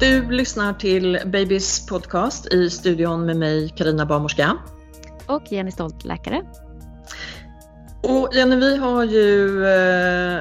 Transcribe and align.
Du 0.00 0.30
lyssnar 0.30 0.72
till 0.72 1.18
Babys 1.26 1.86
podcast 1.86 2.52
i 2.54 2.70
studion 2.70 3.26
med 3.26 3.36
mig 3.36 3.68
Karina 3.68 4.06
Barnmorska. 4.06 4.56
Och 5.26 5.52
Jenny 5.52 5.70
Stolt, 5.70 6.04
läkare. 6.04 6.42
Och 8.02 8.30
Jenny, 8.34 8.56
vi 8.56 8.76
har 8.76 9.04
ju 9.04 9.64
eh, 9.66 10.40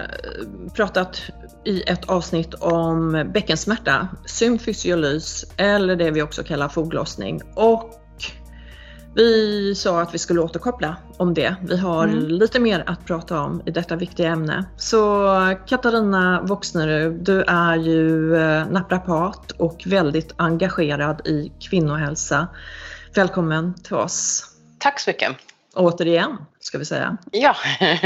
pratat 0.76 1.22
i 1.66 1.82
ett 1.82 2.10
avsnitt 2.10 2.54
om 2.54 3.30
bäckensmärta, 3.34 4.08
symfysiolys 4.26 5.46
eller 5.58 5.96
det 5.96 6.12
vi 6.12 6.22
också 6.22 6.44
kallar 6.44 6.70
foglossning. 6.70 7.42
Och 7.56 7.94
vi 9.18 9.76
sa 9.76 10.02
att 10.02 10.14
vi 10.14 10.18
skulle 10.18 10.42
återkoppla 10.42 10.96
om 11.18 11.34
det. 11.34 11.56
Vi 11.62 11.78
har 11.78 12.04
mm. 12.04 12.28
lite 12.28 12.60
mer 12.60 12.84
att 12.88 13.06
prata 13.06 13.42
om 13.42 13.62
i 13.66 13.72
detta 13.72 13.96
viktiga 13.96 14.30
ämne. 14.30 14.66
Så 14.78 15.28
Katarina 15.68 16.42
Voxnerud, 16.42 17.14
du 17.14 17.42
är 17.42 17.76
ju 17.76 18.36
eh, 18.36 18.68
naprapat 18.68 19.52
och 19.52 19.84
väldigt 19.86 20.34
engagerad 20.36 21.28
i 21.28 21.52
kvinnohälsa. 21.70 22.48
Välkommen 23.16 23.74
till 23.84 23.96
oss. 23.96 24.46
Tack 24.80 25.00
så 25.00 25.10
mycket. 25.10 25.32
Återigen, 25.76 26.38
ska 26.60 26.78
vi 26.78 26.86
säga. 26.86 27.18
Ja. 27.32 27.56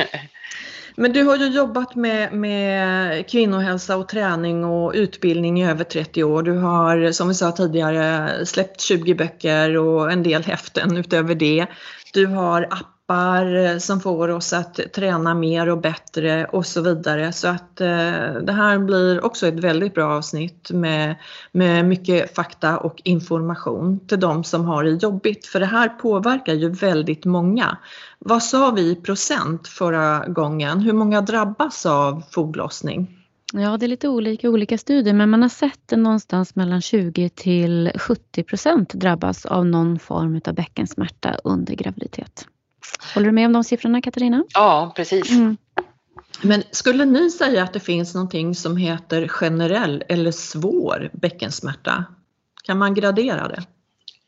Men 0.96 1.14
du 1.14 1.24
har 1.24 1.38
ju 1.38 1.48
jobbat 1.48 1.96
med, 1.96 2.34
med 2.34 3.30
kvinnohälsa 3.30 3.98
och 3.98 4.08
träning 4.08 4.66
och 4.66 4.92
utbildning 4.96 5.62
i 5.62 5.70
över 5.70 5.84
30 5.84 6.24
år. 6.24 6.44
Du 6.44 6.58
har, 6.58 7.12
som 7.12 7.28
vi 7.28 7.34
sa 7.34 7.52
tidigare, 7.52 8.30
släppt 8.46 8.82
20 8.82 9.16
böcker 9.16 9.78
och 9.78 10.12
en 10.12 10.24
del 10.24 10.44
häften 10.44 10.98
utöver 10.98 11.36
det. 11.36 11.68
Du 12.14 12.26
har 12.26 12.68
appar 13.12 13.80
som 13.80 14.00
får 14.00 14.30
oss 14.30 14.54
att 14.54 14.80
träna 14.94 15.34
mer 15.34 15.70
och 15.70 15.78
bättre 15.78 16.46
och 16.46 16.66
så 16.66 16.82
vidare. 16.82 17.32
Så 17.32 17.48
att 17.48 17.82
eh, 17.82 18.34
det 18.44 18.52
här 18.52 18.78
blir 18.78 19.26
också 19.26 19.48
ett 19.48 19.60
väldigt 19.60 19.94
bra 19.94 20.18
avsnitt 20.18 20.72
med, 20.72 21.16
med 21.52 21.86
mycket 21.86 22.36
fakta 22.36 22.78
och 22.78 23.02
information 23.04 24.08
till 24.08 24.20
de 24.20 24.44
som 24.44 24.66
har 24.66 24.84
det 24.84 24.92
jobbigt. 24.92 25.46
För 25.46 25.60
det 25.60 25.66
här 25.66 25.90
påverkar 25.90 26.54
ju 26.54 26.70
väldigt 26.70 27.26
många. 27.26 27.78
Vad 28.26 28.44
sa 28.44 28.72
vi 28.72 28.82
i 28.82 28.96
procent 28.96 29.68
förra 29.68 30.26
gången? 30.28 30.80
Hur 30.80 30.94
många 30.94 31.22
drabbas 31.22 31.86
av 31.86 32.24
foglossning? 32.32 33.18
Ja, 33.54 33.78
det 33.78 33.86
är 33.86 33.88
lite 33.88 34.08
olika 34.08 34.50
olika 34.50 34.78
studier, 34.78 35.14
men 35.14 35.30
man 35.30 35.42
har 35.42 35.50
sett 35.50 35.80
det 35.86 35.96
någonstans 35.96 36.56
mellan 36.56 36.82
20 36.82 37.30
till 37.30 37.92
70 37.96 38.44
procent 38.44 38.94
drabbas 38.94 39.46
av 39.46 39.66
någon 39.66 40.00
form 40.00 40.42
av 40.46 40.54
bäckensmärta 40.54 41.36
under 41.44 41.76
graviditet. 41.76 42.48
Håller 43.14 43.28
du 43.28 43.32
med 43.32 43.46
om 43.46 43.54
de 43.54 43.64
siffrorna, 43.64 44.02
Katarina? 44.02 44.44
Ja, 44.54 44.94
precis. 44.96 45.32
Mm. 45.32 45.58
Men 46.42 46.64
skulle 46.72 47.06
ni 47.06 47.32
säga 47.32 47.64
att 47.64 47.74
det 47.74 47.80
finns 47.80 48.16
någonting 48.16 48.56
som 48.56 48.78
heter 48.78 49.28
generell 49.28 50.04
eller 50.10 50.32
svår 50.32 51.10
bäckensmärta? 51.14 52.06
Kan 52.64 52.78
man 52.78 52.94
gradera 52.94 53.48
det? 53.48 53.64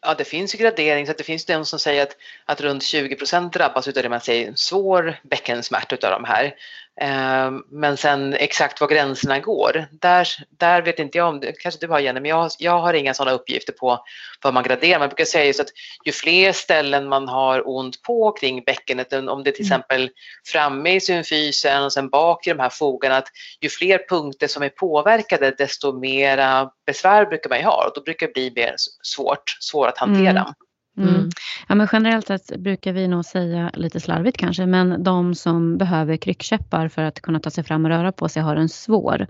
Ja, 0.04 0.14
det 0.14 0.24
finns 0.24 0.56
ju 0.56 0.60
gradering, 0.60 1.08
så 1.08 1.14
det 1.18 1.24
finns 1.24 1.46
de 1.46 1.66
som 1.66 1.80
säger 1.80 2.04
att, 2.04 2.18
att 2.46 2.62
runt 2.62 2.84
20% 2.84 3.52
drabbas 3.52 3.88
av 3.88 3.94
det 3.94 4.10
man 4.10 4.22
säger 4.22 4.54
svår 4.56 5.20
bäckensmärta 5.24 5.96
utav 5.96 6.12
de 6.12 6.24
här. 6.24 6.56
Ehm, 7.02 7.64
men 7.70 7.98
sen 7.98 8.34
exakt 8.34 8.82
var 8.82 8.88
gränserna 8.88 9.40
går, 9.40 9.86
där, 9.92 10.28
där 10.50 10.82
vet 10.82 11.00
inte 11.00 11.18
jag 11.18 11.28
om, 11.28 11.40
det 11.40 11.52
kanske 11.52 11.86
du 11.86 11.92
har 11.92 12.00
Jenny, 12.00 12.20
men 12.20 12.30
jag, 12.30 12.52
jag 12.60 12.80
har 12.80 12.94
inga 12.94 13.14
sådana 13.14 13.36
uppgifter 13.36 13.74
på 13.74 14.00
vad 14.44 14.54
man 14.54 14.64
graderar. 14.64 15.00
Man 15.00 15.10
brukar 15.10 15.26
säga 15.26 15.46
just 15.46 15.60
att 15.60 15.70
ju 16.06 16.12
fler 16.12 16.52
ställen 16.52 17.10
man 17.10 17.28
har 17.28 17.70
ont 17.70 18.02
på 18.02 18.32
kring 18.32 18.64
bäckenet, 18.64 19.14
om 19.14 19.44
det 19.44 19.50
är 19.50 19.52
till 19.52 19.66
mm. 19.66 19.80
exempel 19.80 20.10
framme 20.46 20.96
i 20.96 21.00
symfysen 21.00 21.84
och 21.84 21.94
sen 21.94 22.10
bak 22.10 22.48
i 22.48 22.50
de 22.50 22.60
här 22.60 22.70
fogarna, 22.70 23.18
att 23.18 23.28
ju 23.62 23.70
fler 23.70 24.06
punkter 24.10 24.48
som 24.48 24.64
är 24.64 24.70
påverkade 24.70 25.52
desto 25.52 26.00
mera 26.00 26.70
besvär 26.86 27.26
brukar 27.26 27.50
man 27.50 27.60
ju 27.60 27.66
ha 27.66 27.86
och 27.88 27.92
då 27.96 28.02
brukar 28.02 28.28
det 28.28 28.34
bli 28.34 28.54
mer 28.56 28.76
svårt, 29.04 29.58
svårt 29.60 29.88
att 29.88 29.98
hantera. 29.98 30.30
Mm. 30.30 30.54
Mm. 30.98 31.10
mm. 31.10 31.30
Ja, 31.68 31.76
men 31.76 31.88
generellt 31.92 32.28
sett 32.28 32.58
brukar 32.58 32.94
vi 32.94 33.08
nog 33.08 33.26
säga, 33.26 33.72
lite 33.74 34.00
slarvigt 34.00 34.38
kanske, 34.38 34.66
men 34.66 35.04
de 35.04 35.36
som 35.36 35.78
behöver 35.78 36.18
kryckkäppar 36.18 36.88
för 36.88 37.02
att 37.02 37.22
kunna 37.22 37.40
ta 37.40 37.50
sig 37.50 37.64
fram 37.64 37.86
och 37.86 37.92
röra 37.92 38.12
på 38.12 38.30
sig 38.30 38.42
har 38.42 38.56
en 38.56 38.70
svår. 38.70 39.28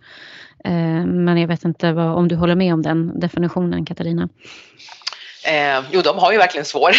Eh, 0.66 1.06
men 1.06 1.38
jag 1.38 1.48
vet 1.48 1.66
inte 1.66 1.94
vad, 1.94 2.16
om 2.16 2.28
du 2.28 2.36
håller 2.36 2.56
med 2.56 2.74
om 2.74 2.82
den 2.82 3.20
definitionen, 3.20 3.86
Katarina? 3.86 4.30
Eh, 5.46 5.84
jo, 5.92 6.02
de 6.02 6.18
har 6.18 6.32
ju 6.32 6.38
verkligen 6.38 6.66
svår. 6.66 6.92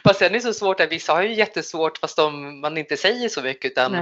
fast 0.04 0.18
sen 0.18 0.28
är 0.28 0.30
det 0.30 0.40
så 0.40 0.52
svårt 0.52 0.80
att 0.80 0.92
vissa 0.92 1.12
har 1.12 1.22
ju 1.22 1.34
jättesvårt 1.34 1.98
fast 1.98 2.16
de, 2.16 2.60
man 2.60 2.78
inte 2.78 2.96
säger 2.96 3.28
så 3.28 3.42
mycket 3.42 3.70
utan 3.70 3.94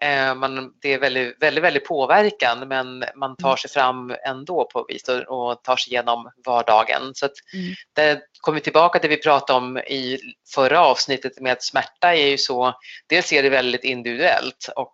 eh, 0.00 0.34
man, 0.34 0.72
det 0.82 0.92
är 0.94 0.98
väldigt, 0.98 1.42
väldigt, 1.42 1.64
väldigt 1.64 1.84
påverkan 1.84 2.68
men 2.68 3.04
man 3.16 3.36
tar 3.36 3.48
mm. 3.48 3.56
sig 3.56 3.70
fram 3.70 4.14
ändå 4.26 4.68
på 4.72 4.86
vis 4.88 5.08
och, 5.08 5.50
och 5.50 5.62
tar 5.62 5.76
sig 5.76 5.92
igenom 5.92 6.30
vardagen. 6.46 7.14
Så 7.14 7.26
att 7.26 7.34
mm. 7.54 7.74
det 7.92 8.20
kommer 8.40 8.60
tillbaka 8.60 8.98
till 8.98 9.10
det 9.10 9.16
vi 9.16 9.22
pratade 9.22 9.56
om 9.56 9.78
i 9.78 10.18
förra 10.54 10.80
avsnittet 10.80 11.40
med 11.40 11.52
att 11.52 11.62
smärta 11.62 12.14
är 12.14 12.26
ju 12.26 12.38
så, 12.38 12.74
dels 13.06 13.32
är 13.32 13.42
det 13.42 13.50
väldigt 13.50 13.84
individuellt 13.84 14.70
och 14.76 14.92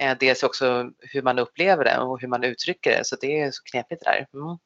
eh, 0.00 0.16
dels 0.20 0.42
också 0.42 0.90
hur 0.98 1.22
man 1.22 1.38
upplever 1.38 1.84
det 1.84 1.98
och 1.98 2.20
hur 2.20 2.28
man 2.28 2.44
uttrycker 2.44 2.90
det 2.90 3.04
så 3.04 3.16
det 3.20 3.40
är 3.40 3.50
så 3.50 3.62
knepigt 3.70 4.02
det 4.04 4.10
där. 4.10 4.26
Mm. 4.34 4.58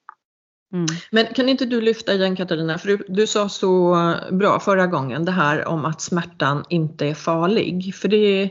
Mm. 0.72 0.86
Men 1.10 1.26
kan 1.26 1.48
inte 1.48 1.64
du 1.64 1.80
lyfta 1.80 2.14
igen 2.14 2.36
Katarina, 2.36 2.78
för 2.78 2.88
du, 2.88 3.04
du, 3.08 3.26
sa 3.26 3.48
så 3.48 3.94
bra 4.30 4.60
förra 4.60 4.86
gången 4.86 5.24
det 5.24 5.32
här 5.32 5.68
om 5.68 5.84
att 5.84 6.00
smärtan 6.00 6.64
inte 6.68 7.06
är 7.06 7.14
farlig. 7.14 7.94
För 7.94 8.08
det, 8.08 8.50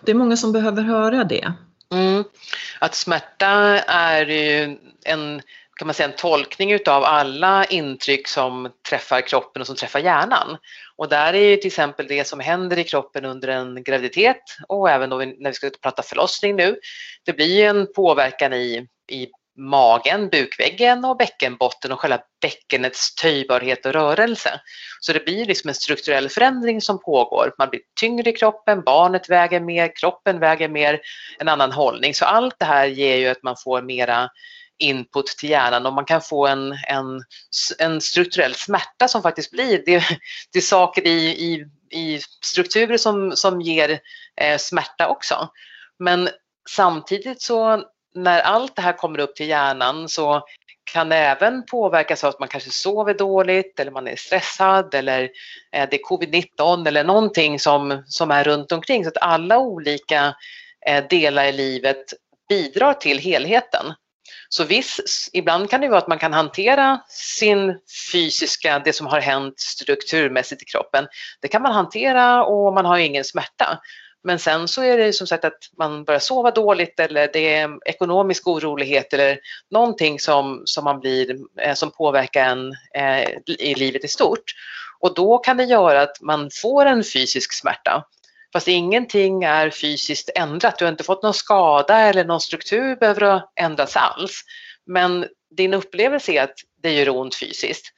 det 0.00 0.10
är 0.10 0.14
många 0.14 0.36
som 0.36 0.52
behöver 0.52 0.82
höra 0.82 1.24
det. 1.24 1.52
Mm. 1.92 2.24
Att 2.78 2.94
smärta 2.94 3.48
är 3.86 4.26
ju 4.26 4.78
en, 5.04 5.42
kan 5.76 5.86
man 5.86 5.94
säga, 5.94 6.08
en 6.08 6.16
tolkning 6.16 6.72
utav 6.72 7.04
alla 7.04 7.64
intryck 7.64 8.28
som 8.28 8.70
träffar 8.88 9.20
kroppen 9.20 9.60
och 9.60 9.66
som 9.66 9.76
träffar 9.76 10.00
hjärnan. 10.00 10.56
Och 10.96 11.08
där 11.08 11.32
är 11.32 11.48
ju 11.48 11.56
till 11.56 11.66
exempel 11.66 12.06
det 12.08 12.26
som 12.26 12.40
händer 12.40 12.78
i 12.78 12.84
kroppen 12.84 13.24
under 13.24 13.48
en 13.48 13.82
graviditet 13.84 14.42
och 14.68 14.90
även 14.90 15.10
då 15.10 15.16
när 15.16 15.50
vi 15.50 15.54
ska 15.54 15.70
prata 15.82 16.02
förlossning 16.02 16.56
nu. 16.56 16.76
Det 17.24 17.32
blir 17.32 17.64
en 17.64 17.86
påverkan 17.94 18.52
i, 18.52 18.86
i 19.10 19.28
magen, 19.56 20.28
bukväggen 20.28 21.04
och 21.04 21.16
bäckenbotten 21.16 21.92
och 21.92 22.00
själva 22.00 22.18
bäckenets 22.40 23.14
töjbarhet 23.14 23.86
och 23.86 23.92
rörelse. 23.92 24.60
Så 25.00 25.12
det 25.12 25.24
blir 25.24 25.46
liksom 25.46 25.68
en 25.68 25.74
strukturell 25.74 26.28
förändring 26.28 26.80
som 26.80 27.00
pågår. 27.00 27.54
Man 27.58 27.70
blir 27.70 27.80
tyngre 28.00 28.30
i 28.30 28.32
kroppen, 28.32 28.82
barnet 28.82 29.30
väger 29.30 29.60
mer, 29.60 29.96
kroppen 29.96 30.40
väger 30.40 30.68
mer, 30.68 31.00
en 31.38 31.48
annan 31.48 31.72
hållning. 31.72 32.14
Så 32.14 32.24
allt 32.24 32.58
det 32.58 32.64
här 32.64 32.86
ger 32.86 33.16
ju 33.16 33.28
att 33.28 33.42
man 33.42 33.56
får 33.64 33.82
mera 33.82 34.30
input 34.78 35.26
till 35.26 35.50
hjärnan 35.50 35.86
och 35.86 35.92
man 35.92 36.04
kan 36.04 36.20
få 36.20 36.46
en, 36.46 36.72
en, 36.72 37.24
en 37.78 38.00
strukturell 38.00 38.54
smärta 38.54 39.08
som 39.08 39.22
faktiskt 39.22 39.50
blir, 39.50 39.82
det, 39.86 40.04
det 40.52 40.58
är 40.58 40.62
saker 40.62 41.06
i, 41.06 41.28
i, 41.28 41.66
i 41.90 42.20
strukturer 42.40 42.96
som, 42.96 43.32
som 43.36 43.60
ger 43.60 44.00
eh, 44.40 44.58
smärta 44.58 45.08
också. 45.08 45.48
Men 45.98 46.28
samtidigt 46.68 47.42
så 47.42 47.84
när 48.14 48.40
allt 48.40 48.76
det 48.76 48.82
här 48.82 48.92
kommer 48.92 49.18
upp 49.18 49.36
till 49.36 49.48
hjärnan 49.48 50.08
så 50.08 50.42
kan 50.92 51.08
det 51.08 51.16
även 51.16 51.66
påverkas 51.66 52.24
av 52.24 52.30
att 52.30 52.40
man 52.40 52.48
kanske 52.48 52.70
sover 52.70 53.14
dåligt 53.14 53.80
eller 53.80 53.90
man 53.90 54.08
är 54.08 54.16
stressad 54.16 54.94
eller 54.94 55.22
eh, 55.72 55.88
det 55.90 56.00
är 56.00 56.04
covid-19 56.08 56.88
eller 56.88 57.04
någonting 57.04 57.60
som, 57.60 58.02
som 58.06 58.30
är 58.30 58.44
runt 58.44 58.72
omkring. 58.72 59.04
Så 59.04 59.08
att 59.08 59.22
alla 59.22 59.58
olika 59.58 60.34
eh, 60.86 61.04
delar 61.10 61.44
i 61.44 61.52
livet 61.52 62.04
bidrar 62.48 62.94
till 62.94 63.18
helheten. 63.18 63.94
Så 64.48 64.64
visst, 64.64 65.00
ibland 65.32 65.70
kan 65.70 65.80
det 65.80 65.88
vara 65.88 65.98
att 65.98 66.08
man 66.08 66.18
kan 66.18 66.32
hantera 66.32 67.00
sin 67.08 67.80
fysiska, 68.12 68.82
det 68.84 68.92
som 68.92 69.06
har 69.06 69.20
hänt 69.20 69.60
strukturmässigt 69.60 70.62
i 70.62 70.64
kroppen. 70.64 71.06
Det 71.40 71.48
kan 71.48 71.62
man 71.62 71.72
hantera 71.72 72.44
och 72.44 72.74
man 72.74 72.84
har 72.84 72.98
ingen 72.98 73.24
smärta. 73.24 73.80
Men 74.24 74.38
sen 74.38 74.68
så 74.68 74.82
är 74.82 74.98
det 74.98 75.12
som 75.12 75.26
sagt 75.26 75.44
att 75.44 75.58
man 75.78 76.04
börjar 76.04 76.20
sova 76.20 76.50
dåligt 76.50 77.00
eller 77.00 77.30
det 77.32 77.54
är 77.54 77.88
ekonomisk 77.88 78.46
orolighet 78.46 79.12
eller 79.12 79.38
någonting 79.70 80.20
som, 80.20 80.62
som, 80.64 80.84
man 80.84 81.00
blir, 81.00 81.36
eh, 81.60 81.74
som 81.74 81.90
påverkar 81.90 82.44
en 82.44 82.72
eh, 82.94 83.28
i 83.46 83.74
livet 83.74 84.04
i 84.04 84.08
stort. 84.08 84.44
Och 85.00 85.14
då 85.14 85.38
kan 85.38 85.56
det 85.56 85.64
göra 85.64 86.02
att 86.02 86.20
man 86.20 86.50
får 86.62 86.86
en 86.86 87.04
fysisk 87.04 87.52
smärta. 87.60 88.04
Fast 88.52 88.68
ingenting 88.68 89.44
är 89.44 89.70
fysiskt 89.70 90.30
ändrat. 90.34 90.78
Du 90.78 90.84
har 90.84 90.92
inte 90.92 91.04
fått 91.04 91.22
någon 91.22 91.34
skada 91.34 91.98
eller 91.98 92.24
någon 92.24 92.40
struktur 92.40 92.96
behöver 92.96 93.42
ändras 93.60 93.96
alls. 93.96 94.42
Men 94.86 95.26
din 95.56 95.74
upplevelse 95.74 96.32
är 96.32 96.42
att 96.42 96.54
det 96.82 96.92
gör 96.92 97.08
ont 97.08 97.34
fysiskt. 97.34 97.92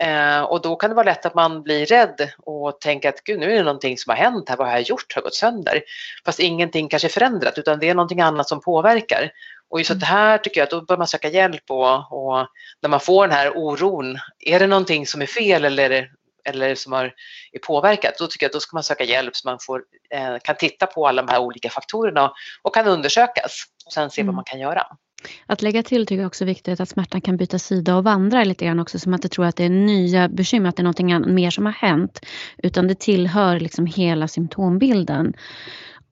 Eh, 0.00 0.42
och 0.42 0.62
då 0.62 0.76
kan 0.76 0.90
det 0.90 0.96
vara 0.96 1.06
lätt 1.06 1.26
att 1.26 1.34
man 1.34 1.62
blir 1.62 1.86
rädd 1.86 2.30
och 2.38 2.80
tänker 2.80 3.08
att 3.08 3.24
gud 3.24 3.40
nu 3.40 3.52
är 3.52 3.56
det 3.56 3.62
någonting 3.62 3.98
som 3.98 4.10
har 4.10 4.16
hänt 4.16 4.48
här, 4.48 4.56
vad 4.56 4.66
har 4.66 4.74
jag 4.74 4.82
gjort, 4.82 5.14
har 5.14 5.22
gått 5.22 5.34
sönder? 5.34 5.82
Fast 6.24 6.40
ingenting 6.40 6.88
kanske 6.88 7.08
är 7.08 7.10
förändrat 7.10 7.58
utan 7.58 7.78
det 7.78 7.88
är 7.88 7.94
någonting 7.94 8.20
annat 8.20 8.48
som 8.48 8.60
påverkar. 8.60 9.30
Och 9.68 9.78
just 9.80 9.90
att 9.90 10.00
det 10.00 10.06
här 10.06 10.38
tycker 10.38 10.60
jag 10.60 10.64
att 10.64 10.70
då 10.70 10.80
bör 10.80 10.96
man 10.96 11.06
söka 11.06 11.28
hjälp 11.28 11.70
och, 11.70 12.12
och 12.12 12.48
när 12.82 12.88
man 12.88 13.00
får 13.00 13.26
den 13.26 13.36
här 13.36 13.52
oron, 13.56 14.18
är 14.40 14.58
det 14.58 14.66
någonting 14.66 15.06
som 15.06 15.22
är 15.22 15.26
fel 15.26 15.64
eller, 15.64 16.10
eller 16.44 16.74
som 16.74 16.92
har, 16.92 17.14
är 17.52 17.58
påverkat, 17.58 18.18
då 18.18 18.26
tycker 18.26 18.44
jag 18.44 18.48
att 18.48 18.52
då 18.52 18.60
ska 18.60 18.76
man 18.76 18.82
söka 18.82 19.04
hjälp 19.04 19.36
så 19.36 19.48
man 19.48 19.58
får, 19.60 19.82
eh, 20.10 20.36
kan 20.44 20.56
titta 20.56 20.86
på 20.86 21.08
alla 21.08 21.22
de 21.22 21.32
här 21.32 21.40
olika 21.40 21.70
faktorerna 21.70 22.32
och 22.62 22.74
kan 22.74 22.86
undersökas 22.86 23.64
och 23.86 23.92
sen 23.92 24.10
se 24.10 24.20
mm. 24.20 24.26
vad 24.26 24.34
man 24.34 24.44
kan 24.44 24.60
göra. 24.60 24.86
Att 25.46 25.62
lägga 25.62 25.82
till 25.82 26.06
tycker 26.06 26.22
jag 26.22 26.26
också 26.26 26.44
är 26.44 26.46
viktigt 26.46 26.80
att 26.80 26.88
smärtan 26.88 27.20
kan 27.20 27.36
byta 27.36 27.58
sida 27.58 27.96
och 27.96 28.04
vandra 28.04 28.44
lite 28.44 28.64
grann 28.64 28.80
också. 28.80 28.98
så 28.98 29.10
man 29.10 29.18
inte 29.18 29.28
tror 29.28 29.44
att 29.44 29.56
det 29.56 29.64
är 29.64 29.70
nya 29.70 30.28
bekymmer, 30.28 30.68
att 30.68 30.76
det 30.76 30.80
är 30.80 30.84
någonting 30.84 31.34
mer 31.34 31.50
som 31.50 31.66
har 31.66 31.72
hänt. 31.72 32.20
Utan 32.58 32.88
det 32.88 32.98
tillhör 32.98 33.60
liksom 33.60 33.86
hela 33.86 34.28
symptombilden. 34.28 35.34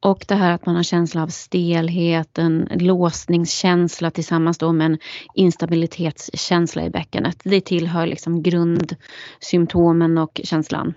Och 0.00 0.24
det 0.28 0.34
här 0.34 0.52
att 0.52 0.66
man 0.66 0.76
har 0.76 0.82
känsla 0.82 1.22
av 1.22 1.28
stelhet, 1.28 2.38
en 2.38 2.68
låsningskänsla 2.74 4.10
tillsammans 4.10 4.58
då 4.58 4.72
med 4.72 4.86
en 4.86 4.98
instabilitetskänsla 5.34 6.84
i 6.84 6.90
bäckenet. 6.90 7.36
Det 7.44 7.60
tillhör 7.60 8.06
liksom 8.06 8.42
grundsymptomen 8.42 10.18
och 10.18 10.40
känslan. 10.44 10.94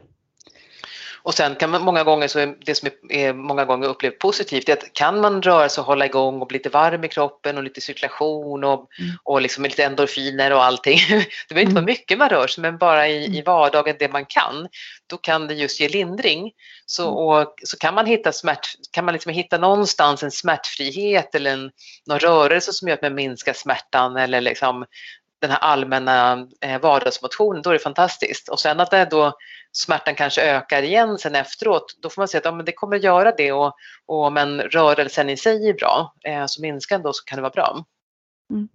Och 1.25 1.33
sen 1.33 1.55
kan 1.55 1.69
man 1.69 1.81
många 1.81 2.03
gånger, 2.03 2.27
så 2.27 2.39
är 2.39 2.55
det 2.65 2.75
som 2.75 2.89
är, 3.09 3.33
många 3.33 3.65
gånger 3.65 3.87
upplevt 3.87 4.19
positivt, 4.19 4.69
är 4.69 4.73
att 4.73 4.93
kan 4.93 5.21
man 5.21 5.41
röra 5.41 5.69
sig 5.69 5.81
och 5.81 5.87
hålla 5.87 6.05
igång 6.05 6.41
och 6.41 6.47
bli 6.47 6.57
lite 6.57 6.69
varm 6.69 7.03
i 7.03 7.07
kroppen 7.07 7.57
och 7.57 7.63
lite 7.63 7.81
cirkulation 7.81 8.63
och, 8.63 8.87
mm. 8.99 9.11
och 9.23 9.41
liksom 9.41 9.63
lite 9.63 9.83
endorfiner 9.83 10.53
och 10.53 10.63
allting. 10.63 10.99
Det 11.09 11.53
behöver 11.53 11.61
inte 11.61 11.73
vara 11.73 11.83
mm. 11.83 11.85
mycket 11.85 12.17
man 12.17 12.29
rör 12.29 12.47
sig 12.47 12.61
men 12.61 12.77
bara 12.77 13.07
i, 13.07 13.23
i 13.23 13.27
mm. 13.27 13.43
vardagen 13.45 13.95
det 13.99 14.11
man 14.11 14.25
kan, 14.25 14.67
då 15.09 15.17
kan 15.17 15.47
det 15.47 15.53
just 15.53 15.79
ge 15.79 15.89
lindring. 15.89 16.51
Så, 16.85 17.03
mm. 17.03 17.15
och, 17.15 17.53
så 17.63 17.77
kan 17.77 17.95
man 17.95 18.05
hitta 18.05 18.31
smärt, 18.31 18.67
kan 18.91 19.05
man 19.05 19.13
liksom 19.13 19.31
hitta 19.31 19.57
någonstans 19.57 20.23
en 20.23 20.31
smärtfrihet 20.31 21.35
eller 21.35 21.53
en, 21.53 21.71
någon 22.07 22.19
rörelse 22.19 22.73
som 22.73 22.87
gör 22.87 22.95
att 22.95 23.01
man 23.01 23.15
minskar 23.15 23.53
smärtan 23.53 24.17
eller 24.17 24.41
liksom 24.41 24.85
den 25.41 25.51
här 25.51 25.59
allmänna 25.59 26.47
eh, 26.61 26.81
vardagsmotionen, 26.81 27.61
då 27.61 27.69
är 27.69 27.73
det 27.73 27.79
fantastiskt. 27.79 28.49
Och 28.49 28.59
sen 28.59 28.79
att 28.79 28.91
det 28.91 29.07
då 29.11 29.33
smärtan 29.75 30.15
kanske 30.15 30.41
ökar 30.41 30.83
igen 30.83 31.17
sen 31.17 31.35
efteråt, 31.35 31.97
då 32.01 32.09
får 32.09 32.21
man 32.21 32.27
se 32.27 32.37
att 32.37 32.45
ja, 32.45 32.51
men 32.51 32.65
det 32.65 32.71
kommer 32.71 32.97
göra 32.97 33.31
det 33.37 33.51
och, 33.51 33.73
och 34.05 34.33
men 34.33 34.61
rörelsen 34.61 35.29
i 35.29 35.37
sig 35.37 35.69
är 35.69 35.73
bra, 35.73 36.13
eh, 36.25 36.45
så 36.45 36.61
minskar 36.61 36.95
den 36.95 37.03
då 37.03 37.13
så 37.13 37.23
kan 37.23 37.35
det 37.35 37.41
vara 37.41 37.51
bra. 37.51 37.85
Mm. 38.51 38.67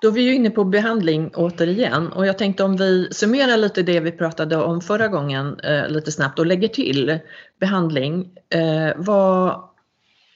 Då 0.00 0.08
är 0.08 0.12
vi 0.12 0.20
ju 0.20 0.34
inne 0.34 0.50
på 0.50 0.64
behandling 0.64 1.30
återigen 1.34 2.12
och 2.12 2.26
jag 2.26 2.38
tänkte 2.38 2.64
om 2.64 2.76
vi 2.76 3.08
summerar 3.12 3.56
lite 3.56 3.82
det 3.82 4.00
vi 4.00 4.12
pratade 4.12 4.56
om 4.56 4.80
förra 4.80 5.08
gången 5.08 5.60
eh, 5.60 5.88
lite 5.88 6.12
snabbt 6.12 6.38
och 6.38 6.46
lägger 6.46 6.68
till 6.68 7.18
behandling. 7.60 8.30
Eh, 8.54 8.92
vad, 8.96 9.64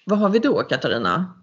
vad 0.07 0.19
har 0.19 0.29
vi 0.29 0.39
då 0.39 0.63
Katarina? 0.63 1.35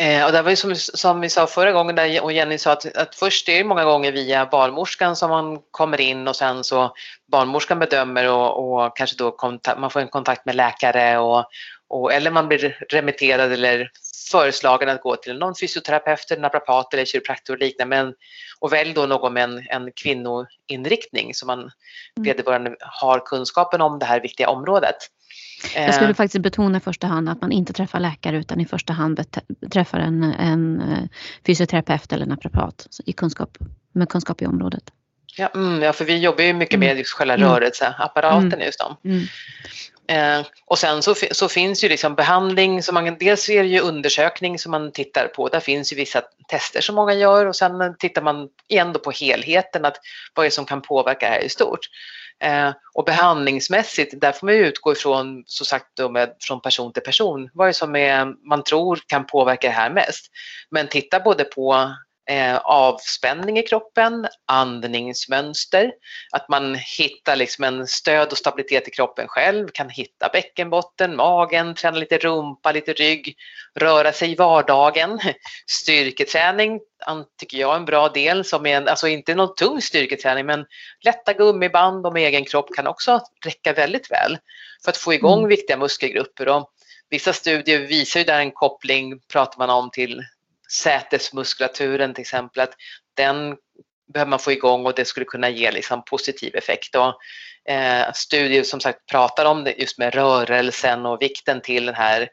Eh, 0.00 0.26
och 0.26 0.32
det 0.32 0.42
var 0.42 0.50
ju 0.50 0.56
som, 0.56 0.74
som 0.76 1.20
vi 1.20 1.30
sa 1.30 1.46
förra 1.46 1.72
gången 1.72 1.96
där, 1.96 2.22
och 2.22 2.32
Jenny 2.32 2.58
sa 2.58 2.72
att, 2.72 2.96
att 2.96 3.14
först 3.14 3.48
är 3.48 3.58
det 3.58 3.64
många 3.64 3.84
gånger 3.84 4.12
via 4.12 4.46
barnmorskan 4.46 5.16
som 5.16 5.30
man 5.30 5.58
kommer 5.70 6.00
in 6.00 6.28
och 6.28 6.36
sen 6.36 6.64
så 6.64 6.94
barnmorskan 7.32 7.78
bedömer 7.78 8.30
och, 8.30 8.82
och 8.84 8.96
kanske 8.96 9.16
då 9.16 9.30
kontakt, 9.30 9.80
man 9.80 9.90
får 9.90 10.00
en 10.00 10.08
kontakt 10.08 10.46
med 10.46 10.54
läkare 10.54 11.18
och, 11.18 11.44
och, 11.88 12.12
eller 12.12 12.30
man 12.30 12.48
blir 12.48 12.84
remitterad 12.88 13.52
eller 13.52 13.90
föreslagen 14.30 14.88
att 14.88 15.02
gå 15.02 15.16
till 15.16 15.38
någon 15.38 15.54
fysioterapeut, 15.60 16.38
naprapat 16.38 16.94
eller 16.94 17.04
kiropraktor 17.04 17.54
och 17.54 17.60
liknande. 17.60 17.96
Men, 17.96 18.14
och 18.60 18.72
välj 18.72 18.92
då 18.92 19.06
någon 19.06 19.32
med 19.32 19.44
en, 19.44 19.66
en 19.68 19.92
kvinnoinriktning 19.92 21.34
så 21.34 21.46
man 21.46 21.58
mm. 21.58 21.70
vederbörande 22.16 22.76
har 22.80 23.18
kunskapen 23.26 23.80
om 23.80 23.98
det 23.98 24.06
här 24.06 24.20
viktiga 24.20 24.48
området. 24.48 24.96
Jag 25.74 25.94
skulle 25.94 26.10
eh. 26.10 26.14
faktiskt 26.14 26.42
betona 26.42 26.78
i 26.78 26.80
första 26.80 27.06
hand 27.06 27.28
att 27.28 27.40
man 27.40 27.52
inte 27.52 27.72
träffar 27.72 28.00
läkare 28.00 28.36
utan 28.36 28.60
i 28.60 28.66
första 28.66 28.92
hand 28.92 29.24
träffar 29.72 29.98
en, 29.98 30.22
en 30.22 30.80
eh, 30.80 31.04
fysioterapeut 31.46 32.12
eller 32.12 32.26
naprapat 32.26 32.86
i 33.06 33.12
kunskap, 33.12 33.58
med 33.92 34.08
kunskap 34.08 34.42
i 34.42 34.46
området. 34.46 34.82
Ja, 35.36 35.50
mm, 35.54 35.82
ja, 35.82 35.92
för 35.92 36.04
vi 36.04 36.18
jobbar 36.18 36.44
ju 36.44 36.52
mycket 36.52 36.78
med 36.78 36.98
just 36.98 37.10
själva 37.10 37.34
mm. 37.34 37.48
rörelseapparaten 37.48 38.52
mm. 38.52 38.66
just 38.66 38.78
då. 38.78 38.96
Mm. 39.04 39.22
Eh, 40.10 40.46
och 40.66 40.78
sen 40.78 41.02
så, 41.02 41.14
så, 41.30 41.48
finns 41.48 41.84
ju 41.84 41.88
liksom 41.88 42.14
behandling, 42.14 42.82
så 42.82 42.92
man, 42.92 43.16
dels 43.18 43.48
är 43.48 43.62
det 43.62 43.68
ju 43.68 43.80
undersökning 43.80 44.58
som 44.58 44.70
man 44.70 44.92
tittar 44.92 45.26
på, 45.26 45.48
där 45.48 45.60
finns 45.60 45.92
ju 45.92 45.96
vissa 45.96 46.22
tester 46.48 46.80
som 46.80 46.94
många 46.94 47.14
gör 47.14 47.46
och 47.46 47.56
sen 47.56 47.96
tittar 47.98 48.22
man 48.22 48.48
igen 48.68 48.92
då 48.92 48.98
på 49.00 49.10
helheten, 49.10 49.84
att 49.84 49.96
vad 50.34 50.46
är 50.46 50.50
det 50.50 50.54
som 50.54 50.66
kan 50.66 50.82
påverka 50.82 51.26
det 51.26 51.32
här 51.32 51.44
i 51.44 51.48
stort. 51.48 51.80
Eh, 52.42 52.72
och 52.94 53.04
behandlingsmässigt, 53.04 54.20
där 54.20 54.32
får 54.32 54.46
man 54.46 54.54
utgå 54.54 54.92
ifrån, 54.92 55.42
så 55.46 55.64
sagt 55.64 55.86
då 55.96 56.08
med, 56.08 56.36
från 56.40 56.60
person 56.60 56.92
till 56.92 57.02
person, 57.02 57.50
vad 57.54 57.68
är 57.68 57.72
som 57.72 57.96
är, 57.96 58.48
man 58.48 58.64
tror 58.64 59.00
kan 59.06 59.26
påverka 59.26 59.68
det 59.68 59.74
här 59.74 59.90
mest. 59.90 60.26
Men 60.70 60.88
titta 60.88 61.20
både 61.20 61.44
på 61.44 61.94
eh, 62.30 62.56
avspänning 62.56 63.58
i 63.58 63.62
kroppen, 63.62 64.26
andningsmönster, 64.46 65.92
att 66.32 66.48
man 66.48 66.74
hittar 66.74 67.36
liksom 67.36 67.64
en 67.64 67.86
stöd 67.86 68.32
och 68.32 68.38
stabilitet 68.38 68.88
i 68.88 68.90
kroppen 68.90 69.28
själv, 69.28 69.68
kan 69.74 69.88
hitta 69.88 70.28
bäckenbotten, 70.32 71.16
magen, 71.16 71.74
träna 71.74 71.98
lite 71.98 72.18
rumpa, 72.18 72.72
lite 72.72 72.92
rygg, 72.92 73.36
röra 73.74 74.12
sig 74.12 74.32
i 74.32 74.34
vardagen. 74.34 75.20
Styrketräning 75.66 76.80
tycker 77.40 77.58
jag 77.58 77.72
är 77.72 77.76
en 77.76 77.84
bra 77.84 78.08
del, 78.08 78.44
som 78.44 78.66
är 78.66 78.76
en, 78.76 78.88
alltså 78.88 79.08
inte 79.08 79.34
någon 79.34 79.54
tung 79.54 79.82
styrketräning 79.82 80.46
men 80.46 80.66
lätta 81.04 81.32
gummiband 81.32 82.06
om 82.06 82.16
egen 82.16 82.44
kropp 82.44 82.74
kan 82.76 82.86
också 82.86 83.20
räcka 83.44 83.72
väldigt 83.72 84.10
väl 84.10 84.38
för 84.84 84.90
att 84.90 84.96
få 84.96 85.14
igång 85.14 85.38
mm. 85.38 85.48
viktiga 85.48 85.76
muskelgrupper. 85.76 86.48
Och 86.48 86.70
vissa 87.08 87.32
studier 87.32 87.78
visar 87.78 88.20
ju 88.20 88.24
där 88.24 88.38
en 88.38 88.52
koppling, 88.52 89.20
pratar 89.32 89.58
man 89.58 89.70
om, 89.70 89.90
till 89.90 90.22
sätesmuskulaturen 90.72 92.14
till 92.14 92.22
exempel, 92.22 92.62
att 92.62 92.74
den 93.16 93.56
behöver 94.12 94.30
man 94.30 94.38
få 94.38 94.52
igång 94.52 94.86
och 94.86 94.94
det 94.94 95.04
skulle 95.04 95.26
kunna 95.26 95.48
ge 95.48 95.70
liksom 95.70 96.04
positiv 96.04 96.56
effekt. 96.56 96.94
Och, 96.94 97.14
eh, 97.72 98.12
studier 98.14 98.62
som 98.62 98.80
sagt 98.80 99.06
pratar 99.06 99.44
om 99.44 99.64
det 99.64 99.72
just 99.78 99.98
med 99.98 100.14
rörelsen 100.14 101.06
och 101.06 101.22
vikten 101.22 101.60
till 101.60 101.86
den 101.86 101.94
här 101.94 102.28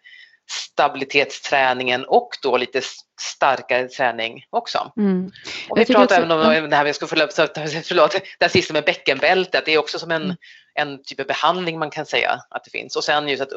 stabilitetsträningen 0.51 2.05
och 2.05 2.29
då 2.43 2.57
lite 2.57 2.81
starkare 3.21 3.87
träning 3.87 4.43
också. 4.49 4.91
Mm. 4.97 5.31
Och 5.69 5.77
vi 5.77 5.85
pratar 5.85 6.17
även 6.17 6.31
om 6.31 6.53
ja. 6.53 6.61
det 6.61 6.75
här, 6.75 6.85
jag 6.85 6.95
ska 6.95 7.07
förlåt, 7.07 7.33
förlåt, 7.85 8.11
det 8.11 8.45
här 8.45 8.49
sista 8.49 8.73
med 8.73 8.83
bäckenbältet, 8.83 9.65
det 9.65 9.73
är 9.73 9.77
också 9.77 9.99
som 9.99 10.11
en, 10.11 10.23
mm. 10.23 10.37
en 10.73 11.03
typ 11.03 11.19
av 11.19 11.25
behandling 11.25 11.79
man 11.79 11.89
kan 11.89 12.05
säga 12.05 12.39
att 12.49 12.63
det 12.63 12.71
finns. 12.71 12.95
Och 12.95 13.03
sen 13.03 13.27
just 13.27 13.41
att, 13.41 13.49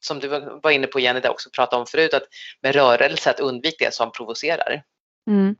som 0.00 0.18
du 0.20 0.28
var 0.62 0.70
inne 0.70 0.86
på 0.86 1.00
Jenny, 1.00 1.20
det 1.20 1.28
också 1.28 1.50
pratade 1.50 1.80
om 1.80 1.86
förut, 1.86 2.14
att 2.14 2.22
med 2.62 2.74
rörelse 2.74 3.30
att 3.30 3.40
undvika 3.40 3.84
det 3.84 3.94
som 3.94 4.12
provocerar. 4.12 4.82
Mm. 5.26 5.56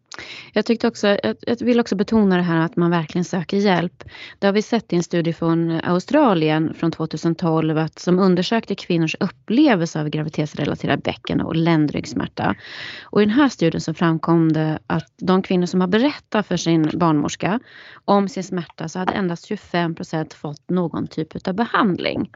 Jag 0.52 0.66
tyckte 0.66 0.88
också, 0.88 1.18
jag 1.22 1.60
vill 1.60 1.80
också 1.80 1.96
betona 1.96 2.36
det 2.36 2.42
här 2.42 2.56
att 2.56 2.76
man 2.76 2.90
verkligen 2.90 3.24
söker 3.24 3.56
hjälp. 3.56 4.04
Det 4.38 4.46
har 4.46 4.52
vi 4.52 4.62
sett 4.62 4.92
i 4.92 4.96
en 4.96 5.02
studie 5.02 5.32
från 5.32 5.80
Australien 5.84 6.74
från 6.74 6.90
2012 6.90 7.78
att, 7.78 7.98
som 7.98 8.18
undersökte 8.18 8.74
kvinnors 8.74 9.16
upplevelse 9.20 10.00
av 10.00 10.08
graviditetsrelaterad 10.08 11.02
bäcken 11.02 11.40
och 11.40 11.56
ländryggsmärta. 11.56 12.54
Och 13.02 13.22
i 13.22 13.24
den 13.24 13.34
här 13.34 13.48
studien 13.48 13.80
så 13.80 13.94
framkom 13.94 14.52
det 14.52 14.78
att 14.86 15.12
de 15.16 15.42
kvinnor 15.42 15.66
som 15.66 15.80
har 15.80 15.88
berättat 15.88 16.46
för 16.46 16.56
sin 16.56 16.90
barnmorska 16.94 17.60
om 18.04 18.28
sin 18.28 18.44
smärta 18.44 18.88
så 18.88 18.98
hade 18.98 19.12
endast 19.12 19.46
25 19.46 19.94
procent 19.94 20.34
fått 20.34 20.70
någon 20.70 21.06
typ 21.06 21.48
av 21.48 21.54
behandling. 21.54 22.30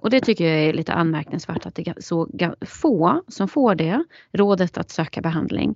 Och 0.00 0.10
det 0.10 0.20
tycker 0.20 0.44
jag 0.44 0.64
är 0.64 0.72
lite 0.72 0.92
anmärkningsvärt 0.92 1.66
att 1.66 1.74
det 1.74 1.88
är 1.88 1.94
så 2.00 2.28
få 2.66 3.22
som 3.28 3.48
får 3.48 3.74
det 3.74 4.04
rådet 4.32 4.78
att 4.78 4.90
söka 4.90 5.20
behandling. 5.20 5.74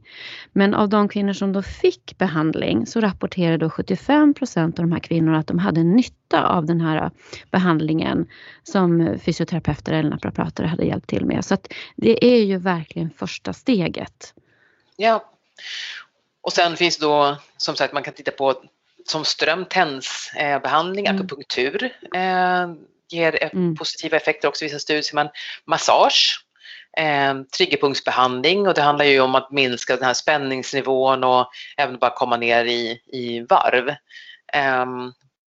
Men 0.53 0.75
av 0.75 0.90
de 0.91 1.09
kvinnor 1.09 1.33
som 1.33 1.53
då 1.53 1.63
fick 1.63 2.19
behandling 2.19 2.87
så 2.87 3.01
rapporterade 3.01 3.71
75 3.71 4.35
procent 4.35 4.79
av 4.79 4.85
de 4.85 4.93
här 4.93 5.01
kvinnorna 5.01 5.39
att 5.39 5.47
de 5.47 5.59
hade 5.59 5.83
nytta 5.83 6.47
av 6.47 6.67
den 6.67 6.81
här 6.81 7.11
behandlingen 7.51 8.27
som 8.63 9.19
fysioterapeuter 9.25 9.93
eller 9.93 10.11
naprapater 10.11 10.65
hade 10.65 10.85
hjälpt 10.85 11.07
till 11.07 11.25
med. 11.25 11.45
Så 11.45 11.55
att 11.55 11.73
det 11.97 12.25
är 12.25 12.43
ju 12.43 12.59
verkligen 12.59 13.11
första 13.11 13.53
steget. 13.53 14.35
Ja, 14.97 15.31
och 16.43 16.53
sen 16.53 16.77
finns 16.77 16.99
då 16.99 17.37
som 17.57 17.77
sagt 17.77 17.95
man 17.95 18.03
kan 18.03 18.15
titta 18.15 18.31
på 18.31 18.63
som 19.07 19.25
strömtensbehandling, 19.25 21.07
mm. 21.07 21.17
akupunktur 21.17 21.85
eh, 22.15 22.69
ger 23.11 23.55
mm. 23.55 23.77
positiva 23.77 24.17
effekter 24.17 24.49
också 24.49 24.65
i 24.65 24.69
vissa 24.69 24.79
studier. 24.79 25.15
Man, 25.15 25.29
massage 25.65 26.45
eh, 26.99 27.35
triggerpunktsbehandling 27.57 28.69
och 28.69 28.75
det 28.75 28.83
handlar 28.83 29.05
ju 29.05 29.21
om 29.21 29.35
att 29.35 29.51
minska 29.51 29.97
den 29.97 30.05
här 30.05 30.15
spänningsnivån 30.15 31.25
och 31.25 31.51
även 31.77 31.99
bara 31.99 32.11
komma 32.11 32.37
ner 32.37 32.65
i, 32.65 33.01
i 33.07 33.41
varv. 33.41 33.89
Eh, 34.53 34.87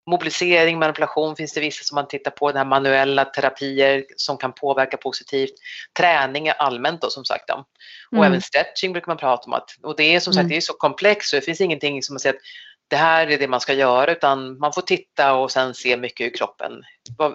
mobilisering, 0.10 0.80
manipulation 0.80 1.36
finns 1.36 1.54
det 1.54 1.62
vissa 1.62 1.84
som 1.84 1.96
man 1.96 2.08
tittar 2.08 2.32
på, 2.32 2.48
den 2.48 2.58
här 2.58 2.66
manuella 2.66 3.26
terapier 3.26 4.06
som 4.16 4.38
kan 4.38 4.54
påverka 4.54 4.98
positivt. 4.98 5.54
Träning 5.98 6.52
allmänt 6.58 7.02
då 7.02 7.10
som 7.10 7.26
sagt. 7.26 7.48
Då. 7.48 7.66
Och 8.12 8.18
mm. 8.18 8.28
även 8.28 8.42
stretching 8.42 8.92
brukar 8.92 9.08
man 9.08 9.18
prata 9.18 9.46
om. 9.46 9.54
Att, 9.54 9.70
och 9.84 9.96
det 9.96 10.16
är 10.16 10.20
som 10.20 10.34
sagt 10.34 10.42
mm. 10.42 10.50
det 10.50 10.58
är 10.58 10.62
så 10.62 10.74
komplext 10.74 11.30
så 11.30 11.36
det 11.36 11.42
finns 11.42 11.62
ingenting 11.62 12.04
som 12.04 12.14
man 12.14 12.20
säger 12.20 12.36
att 12.36 12.42
det 12.88 12.96
här 12.96 13.28
är 13.28 13.38
det 13.38 13.48
man 13.48 13.60
ska 13.60 13.74
göra 13.74 14.12
utan 14.12 14.60
man 14.60 14.74
får 14.74 14.82
titta 14.82 15.34
och 15.34 15.52
sen 15.52 15.74
se 15.74 15.98
mycket 15.98 16.28
ur 16.28 16.38
kroppen. 16.38 16.72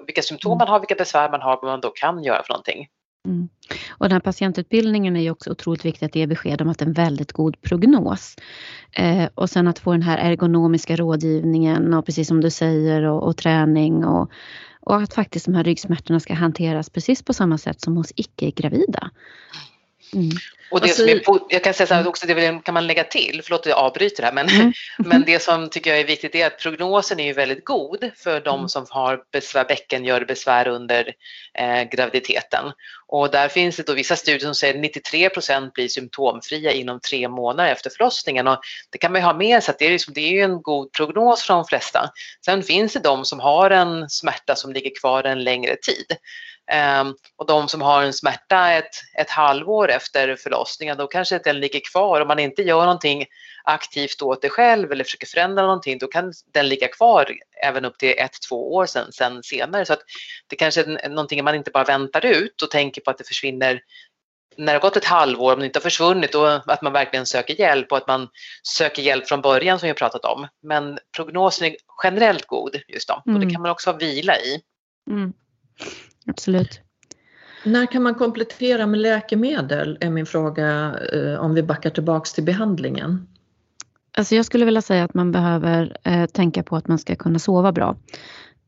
Vilka 0.07 0.23
symptom 0.23 0.53
mm. 0.53 0.59
man 0.59 0.69
har, 0.69 0.81
vilka 0.81 0.95
besvär 0.95 1.31
man 1.31 1.43
har, 1.43 1.59
vad 1.63 1.71
man 1.71 1.81
då 1.81 1.91
kan 1.91 2.25
göra 2.25 2.43
för 2.43 2.53
någonting. 2.53 2.89
Mm. 3.27 3.49
Och 3.91 4.09
den 4.09 4.13
här 4.13 4.21
patientutbildningen 4.21 5.17
är 5.17 5.21
ju 5.21 5.31
också 5.31 5.51
otroligt 5.51 5.85
viktig 5.85 6.07
att 6.07 6.17
ge 6.17 6.27
besked 6.27 6.63
om 6.63 6.69
att 6.69 6.79
det 6.79 6.85
är 6.85 6.87
en 6.87 6.93
väldigt 6.93 7.33
god 7.33 7.61
prognos. 7.63 8.37
Eh, 8.93 9.29
och 9.35 9.51
sen 9.51 9.69
att 9.69 9.79
få 9.79 9.93
den 9.93 10.03
här 10.03 10.19
ergonomiska 10.19 10.97
rådgivningen 10.97 11.95
och 11.95 12.07
precis 12.07 12.29
som 12.29 12.41
du 12.41 12.51
säger 12.51 13.03
och, 13.03 13.23
och 13.23 13.37
träning 13.37 14.05
och, 14.05 14.31
och 14.81 14.97
att 14.97 15.15
faktiskt 15.15 15.47
de 15.47 15.55
här 15.55 15.65
ryggsmärtorna 15.65 16.21
ska 16.21 16.35
hanteras 16.35 16.91
precis 16.91 17.23
på 17.23 17.33
samma 17.33 17.59
sätt 17.59 17.81
som 17.81 17.97
hos 17.97 18.13
icke-gravida. 18.17 19.11
Mm. 20.15 20.31
Och 20.71 20.81
det 20.81 20.89
som 20.89 21.09
är, 21.09 21.23
jag 21.49 21.65
kan 21.65 21.75
säga 21.75 21.87
så 21.87 21.95
här 21.95 22.01
mm. 22.01 22.09
också, 22.09 22.27
det 22.27 22.61
kan 22.65 22.75
man 22.75 22.87
lägga 22.87 23.05
till, 23.05 23.41
förlåt 23.45 23.61
att 23.61 23.67
jag 23.67 23.79
avbryter 23.79 24.23
här, 24.23 24.33
men, 24.33 24.49
mm. 24.49 24.73
men 24.99 25.25
det 25.27 25.43
som 25.43 25.71
tycker 25.71 25.91
jag 25.91 26.01
är 26.01 26.07
viktigt 26.07 26.35
är 26.35 26.47
att 26.47 26.59
prognosen 26.59 27.21
är 27.21 27.25
ju 27.25 27.33
väldigt 27.33 27.65
god 27.65 28.11
för 28.17 28.41
de 28.41 28.59
mm. 28.59 28.69
som 28.69 28.87
har 28.91 29.21
besvär, 29.33 29.65
bäckengörbesvär 29.65 30.69
under 30.69 31.15
eh, 31.59 31.83
graviditeten. 31.83 32.73
Och 33.07 33.31
där 33.31 33.49
finns 33.49 33.77
det 33.77 33.87
då 33.87 33.93
vissa 33.93 34.17
studier 34.17 34.41
som 34.41 34.55
säger 34.55 34.75
att 34.75 34.81
93 34.81 35.31
procent 35.31 35.73
blir 35.73 35.89
symptomfria 35.89 36.73
inom 36.73 37.01
tre 37.01 37.29
månader 37.29 37.73
efter 37.73 37.91
förlossningen 37.91 38.49
och 38.49 38.61
det 38.91 38.99
kan 38.99 39.13
man 39.13 39.21
ju 39.21 39.25
ha 39.25 39.35
med 39.35 39.63
sig 39.63 39.73
att 39.73 39.79
det 39.79 39.87
är, 39.87 39.91
liksom, 39.91 40.15
det 40.15 40.21
är 40.21 40.45
en 40.45 40.63
god 40.63 40.93
prognos 40.93 41.43
för 41.43 41.55
de 41.55 41.65
flesta. 41.65 42.11
Sen 42.45 42.63
finns 42.63 42.93
det 42.93 43.01
de 43.01 43.25
som 43.25 43.41
har 43.41 43.71
en 43.71 44.11
smärta 44.11 44.55
som 44.55 44.73
ligger 44.73 44.91
kvar 45.01 45.25
en 45.25 45.45
längre 45.45 45.77
tid. 45.77 46.17
Um, 47.01 47.17
och 47.37 47.47
de 47.47 47.69
som 47.69 47.83
har 47.83 48.03
en 48.03 48.13
smärta 48.13 48.73
ett, 48.73 48.95
ett 49.19 49.31
halvår 49.31 49.91
efter 49.91 50.37
förlossningen, 50.37 50.97
då 50.97 51.07
kanske 51.07 51.39
den 51.39 51.61
ligger 51.61 51.81
kvar. 51.93 52.21
Om 52.21 52.29
man 52.29 52.39
inte 52.39 52.63
gör 52.63 52.81
någonting 52.81 53.27
aktivt 53.65 54.23
åt 54.23 54.43
det 54.43 54.49
själv 54.49 54.93
eller 54.93 55.05
försöker 55.05 55.27
förändra 55.27 55.63
någonting, 55.63 55.99
då 55.99 56.07
kan 56.07 56.33
den 56.53 56.69
ligga 56.69 56.89
kvar 56.89 57.33
även 57.65 57.85
upp 57.85 57.99
till 57.99 58.15
ett, 58.19 58.37
två 58.49 58.75
år 58.75 58.87
sen, 58.87 59.13
sen 59.13 59.43
senare. 59.43 59.85
Så 59.85 59.93
att 59.93 60.03
det 60.47 60.57
kanske 60.57 60.81
är 60.81 61.09
någonting 61.09 61.45
man 61.45 61.55
inte 61.55 61.71
bara 61.71 61.85
väntar 61.85 62.27
ut 62.27 62.63
och 62.63 62.71
tänker 62.71 63.01
på 63.01 63.11
att 63.11 63.19
det 63.19 63.29
försvinner 63.29 63.81
när 64.57 64.67
det 64.67 64.79
har 64.79 64.81
gått 64.81 64.97
ett 64.97 65.05
halvår, 65.05 65.53
om 65.53 65.61
det 65.61 65.67
inte 65.67 65.79
har 65.79 65.83
försvunnit, 65.83 66.33
då 66.33 66.47
att 66.67 66.83
man 66.83 66.93
verkligen 66.93 67.27
söker 67.27 67.61
hjälp 67.61 67.93
och 67.93 67.99
att 67.99 68.07
man 68.07 68.29
söker 68.63 69.03
hjälp 69.03 69.29
från 69.29 69.41
början 69.41 69.79
som 69.79 69.87
vi 69.87 69.91
har 69.91 69.95
pratat 69.95 70.25
om. 70.25 70.49
Men 70.63 70.99
prognosen 71.17 71.67
är 71.67 71.77
generellt 72.05 72.47
god 72.47 72.77
just 72.89 73.09
då 73.09 73.23
mm. 73.27 73.37
och 73.37 73.41
det 73.41 73.45
mm. 73.45 73.55
kan 73.55 73.63
man 73.63 73.71
också 73.71 73.93
vila 73.93 74.37
i. 74.37 74.61
Mm. 75.11 75.33
Absolut. 76.29 76.81
När 77.65 77.87
kan 77.87 78.03
man 78.03 78.15
komplettera 78.15 78.87
med 78.87 79.01
läkemedel 79.01 79.99
är 80.01 80.11
min 80.11 80.27
fråga 80.27 80.95
eh, 81.13 81.41
om 81.41 81.55
vi 81.55 81.63
backar 81.63 81.91
tillbaks 81.91 82.33
till 82.33 82.45
behandlingen. 82.45 83.27
Alltså 84.17 84.35
jag 84.35 84.45
skulle 84.45 84.65
vilja 84.65 84.83
säga 84.83 85.05
att 85.05 85.15
man 85.15 85.33
behöver 85.33 85.97
eh, 86.05 86.27
tänka 86.27 86.63
på 86.63 86.77
att 86.77 86.89
man 86.89 86.99
ska 86.99 87.17
kunna 87.17 87.39
sova 87.39 87.73
bra. 87.73 87.97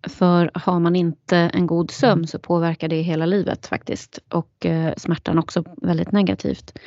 För 0.08 0.50
har 0.54 0.80
man 0.80 0.96
inte 0.96 1.36
en 1.36 1.66
god 1.66 1.90
sömn 1.90 2.26
så 2.26 2.38
påverkar 2.38 2.88
det 2.88 3.02
hela 3.02 3.26
livet 3.26 3.66
faktiskt 3.66 4.18
och 4.28 4.66
eh, 4.66 4.94
smärtan 4.96 5.38
också 5.38 5.64
väldigt 5.76 6.12
negativt. 6.12 6.78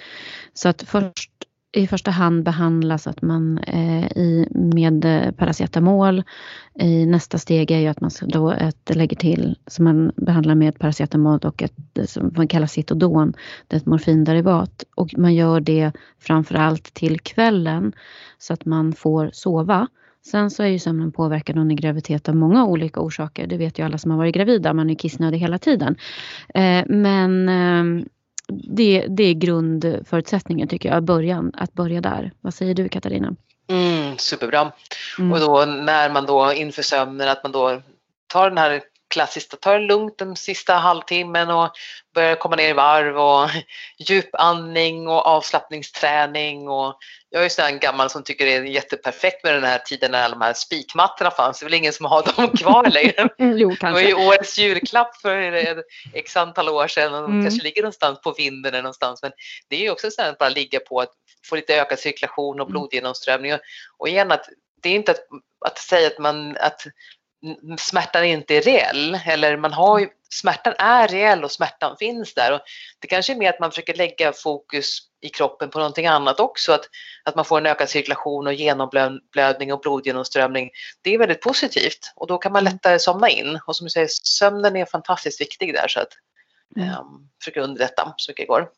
Så 0.53 0.69
att 0.69 0.81
först 0.81 1.31
i 1.73 1.87
första 1.87 2.11
hand 2.11 2.43
behandlas 2.43 3.07
att 3.07 3.21
man 3.21 3.57
eh, 3.57 4.05
i, 4.05 4.47
med 4.51 5.05
paracetamol. 5.37 6.23
I 6.79 7.05
nästa 7.05 7.37
steg 7.37 7.71
är 7.71 7.79
ju 7.79 7.87
att 7.87 8.01
man 8.01 8.11
då 8.21 8.51
ett, 8.51 8.95
lägger 8.95 9.15
till, 9.15 9.57
som 9.67 9.85
man 9.85 10.11
behandlar 10.15 10.55
med 10.55 10.79
paracetamol 10.79 11.39
och 11.39 11.63
ett 11.63 11.73
som 12.05 12.33
man 12.37 12.47
kallar 12.47 12.67
Citodon, 12.67 13.33
det 13.67 13.75
är 13.75 13.79
ett 13.79 13.85
morfinderivat. 13.85 14.83
Och 14.95 15.17
man 15.17 15.35
gör 15.35 15.59
det 15.59 15.91
framförallt 16.19 16.93
till 16.93 17.19
kvällen 17.19 17.93
så 18.37 18.53
att 18.53 18.65
man 18.65 18.93
får 18.93 19.29
sova. 19.33 19.87
Sen 20.25 20.51
så 20.51 20.63
är 20.63 20.67
ju 20.67 20.79
sömnen 20.79 21.11
påverkad 21.11 21.57
under 21.57 21.75
graviditet 21.75 22.29
av 22.29 22.35
många 22.35 22.65
olika 22.65 22.99
orsaker. 22.99 23.47
Det 23.47 23.57
vet 23.57 23.79
ju 23.79 23.85
alla 23.85 23.97
som 23.97 24.11
har 24.11 24.17
varit 24.17 24.35
gravida, 24.35 24.73
man 24.73 24.89
är 24.89 24.95
kissnödig 24.95 25.39
hela 25.39 25.57
tiden. 25.57 25.95
Eh, 26.53 26.83
men 26.87 27.49
eh, 27.49 28.05
det, 28.47 29.05
det 29.09 29.23
är 29.23 29.33
grundförutsättningen 29.33 30.67
tycker 30.67 30.89
jag, 30.89 31.03
början, 31.03 31.51
att 31.57 31.73
börja 31.73 32.01
där. 32.01 32.31
Vad 32.41 32.53
säger 32.53 32.73
du 32.73 32.89
Katarina? 32.89 33.35
Mm, 33.67 34.17
superbra. 34.17 34.71
Mm. 35.19 35.31
Och 35.31 35.39
då 35.39 35.65
när 35.65 36.09
man 36.09 36.25
då 36.25 36.53
inför 36.53 36.81
sömnen 36.81 37.29
att 37.29 37.43
man 37.43 37.51
då 37.51 37.81
tar 38.27 38.49
den 38.49 38.57
här 38.57 38.81
klassiskt, 39.13 39.61
tar 39.61 39.79
det 39.79 39.85
lugnt 39.85 40.17
den 40.17 40.35
sista 40.35 40.73
halvtimmen 40.73 41.49
och 41.49 41.71
börjar 42.13 42.35
komma 42.35 42.55
ner 42.55 42.69
i 42.69 42.73
varv 42.73 43.17
och 43.17 43.49
djupandning 44.09 45.07
och 45.07 45.25
avslappningsträning 45.25 46.69
och 46.69 46.97
jag 47.29 47.45
är 47.45 47.49
sån 47.49 47.65
en 47.65 47.79
gammal 47.79 48.09
som 48.09 48.23
tycker 48.23 48.45
det 48.45 48.53
är 48.53 48.63
jätteperfekt 48.63 49.43
med 49.43 49.53
den 49.53 49.63
här 49.63 49.77
tiden 49.77 50.11
när 50.11 50.29
de 50.29 50.41
här 50.41 50.53
spikmattorna 50.53 51.31
fanns. 51.31 51.59
Det 51.59 51.63
är 51.63 51.65
väl 51.65 51.73
ingen 51.73 51.93
som 51.93 52.05
har 52.05 52.23
dem 52.35 52.57
kvar 52.57 52.89
längre. 52.89 53.29
jo, 53.59 53.69
kanske. 53.69 53.87
Det 53.87 54.13
var 54.13 54.19
ju 54.21 54.27
årets 54.27 54.57
julklapp 54.57 55.15
för 55.21 55.83
x 56.13 56.37
antal 56.37 56.69
år 56.69 56.87
sedan 56.87 57.13
och 57.13 57.21
de 57.21 57.31
mm. 57.31 57.45
kanske 57.45 57.63
ligger 57.63 57.81
någonstans 57.81 58.21
på 58.21 58.31
vinden 58.31 58.73
eller 58.73 58.83
någonstans. 58.83 59.21
Men 59.21 59.31
det 59.69 59.75
är 59.75 59.79
ju 59.79 59.89
också 59.89 60.11
så 60.11 60.21
att 60.21 60.37
bara 60.37 60.49
ligga 60.49 60.79
på 60.79 60.99
att 60.99 61.11
få 61.49 61.55
lite 61.55 61.81
ökad 61.81 61.99
cirkulation 61.99 62.59
och 62.59 62.69
mm. 62.69 62.71
blodgenomströmning. 62.71 63.53
Och 63.97 64.09
igen 64.09 64.31
att 64.31 64.49
det 64.81 64.89
är 64.89 64.95
inte 64.95 65.11
att, 65.11 65.25
att 65.65 65.77
säga 65.77 66.07
att, 66.07 66.19
man, 66.19 66.57
att 66.57 66.81
smärtan 67.77 68.23
inte 68.23 68.55
är 68.55 68.61
reell. 68.61 69.19
Eller 69.25 69.57
man 69.57 69.73
har 69.73 69.99
ju, 69.99 70.09
smärtan 70.29 70.73
är 70.77 71.07
reell 71.07 71.43
och 71.43 71.51
smärtan 71.51 71.97
finns 71.99 72.33
där. 72.33 72.53
Och 72.53 72.61
det 72.99 73.07
kanske 73.07 73.33
är 73.33 73.37
mer 73.37 73.49
att 73.49 73.59
man 73.59 73.71
försöker 73.71 73.93
lägga 73.93 74.33
fokus 74.33 74.99
i 75.21 75.29
kroppen 75.29 75.69
på 75.69 75.79
någonting 75.79 76.07
annat 76.07 76.39
också, 76.39 76.71
att, 76.71 76.85
att 77.23 77.35
man 77.35 77.45
får 77.45 77.57
en 77.57 77.65
ökad 77.65 77.89
cirkulation 77.89 78.47
och 78.47 78.53
genomblödning 78.53 79.73
och 79.73 79.79
blodgenomströmning. 79.79 80.69
Det 81.01 81.13
är 81.13 81.17
väldigt 81.17 81.41
positivt. 81.41 82.13
Och 82.15 82.27
då 82.27 82.37
kan 82.37 82.51
man 82.51 82.61
mm. 82.61 82.73
lättare 82.73 82.99
somna 82.99 83.29
in. 83.29 83.59
Och 83.67 83.75
som 83.75 83.85
du 83.85 83.89
säger, 83.89 84.07
sömnen 84.07 84.75
är 84.75 84.85
fantastiskt 84.85 85.41
viktig 85.41 85.73
där. 85.73 85.87
Så 85.87 85.99
att 85.99 86.09
um, 86.77 87.29
försöka 87.41 87.61
underlätta 87.61 88.13
så 88.17 88.31
mycket 88.31 88.43
det 88.43 88.47
går. 88.47 88.69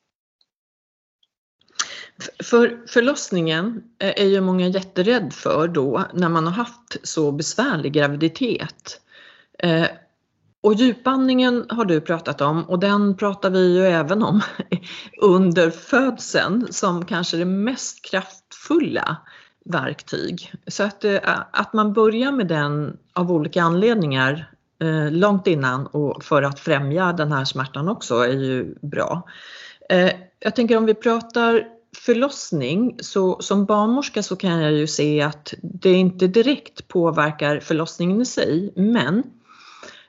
För 2.43 2.87
förlossningen 2.87 3.83
eh, 3.99 4.13
är 4.21 4.25
ju 4.25 4.41
många 4.41 4.67
jätterädd 4.67 5.33
för 5.33 5.67
då 5.67 6.05
när 6.13 6.29
man 6.29 6.45
har 6.45 6.53
haft 6.53 6.97
så 7.03 7.31
besvärlig 7.31 7.93
graviditet. 7.93 9.01
Eh, 9.59 9.87
och 10.61 10.73
djupandningen 10.73 11.65
har 11.69 11.85
du 11.85 12.01
pratat 12.01 12.41
om 12.41 12.63
och 12.63 12.79
den 12.79 13.17
pratar 13.17 13.49
vi 13.49 13.73
ju 13.73 13.85
även 13.85 14.23
om 14.23 14.41
under 15.21 15.69
födseln 15.69 16.67
som 16.69 17.05
kanske 17.05 17.37
det 17.37 17.45
mest 17.45 18.05
kraftfulla 18.05 19.17
verktyg. 19.65 20.53
Så 20.67 20.83
att, 20.83 21.03
eh, 21.05 21.19
att 21.51 21.73
man 21.73 21.93
börjar 21.93 22.31
med 22.31 22.47
den 22.47 22.97
av 23.13 23.31
olika 23.31 23.63
anledningar 23.63 24.51
eh, 24.81 25.11
långt 25.11 25.47
innan 25.47 25.87
och 25.87 26.23
för 26.23 26.43
att 26.43 26.59
främja 26.59 27.13
den 27.13 27.31
här 27.31 27.45
smärtan 27.45 27.89
också 27.89 28.15
är 28.15 28.33
ju 28.33 28.75
bra. 28.81 29.23
Eh, 29.89 30.11
jag 30.39 30.55
tänker 30.55 30.77
om 30.77 30.85
vi 30.85 30.93
pratar 30.93 31.74
förlossning, 31.95 32.95
så 32.99 33.41
som 33.41 33.65
barnmorska 33.65 34.23
så 34.23 34.35
kan 34.35 34.61
jag 34.61 34.71
ju 34.71 34.87
se 34.87 35.21
att 35.21 35.53
det 35.61 35.91
inte 35.91 36.27
direkt 36.27 36.87
påverkar 36.87 37.59
förlossningen 37.59 38.21
i 38.21 38.25
sig, 38.25 38.73
men 38.75 39.23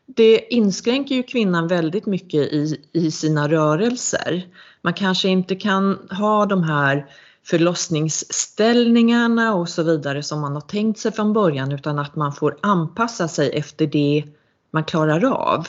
det 0.07 0.55
inskränker 0.55 1.15
ju 1.15 1.23
kvinnan 1.23 1.69
väldigt 1.69 2.07
mycket 2.07 2.41
i, 2.41 2.81
i 2.93 3.11
sina 3.11 3.49
rörelser. 3.49 4.47
Man 4.83 4.95
kanske 4.95 5.29
inte 5.29 5.57
kan 5.57 6.09
ha 6.11 6.47
de 6.47 6.63
här 6.63 7.07
förlossningsställningarna 7.45 9.55
och 9.55 9.69
så 9.69 9.83
vidare 9.83 10.23
som 10.23 10.41
man 10.41 10.55
har 10.55 10.61
tänkt 10.61 10.99
sig 10.99 11.13
från 11.13 11.33
början 11.33 11.73
utan 11.73 11.99
att 11.99 12.17
man 12.17 12.33
får 12.33 12.59
anpassa 12.63 13.29
sig 13.29 13.51
efter 13.51 13.87
det 13.87 14.25
man 14.71 14.85
klarar 14.85 15.25
av. 15.25 15.69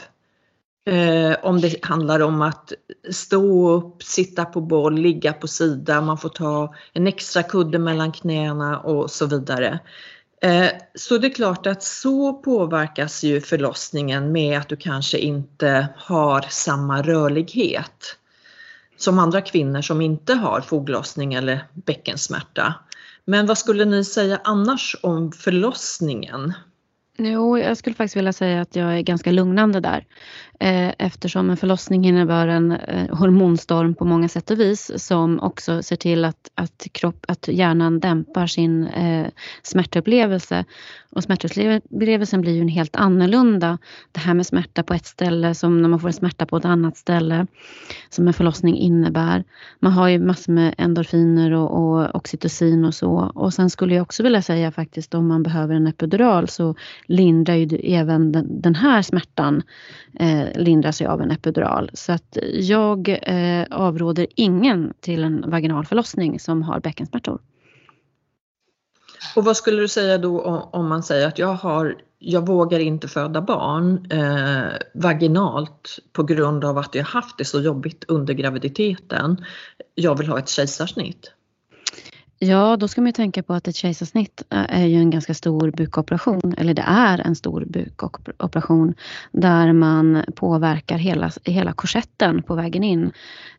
Eh, 0.87 1.35
om 1.41 1.61
det 1.61 1.85
handlar 1.85 2.19
om 2.19 2.41
att 2.41 2.73
stå 3.11 3.71
upp, 3.71 4.03
sitta 4.03 4.45
på 4.45 4.61
boll, 4.61 4.95
ligga 4.95 5.33
på 5.33 5.47
sida, 5.47 6.01
man 6.01 6.17
får 6.17 6.29
ta 6.29 6.75
en 6.93 7.07
extra 7.07 7.43
kudde 7.43 7.79
mellan 7.79 8.11
knäna 8.11 8.79
och 8.79 9.11
så 9.11 9.25
vidare. 9.25 9.79
Eh, 10.41 10.67
så 10.95 11.17
det 11.17 11.27
är 11.27 11.33
klart 11.33 11.67
att 11.67 11.83
så 11.83 12.33
påverkas 12.33 13.23
ju 13.23 13.41
förlossningen 13.41 14.31
med 14.31 14.59
att 14.59 14.69
du 14.69 14.75
kanske 14.75 15.17
inte 15.17 15.87
har 15.97 16.41
samma 16.49 17.01
rörlighet 17.01 18.17
som 18.97 19.19
andra 19.19 19.41
kvinnor 19.41 19.81
som 19.81 20.01
inte 20.01 20.33
har 20.33 20.61
foglossning 20.61 21.33
eller 21.33 21.67
bäckensmärta. 21.73 22.73
Men 23.25 23.45
vad 23.45 23.57
skulle 23.57 23.85
ni 23.85 24.03
säga 24.03 24.41
annars 24.43 24.95
om 25.01 25.31
förlossningen? 25.31 26.53
Jo, 27.19 27.57
jag 27.57 27.77
skulle 27.77 27.95
faktiskt 27.95 28.15
vilja 28.15 28.33
säga 28.33 28.61
att 28.61 28.75
jag 28.75 28.97
är 28.97 29.01
ganska 29.01 29.31
lugnande 29.31 29.79
där. 29.79 30.05
Eh, 30.59 30.93
eftersom 30.97 31.49
en 31.49 31.57
förlossning 31.57 32.05
innebär 32.05 32.47
en 32.47 32.71
eh, 32.71 33.15
hormonstorm 33.15 33.95
på 33.95 34.05
många 34.05 34.29
sätt 34.29 34.51
och 34.51 34.59
vis 34.59 34.91
som 34.95 35.39
också 35.39 35.83
ser 35.83 35.95
till 35.95 36.25
att, 36.25 36.51
att, 36.55 36.87
kropp, 36.91 37.25
att 37.27 37.47
hjärnan 37.47 37.99
dämpar 37.99 38.47
sin 38.47 38.87
eh, 38.87 39.27
smärtupplevelse. 39.63 40.65
Och 41.09 41.23
smärtupplevelsen 41.23 42.41
blir 42.41 42.53
ju 42.53 42.61
en 42.61 42.67
helt 42.67 42.95
annorlunda. 42.95 43.77
Det 44.11 44.19
här 44.19 44.33
med 44.33 44.45
smärta 44.45 44.83
på 44.83 44.93
ett 44.93 45.05
ställe 45.05 45.55
som 45.55 45.81
när 45.81 45.89
man 45.89 45.99
får 45.99 46.07
en 46.07 46.13
smärta 46.13 46.45
på 46.45 46.57
ett 46.57 46.65
annat 46.65 46.97
ställe 46.97 47.47
som 48.09 48.27
en 48.27 48.33
förlossning 48.33 48.77
innebär. 48.77 49.43
Man 49.79 49.91
har 49.91 50.07
ju 50.07 50.19
massor 50.19 50.53
med 50.53 50.75
endorfiner 50.77 51.51
och, 51.51 51.71
och 51.71 52.15
oxytocin 52.15 52.85
och 52.85 52.93
så. 52.93 53.31
Och 53.35 53.53
sen 53.53 53.69
skulle 53.69 53.95
jag 53.95 54.01
också 54.01 54.23
vilja 54.23 54.41
säga 54.41 54.71
faktiskt 54.71 55.13
om 55.13 55.27
man 55.27 55.43
behöver 55.43 55.75
en 55.75 55.87
epidural 55.87 56.47
så 56.47 56.75
lindrar 57.07 57.55
ju 57.55 57.79
även 57.83 58.31
den, 58.31 58.61
den 58.61 58.75
här 58.75 59.01
smärtan 59.01 59.63
eh, 60.19 60.45
lindras 60.55 61.01
ju 61.01 61.05
av 61.05 61.21
en 61.21 61.31
epidural. 61.31 61.91
Så 61.93 62.11
att 62.11 62.37
jag 62.53 63.19
eh, 63.21 63.65
avråder 63.71 64.27
ingen 64.35 64.93
till 64.99 65.23
en 65.23 65.49
vaginal 65.49 65.85
förlossning 65.85 66.39
som 66.39 66.63
har 66.63 66.79
bäckensmärtor. 66.79 67.39
Och 69.35 69.45
vad 69.45 69.57
skulle 69.57 69.81
du 69.81 69.87
säga 69.87 70.17
då 70.17 70.41
om 70.73 70.87
man 70.87 71.03
säger 71.03 71.27
att 71.27 71.39
jag, 71.39 71.53
har, 71.53 71.95
jag 72.19 72.47
vågar 72.47 72.79
inte 72.79 73.07
föda 73.07 73.41
barn 73.41 74.11
eh, 74.11 74.77
vaginalt 74.93 75.99
på 76.13 76.23
grund 76.23 76.65
av 76.65 76.77
att 76.77 76.95
jag 76.95 77.03
haft 77.03 77.37
det 77.37 77.45
så 77.45 77.61
jobbigt 77.61 78.05
under 78.07 78.33
graviditeten. 78.33 79.45
Jag 79.95 80.17
vill 80.17 80.27
ha 80.27 80.39
ett 80.39 80.49
kejsarsnitt. 80.49 81.31
Ja, 82.39 82.77
då 82.77 82.87
ska 82.87 83.01
man 83.01 83.07
ju 83.07 83.13
tänka 83.13 83.43
på 83.43 83.53
att 83.53 83.67
ett 83.67 83.75
kejsarsnitt 83.75 84.43
eh, 84.49 84.81
är 84.81 84.85
ju 84.85 84.95
en 84.95 85.09
ganska 85.09 85.33
stor 85.33 85.71
bukoperation, 85.71 86.53
eller 86.57 86.73
det 86.73 86.83
är 86.87 87.19
en 87.19 87.35
stor 87.35 87.65
bukoperation 87.65 88.93
där 89.31 89.73
man 89.73 90.23
påverkar 90.35 90.97
hela, 90.97 91.31
hela 91.43 91.73
korsetten 91.73 92.43
på 92.43 92.55
vägen 92.55 92.83
in. 92.83 93.11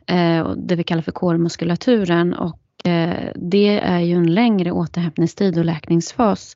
Eh, 0.06 0.50
det 0.56 0.76
vi 0.76 0.84
kallar 0.84 1.02
för 1.02 1.12
kårmuskulaturen 1.12 2.34
och 2.34 2.58
det 3.34 3.78
är 3.78 4.00
ju 4.00 4.14
en 4.14 4.34
längre 4.34 4.72
återhämtningstid 4.72 5.58
och 5.58 5.64
läkningsfas 5.64 6.54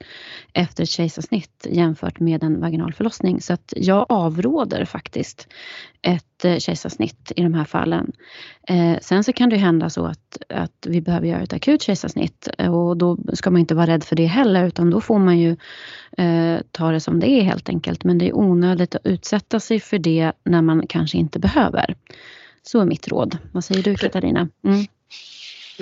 efter 0.52 0.82
ett 0.82 0.88
kejsarsnitt 0.88 1.66
jämfört 1.70 2.20
med 2.20 2.42
en 2.42 2.60
vaginal 2.60 2.92
förlossning. 2.92 3.40
Så 3.40 3.52
att 3.52 3.72
jag 3.76 4.06
avråder 4.08 4.84
faktiskt 4.84 5.48
ett 6.02 6.44
eh, 6.44 6.58
kejsarsnitt 6.58 7.32
i 7.36 7.42
de 7.42 7.54
här 7.54 7.64
fallen. 7.64 8.12
Eh, 8.68 8.98
sen 9.00 9.24
så 9.24 9.32
kan 9.32 9.48
det 9.48 9.56
hända 9.56 9.90
så 9.90 10.06
att, 10.06 10.38
att 10.48 10.86
vi 10.88 11.00
behöver 11.00 11.26
göra 11.26 11.42
ett 11.42 11.52
akut 11.52 11.82
kejsarsnitt 11.82 12.48
och 12.58 12.96
då 12.96 13.18
ska 13.32 13.50
man 13.50 13.60
inte 13.60 13.74
vara 13.74 13.86
rädd 13.86 14.04
för 14.04 14.16
det 14.16 14.26
heller 14.26 14.66
utan 14.66 14.90
då 14.90 15.00
får 15.00 15.18
man 15.18 15.38
ju 15.38 15.56
ta 16.70 16.90
det 16.90 17.00
som 17.00 17.20
det 17.20 17.30
är 17.30 17.42
helt 17.42 17.68
enkelt. 17.68 18.04
Men 18.04 18.18
det 18.18 18.28
är 18.28 18.36
onödigt 18.36 18.94
att 18.94 19.06
utsätta 19.06 19.60
sig 19.60 19.80
för 19.80 19.98
det 19.98 20.32
när 20.44 20.62
man 20.62 20.86
kanske 20.86 21.18
inte 21.18 21.38
behöver. 21.38 21.94
Så 22.62 22.80
är 22.80 22.84
mitt 22.84 23.08
råd. 23.08 23.38
Vad 23.52 23.64
säger 23.64 23.82
du 23.82 23.94
Katarina? 23.94 24.48
Mm. 24.64 24.86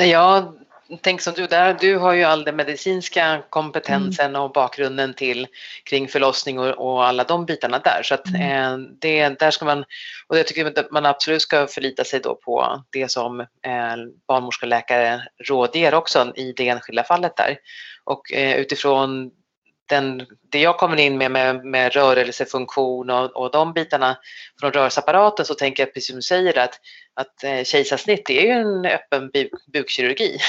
Nej, 0.01 0.11
jag 0.11 0.53
tänker 1.01 1.23
som 1.23 1.35
du, 1.35 1.47
där, 1.47 1.77
du 1.81 1.97
har 1.97 2.13
ju 2.13 2.25
all 2.25 2.45
den 2.45 2.57
medicinska 2.57 3.43
kompetensen 3.51 4.31
mm. 4.31 4.41
och 4.41 4.53
bakgrunden 4.53 5.15
till 5.15 5.47
kring 5.85 6.09
förlossning 6.09 6.59
och, 6.59 6.69
och, 6.69 7.05
alla 7.05 7.25
de 7.25 7.47
bitarna 7.47 7.79
där. 7.79 8.01
Så 8.03 8.15
att 8.15 8.29
mm. 8.29 8.43
eh, 8.43 8.89
det, 9.01 9.29
där 9.29 9.51
ska 9.51 9.65
man, 9.65 9.85
och 10.27 10.39
jag 10.39 10.47
tycker 10.47 10.67
att 10.67 10.91
man 10.91 11.07
absolut 11.07 11.43
ska 11.43 11.67
förlita 11.67 12.05
sig 12.05 12.21
då 12.21 12.35
på 12.35 12.85
det 12.93 13.11
som 13.11 13.41
eh, 13.41 13.47
barnmorska 14.29 14.67
och 14.67 14.71
läkare 14.71 15.23
rådger 15.49 15.95
också 15.95 16.33
i 16.37 16.53
det 16.53 16.69
enskilda 16.69 17.05
fallet 17.05 17.37
där. 17.37 17.59
Och 18.05 18.33
eh, 18.33 18.57
utifrån 18.57 19.31
den, 19.91 20.27
det 20.53 20.61
jag 20.61 20.79
kommer 20.79 20.97
in 20.97 21.19
med, 21.19 21.31
med, 21.31 21.65
med 21.65 21.93
rörelsefunktion 21.93 23.11
och, 23.11 23.37
och 23.37 23.51
de 23.51 23.73
bitarna 23.73 24.17
från 24.61 24.73
rörelseapparaten 24.73 25.47
så 25.47 25.55
tänker 25.55 25.83
jag 25.83 25.95
precis 25.95 26.07
som 26.07 26.17
du 26.17 26.23
säger 26.23 26.59
att, 26.59 26.81
att 27.21 27.45
eh, 27.45 27.65
kejsarsnitt 27.65 28.31
är 28.31 28.43
ju 28.43 28.51
en 28.51 28.87
öppen 28.87 29.31
buk, 29.31 29.51
bukkirurgi. 29.73 30.39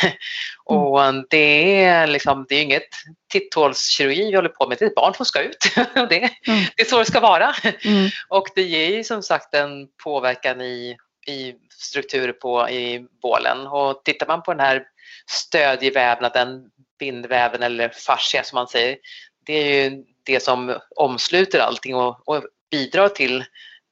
Mm. 0.69 0.83
och 0.83 1.25
det 1.29 1.83
är, 1.83 2.07
liksom, 2.07 2.45
det 2.49 2.55
är 2.55 2.61
inget 2.61 2.87
titthålskirurgi 3.31 4.25
vi 4.29 4.35
håller 4.35 4.49
på 4.49 4.67
med, 4.67 4.77
det 4.77 4.85
är 4.85 4.89
ett 4.89 4.95
barn 4.95 5.13
som 5.13 5.25
ska 5.25 5.41
ut. 5.41 5.57
det, 5.93 5.99
mm. 5.99 6.63
det 6.75 6.81
är 6.81 6.85
så 6.85 6.99
det 6.99 7.05
ska 7.05 7.19
vara. 7.19 7.55
Mm. 7.83 8.09
och 8.29 8.47
det 8.55 8.61
ger 8.61 8.89
ju 8.89 9.03
som 9.03 9.23
sagt 9.23 9.53
en 9.53 9.87
påverkan 10.03 10.61
i, 10.61 10.97
i 11.27 11.53
strukturer 11.69 12.33
på, 12.33 12.69
i 12.69 13.05
bålen. 13.21 13.67
Och 13.67 14.03
tittar 14.03 14.27
man 14.27 14.43
på 14.43 14.53
den 14.53 14.65
här 14.65 14.83
stödjevävnaden, 15.29 16.69
bindväven 16.99 17.63
eller 17.63 17.89
fascia 17.89 18.43
som 18.43 18.55
man 18.55 18.67
säger, 18.67 18.97
det 19.45 19.53
är 19.53 19.89
ju 19.89 20.03
det 20.23 20.43
som 20.43 20.77
omsluter 20.95 21.59
allting 21.59 21.95
och, 21.95 22.27
och 22.29 22.43
bidrar 22.71 23.09
till, 23.09 23.43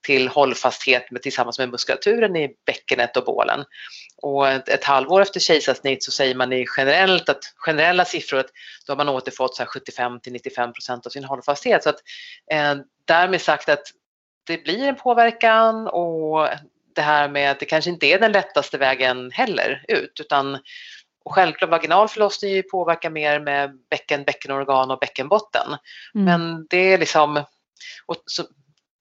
till 0.09 0.27
hållfasthet 0.27 1.11
med, 1.11 1.21
tillsammans 1.21 1.59
med 1.59 1.69
muskulaturen 1.69 2.35
i 2.35 2.55
bäckenet 2.65 3.17
och 3.17 3.25
bålen. 3.25 3.65
Och 4.21 4.47
ett, 4.47 4.69
ett 4.69 4.83
halvår 4.83 5.21
efter 5.21 5.39
kejsarsnitt 5.39 6.03
så 6.03 6.11
säger 6.11 6.35
man 6.35 6.53
i 6.53 6.65
generellt 6.77 7.29
att, 7.29 7.43
generella 7.55 8.05
siffror 8.05 8.39
att 8.39 8.49
då 8.87 8.91
har 8.91 8.97
man 8.97 9.09
återfått 9.09 9.55
så 9.55 9.65
75 9.65 10.19
till 10.19 10.33
95 10.33 10.73
procent 10.73 11.05
av 11.05 11.09
sin 11.09 11.23
hållfasthet. 11.23 11.83
Så 11.83 11.89
att, 11.89 11.99
eh, 12.51 12.75
därmed 13.05 13.41
sagt 13.41 13.69
att 13.69 13.83
det 14.47 14.63
blir 14.63 14.87
en 14.87 14.95
påverkan 14.95 15.87
och 15.87 16.47
det 16.95 17.01
här 17.01 17.29
med 17.29 17.51
att 17.51 17.59
det 17.59 17.65
kanske 17.65 17.89
inte 17.89 18.05
är 18.05 18.19
den 18.19 18.31
lättaste 18.31 18.77
vägen 18.77 19.31
heller 19.31 19.85
ut 19.87 20.19
utan 20.19 20.57
och 21.25 21.35
självklart 21.35 21.69
vaginal 21.69 22.07
förlossning 22.07 22.63
påverkar 22.71 23.09
mer 23.09 23.39
med 23.39 23.71
bäcken, 23.89 24.23
bäckenorgan 24.23 24.91
och 24.91 24.99
bäckenbotten. 24.99 25.67
Mm. 26.15 26.25
Men 26.25 26.67
det 26.69 26.93
är 26.93 26.97
liksom, 26.97 27.43
så, 28.25 28.43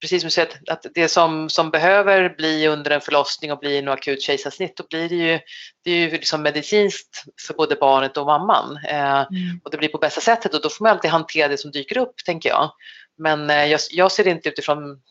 precis 0.00 0.22
som 0.22 0.26
du 0.26 0.30
säger, 0.30 0.50
att 0.70 0.86
det 0.94 1.08
som, 1.08 1.50
som 1.50 1.70
behöver 1.70 2.34
bli 2.36 2.66
under 2.66 2.90
en 2.90 3.00
förlossning 3.00 3.52
och 3.52 3.58
bli 3.58 3.78
en 3.78 3.88
akut 3.88 4.22
kejsarsnitt, 4.22 4.76
då 4.76 4.84
blir 4.90 5.08
det 5.08 5.14
ju, 5.14 5.40
det 5.84 5.90
är 5.90 5.96
ju 5.96 6.10
liksom 6.10 6.42
medicinskt 6.42 7.24
för 7.46 7.54
både 7.54 7.74
barnet 7.74 8.16
och 8.16 8.26
mamman. 8.26 8.76
Eh, 8.88 9.20
mm. 9.20 9.60
Och 9.64 9.70
det 9.70 9.78
blir 9.78 9.88
på 9.88 9.98
bästa 9.98 10.20
sättet 10.20 10.54
och 10.54 10.62
då 10.62 10.68
får 10.68 10.84
man 10.84 10.92
alltid 10.92 11.10
hantera 11.10 11.48
det 11.48 11.58
som 11.58 11.70
dyker 11.70 11.98
upp, 11.98 12.14
tänker 12.24 12.48
jag. 12.48 12.72
Men 13.18 13.50
eh, 13.50 13.64
jag, 13.64 13.80
jag 13.90 14.12
ser 14.12 14.24
det 14.24 14.30
inte 14.30 14.48
utifrån 14.48 15.02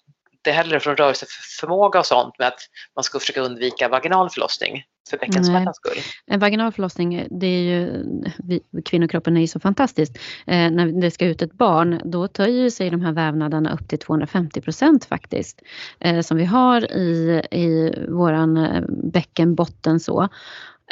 det 0.42 0.52
heller 0.52 0.80
från 0.80 0.96
rörelseförmåga 0.96 2.00
och 2.00 2.06
sånt 2.06 2.40
med 2.40 2.48
att 2.48 2.60
man 2.96 3.04
ska 3.04 3.20
försöka 3.20 3.42
undvika 3.42 3.90
vaginal 3.90 4.30
förlossning 4.30 4.84
för 5.10 5.18
bäckensmärtans 5.18 5.78
skull. 5.78 5.98
En 6.26 6.40
vaginal 6.40 6.72
förlossning, 6.72 7.28
det 7.32 7.48
är 7.48 7.62
ju, 7.62 8.04
vi, 8.38 8.62
kvinnokroppen 8.86 9.38
är 9.38 9.42
ju 9.42 9.48
så 9.48 9.60
fantastisk. 9.60 10.18
Eh, 10.48 10.72
när 10.72 11.02
det 11.02 11.12
ska 11.12 11.26
ut 11.26 11.42
ett 11.42 11.54
barn, 11.54 12.02
då 12.06 12.28
töjer 12.28 12.70
sig 12.70 12.90
de 12.90 13.02
här 13.02 13.12
vävnaderna 13.12 13.74
upp 13.74 13.88
till 13.88 14.00
250 14.00 14.62
procent 14.62 15.06
faktiskt. 15.06 15.62
Eh, 16.00 16.22
som 16.22 16.38
vi 16.38 16.46
har 16.46 16.92
i, 16.92 17.42
i 17.52 17.94
våran 18.10 18.58
eh, 18.58 18.84
bäckenbotten 18.90 20.00
så. 20.00 20.30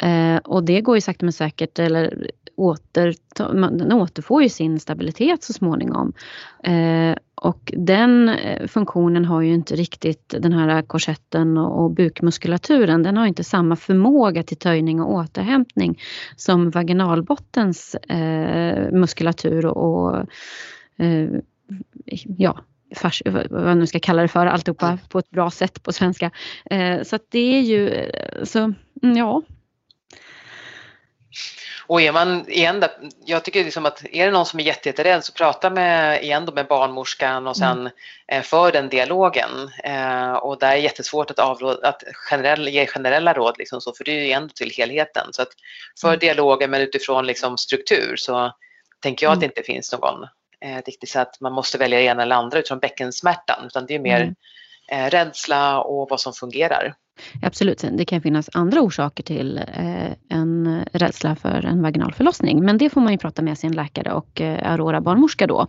Eh, 0.02 0.36
och 0.36 0.64
det 0.64 0.80
går 0.80 0.96
ju 0.96 1.00
sakta 1.00 1.26
men 1.26 1.32
säkert, 1.32 1.78
eller 1.78 2.30
åter, 2.56 3.14
den 3.78 3.92
återfår 3.92 4.42
ju 4.42 4.48
sin 4.48 4.80
stabilitet 4.80 5.42
så 5.42 5.52
småningom. 5.52 6.12
Eh, 6.64 7.16
och 7.34 7.72
den 7.76 8.28
eh, 8.28 8.66
funktionen 8.66 9.24
har 9.24 9.42
ju 9.42 9.54
inte 9.54 9.76
riktigt 9.76 10.34
den 10.38 10.52
här 10.52 10.82
korsetten 10.82 11.58
och 11.58 11.90
bukmuskulaturen. 11.90 13.02
Den 13.02 13.16
har 13.16 13.26
inte 13.26 13.44
samma 13.44 13.76
förmåga 13.76 14.42
till 14.42 14.56
töjning 14.56 15.00
och 15.00 15.12
återhämtning 15.14 16.00
som 16.36 16.70
vaginalbottens 16.70 17.94
eh, 17.94 18.92
muskulatur 18.92 19.66
och, 19.66 20.16
eh, 20.96 21.28
ja, 22.38 22.58
fars, 22.94 23.22
vad 23.24 23.64
man 23.64 23.78
nu 23.78 23.86
ska 23.86 23.98
kalla 23.98 24.22
det 24.22 24.28
för, 24.28 24.46
alltihopa 24.46 24.98
på 25.08 25.18
ett 25.18 25.30
bra 25.30 25.50
sätt 25.50 25.82
på 25.82 25.92
svenska. 25.92 26.30
Eh, 26.70 27.02
så 27.02 27.16
att 27.16 27.30
det 27.30 27.58
är 27.58 27.60
ju, 27.60 27.88
eh, 27.88 28.44
så 28.44 28.58
mm, 29.02 29.16
ja, 29.16 29.42
och 31.86 32.02
är 32.02 32.12
man 32.12 32.50
igen 32.50 32.80
där, 32.80 32.90
jag 33.24 33.44
tycker 33.44 33.64
liksom 33.64 33.86
att 33.86 34.04
är 34.12 34.24
det 34.24 34.30
någon 34.30 34.46
som 34.46 34.60
är 34.60 34.64
jätterädd 34.64 35.24
så 35.24 35.32
prata 35.32 35.70
med, 35.70 36.22
igen 36.22 36.46
då 36.46 36.52
med 36.52 36.66
barnmorskan 36.66 37.46
och 37.46 37.56
sen 37.56 37.90
mm. 38.26 38.42
för 38.42 38.72
den 38.72 38.88
dialogen. 38.88 39.50
Eh, 39.84 40.32
och 40.32 40.58
där 40.58 40.72
är 40.72 40.76
jättesvårt 40.76 41.30
att, 41.30 41.38
avråd, 41.38 41.84
att 41.84 42.02
generell, 42.12 42.68
ge 42.68 42.86
generella 42.86 43.32
råd, 43.32 43.54
liksom 43.58 43.80
så, 43.80 43.92
för 43.92 44.04
det 44.04 44.10
är 44.10 44.24
ju 44.24 44.32
ändå 44.32 44.48
till 44.48 44.70
helheten. 44.70 45.32
Så 45.32 45.42
att 45.42 45.48
för 46.00 46.08
mm. 46.08 46.18
dialogen 46.18 46.70
men 46.70 46.80
utifrån 46.80 47.26
liksom 47.26 47.58
struktur 47.58 48.16
så 48.16 48.52
tänker 49.00 49.26
jag 49.26 49.32
att 49.32 49.40
det 49.40 49.46
inte 49.46 49.62
finns 49.62 49.92
någon 49.92 50.22
eh, 50.60 50.82
riktigt 50.86 51.10
så 51.10 51.20
att 51.20 51.40
man 51.40 51.52
måste 51.52 51.78
välja 51.78 51.98
det 51.98 52.04
ena 52.04 52.22
eller 52.22 52.36
andra 52.36 52.58
utifrån 52.58 52.78
bäckensmärtan 52.78 53.66
utan 53.66 53.86
det 53.86 53.94
är 53.94 53.98
mer 53.98 54.20
mm. 54.20 54.34
eh, 54.90 55.10
rädsla 55.10 55.80
och 55.80 56.10
vad 56.10 56.20
som 56.20 56.32
fungerar. 56.32 56.94
Absolut, 57.42 57.84
det 57.92 58.04
kan 58.04 58.20
finnas 58.20 58.50
andra 58.52 58.80
orsaker 58.80 59.22
till 59.22 59.58
eh, 59.58 60.12
en 60.28 60.84
rädsla 60.92 61.36
för 61.36 61.64
en 61.64 61.82
vaginal 61.82 62.12
förlossning. 62.12 62.64
Men 62.64 62.78
det 62.78 62.90
får 62.90 63.00
man 63.00 63.12
ju 63.12 63.18
prata 63.18 63.42
med 63.42 63.58
sin 63.58 63.72
läkare 63.72 64.12
och 64.12 64.40
eh, 64.40 64.72
Aurora 64.72 65.00
barnmorska 65.00 65.46
då. 65.46 65.66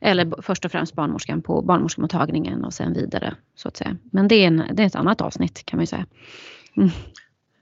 Eller 0.00 0.42
först 0.42 0.64
och 0.64 0.72
främst 0.72 0.94
barnmorskan 0.94 1.42
på 1.42 1.62
barnmorskemottagningen 1.62 2.64
och 2.64 2.74
sen 2.74 2.92
vidare. 2.92 3.34
så 3.56 3.68
att 3.68 3.76
säga. 3.76 3.96
Men 4.12 4.28
det 4.28 4.34
är, 4.34 4.46
en, 4.46 4.62
det 4.72 4.82
är 4.82 4.86
ett 4.86 4.96
annat 4.96 5.20
avsnitt 5.20 5.66
kan 5.66 5.76
man 5.76 5.82
ju 5.82 5.86
säga. 5.86 6.06
Mm. 6.76 6.90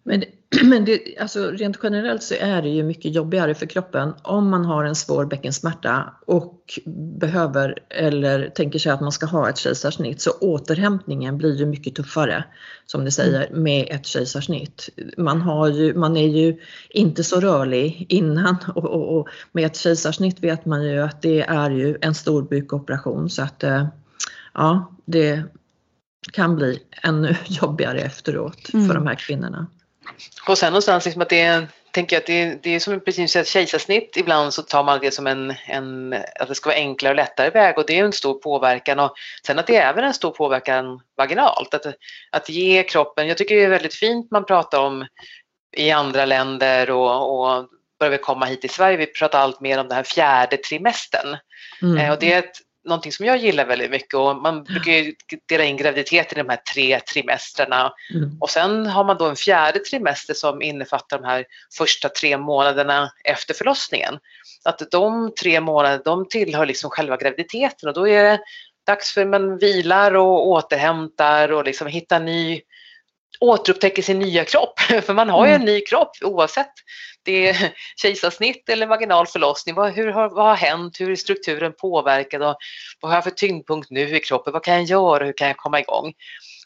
Men, 0.06 0.24
men 0.62 0.84
det, 0.84 1.18
alltså 1.20 1.50
rent 1.50 1.78
generellt 1.82 2.22
så 2.22 2.34
är 2.40 2.62
det 2.62 2.68
ju 2.68 2.82
mycket 2.82 3.14
jobbigare 3.14 3.54
för 3.54 3.66
kroppen 3.66 4.14
om 4.22 4.50
man 4.50 4.64
har 4.64 4.84
en 4.84 4.94
svår 4.94 5.24
bäckensmärta 5.24 6.14
och 6.26 6.80
behöver 7.20 7.78
eller 7.90 8.48
tänker 8.48 8.78
sig 8.78 8.92
att 8.92 9.00
man 9.00 9.12
ska 9.12 9.26
ha 9.26 9.48
ett 9.48 9.58
kejsarsnitt 9.58 10.20
så 10.20 10.30
återhämtningen 10.30 11.38
blir 11.38 11.56
ju 11.56 11.66
mycket 11.66 11.94
tuffare 11.94 12.44
som 12.86 13.04
ni 13.04 13.10
säger 13.10 13.46
mm. 13.46 13.62
med 13.62 13.86
ett 13.90 14.06
kejsarsnitt. 14.06 14.88
Man, 15.16 15.40
har 15.40 15.68
ju, 15.68 15.94
man 15.94 16.16
är 16.16 16.28
ju 16.28 16.58
inte 16.90 17.24
så 17.24 17.40
rörlig 17.40 18.06
innan 18.08 18.56
och, 18.74 18.84
och, 18.84 19.18
och 19.18 19.28
med 19.52 19.66
ett 19.66 19.76
kejsarsnitt 19.76 20.40
vet 20.40 20.64
man 20.64 20.84
ju 20.84 21.00
att 21.00 21.22
det 21.22 21.40
är 21.40 21.70
ju 21.70 21.98
en 22.00 22.14
stor 22.14 22.42
bukoperation 22.42 23.30
så 23.30 23.42
att 23.42 23.64
eh, 23.64 23.86
ja, 24.54 24.96
det 25.04 25.42
kan 26.32 26.56
bli 26.56 26.78
ännu 27.02 27.36
jobbigare 27.46 28.00
efteråt 28.00 28.74
mm. 28.74 28.86
för 28.86 28.94
de 28.94 29.06
här 29.06 29.14
kvinnorna. 29.14 29.66
Och 30.48 30.58
sen 30.58 30.72
någonstans 30.72 31.04
liksom 31.04 31.22
att 31.22 31.28
det 31.28 31.40
är, 31.40 31.68
tänker 31.90 32.16
jag 32.16 32.20
att 32.20 32.26
det, 32.26 32.62
det 32.62 32.70
är 32.70 32.80
som 32.80 33.00
precis 33.00 33.36
ett 33.36 33.48
kejsarsnitt. 33.48 34.16
Ibland 34.16 34.54
så 34.54 34.62
tar 34.62 34.84
man 34.84 35.00
det 35.00 35.10
som 35.10 35.26
en, 35.26 35.54
en, 35.66 36.12
att 36.40 36.48
det 36.48 36.54
ska 36.54 36.68
vara 36.68 36.78
enklare 36.78 37.12
och 37.12 37.16
lättare 37.16 37.50
väg 37.50 37.78
och 37.78 37.84
det 37.86 37.98
är 37.98 38.04
en 38.04 38.12
stor 38.12 38.34
påverkan. 38.34 38.98
Och 38.98 39.14
sen 39.46 39.58
att 39.58 39.66
det 39.66 39.76
är 39.76 39.88
även 39.90 40.04
en 40.04 40.14
stor 40.14 40.30
påverkan 40.30 41.00
vaginalt. 41.16 41.74
Att, 41.74 41.86
att 42.30 42.48
ge 42.48 42.82
kroppen, 42.82 43.28
jag 43.28 43.38
tycker 43.38 43.56
det 43.56 43.64
är 43.64 43.68
väldigt 43.68 43.94
fint 43.94 44.30
man 44.30 44.44
pratar 44.44 44.80
om 44.80 45.06
i 45.76 45.90
andra 45.90 46.24
länder 46.24 46.90
och, 46.90 47.40
och 47.40 47.66
börjar 47.98 48.10
vi 48.10 48.18
komma 48.18 48.46
hit 48.46 48.60
till 48.60 48.70
Sverige. 48.70 48.96
Vi 48.96 49.06
pratar 49.06 49.38
allt 49.38 49.60
mer 49.60 49.78
om 49.78 49.88
den 49.88 49.96
här 49.96 50.04
fjärde 50.04 50.56
trimestern. 50.56 51.36
Mm. 51.82 51.96
Eh, 51.98 52.12
och 52.12 52.18
det 52.18 52.32
är 52.32 52.38
ett 52.38 52.60
någonting 52.86 53.12
som 53.12 53.26
jag 53.26 53.36
gillar 53.36 53.64
väldigt 53.64 53.90
mycket 53.90 54.14
och 54.14 54.36
man 54.36 54.64
brukar 54.64 54.92
ju 54.92 55.14
dela 55.48 55.64
in 55.64 55.76
graviditeten 55.76 56.38
i 56.38 56.42
de 56.42 56.48
här 56.48 56.60
tre 56.74 57.00
trimestrarna 57.00 57.92
mm. 58.14 58.38
och 58.40 58.50
sen 58.50 58.86
har 58.86 59.04
man 59.04 59.16
då 59.16 59.24
en 59.24 59.36
fjärde 59.36 59.78
trimester 59.78 60.34
som 60.34 60.62
innefattar 60.62 61.18
de 61.18 61.26
här 61.26 61.44
första 61.78 62.08
tre 62.08 62.38
månaderna 62.38 63.12
efter 63.24 63.54
förlossningen. 63.54 64.18
Att 64.64 64.82
de 64.90 65.34
tre 65.40 65.60
månaderna 65.60 66.02
de 66.04 66.28
tillhör 66.28 66.66
liksom 66.66 66.90
själva 66.90 67.16
graviditeten 67.16 67.88
och 67.88 67.94
då 67.94 68.08
är 68.08 68.24
det 68.24 68.40
dags 68.86 69.12
för 69.12 69.24
man 69.24 69.58
vilar 69.58 70.14
och 70.14 70.48
återhämtar 70.48 71.52
och 71.52 71.64
liksom 71.64 71.86
hittar 71.86 72.20
ny 72.20 72.60
återupptäcker 73.40 74.02
sin 74.02 74.18
nya 74.18 74.44
kropp. 74.44 74.80
För 75.02 75.14
man 75.14 75.28
har 75.28 75.46
ju 75.46 75.52
en 75.52 75.62
mm. 75.62 75.74
ny 75.74 75.80
kropp 75.80 76.10
oavsett 76.22 76.72
det 77.26 77.48
är 77.48 77.74
kejsarsnitt 77.96 78.68
eller 78.68 78.86
vaginal 78.86 79.26
förlossning. 79.26 79.74
Vad, 79.74 79.92
hur 79.92 80.08
har, 80.08 80.28
vad 80.28 80.44
har 80.44 80.54
hänt? 80.54 81.00
Hur 81.00 81.10
är 81.10 81.16
strukturen 81.16 81.72
påverkad? 81.72 82.42
Och 82.42 82.56
vad 83.00 83.10
har 83.10 83.16
jag 83.16 83.24
för 83.24 83.30
tyngdpunkt 83.30 83.90
nu 83.90 84.16
i 84.16 84.20
kroppen? 84.20 84.52
Vad 84.52 84.64
kan 84.64 84.74
jag 84.74 84.84
göra? 84.84 85.24
Hur 85.24 85.32
kan 85.32 85.48
jag 85.48 85.56
komma 85.56 85.80
igång? 85.80 86.12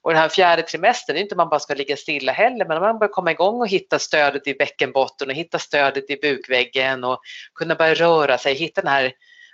Och 0.03 0.11
den 0.11 0.21
här 0.21 0.29
fjärde 0.29 0.63
trimestern, 0.63 1.15
det 1.15 1.21
är 1.21 1.23
inte 1.23 1.37
man 1.37 1.49
bara 1.49 1.61
ska 1.61 1.75
ligga 1.75 1.97
stilla 1.97 2.33
heller, 2.33 2.67
men 2.67 2.81
man 2.81 2.99
börjar 2.99 3.13
komma 3.13 3.31
igång 3.31 3.61
och 3.61 3.69
hitta 3.69 3.99
stödet 3.99 4.47
i 4.47 4.55
bäckenbotten 4.55 5.29
och 5.29 5.35
hitta 5.35 5.59
stödet 5.59 6.11
i 6.11 6.17
bukväggen 6.17 7.05
och 7.05 7.21
kunna 7.55 7.75
börja 7.75 7.95
röra 7.95 8.39
sig, 8.39 8.55
hitta 8.55 8.81
den 8.81 8.91
här 8.91 9.13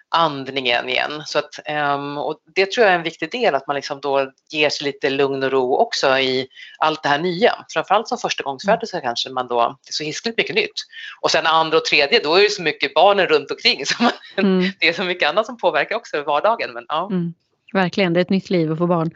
andningen 0.09 0.89
igen. 0.89 1.23
Så 1.27 1.39
att, 1.39 1.61
um, 1.95 2.19
och 2.19 2.41
det 2.55 2.73
tror 2.73 2.85
jag 2.85 2.93
är 2.93 2.99
en 2.99 3.05
viktig 3.05 3.31
del, 3.31 3.55
att 3.55 3.67
man 3.67 3.77
liksom 3.77 4.01
då 4.01 4.33
ger 4.51 4.71
sig 4.71 4.85
lite 4.85 5.11
lugn 5.11 5.43
och 5.43 5.51
ro 5.51 5.77
också 5.77 6.19
i 6.19 6.49
allt 6.79 7.03
det 7.03 7.09
här 7.09 7.19
nya. 7.19 7.65
Framförallt 7.69 8.09
som 8.09 8.19
förstagångsföderska 8.19 8.97
mm. 8.97 9.07
kanske 9.07 9.31
man 9.31 9.49
då, 9.49 9.79
det 9.85 9.91
är 9.91 9.93
så 9.93 10.05
hiskligt 10.05 10.39
mycket 10.39 10.55
nytt. 10.55 10.73
Och 11.21 11.31
sen 11.31 11.47
andra 11.47 11.77
och 11.77 11.85
tredje, 11.85 12.21
då 12.25 12.35
är 12.35 12.43
det 12.43 12.51
så 12.51 12.63
mycket 12.63 12.95
barnen 12.95 13.27
runt 13.27 13.51
omkring. 13.51 13.87
Så 13.87 14.03
man, 14.03 14.13
mm. 14.37 14.73
Det 14.81 14.89
är 14.89 14.93
så 14.93 15.05
mycket 15.05 15.29
annat 15.29 15.47
som 15.47 15.57
påverkar 15.57 15.97
också 15.97 16.23
vardagen. 16.23 16.73
Men, 16.73 16.85
ja. 16.89 17.09
Mm. 17.11 17.35
Verkligen, 17.73 18.13
det 18.13 18.21
är 18.21 18.23
ett 18.23 18.31
nytt 18.31 18.51
liv 18.51 18.73
att 18.73 18.79
få 18.79 18.87
barn. 18.87 19.11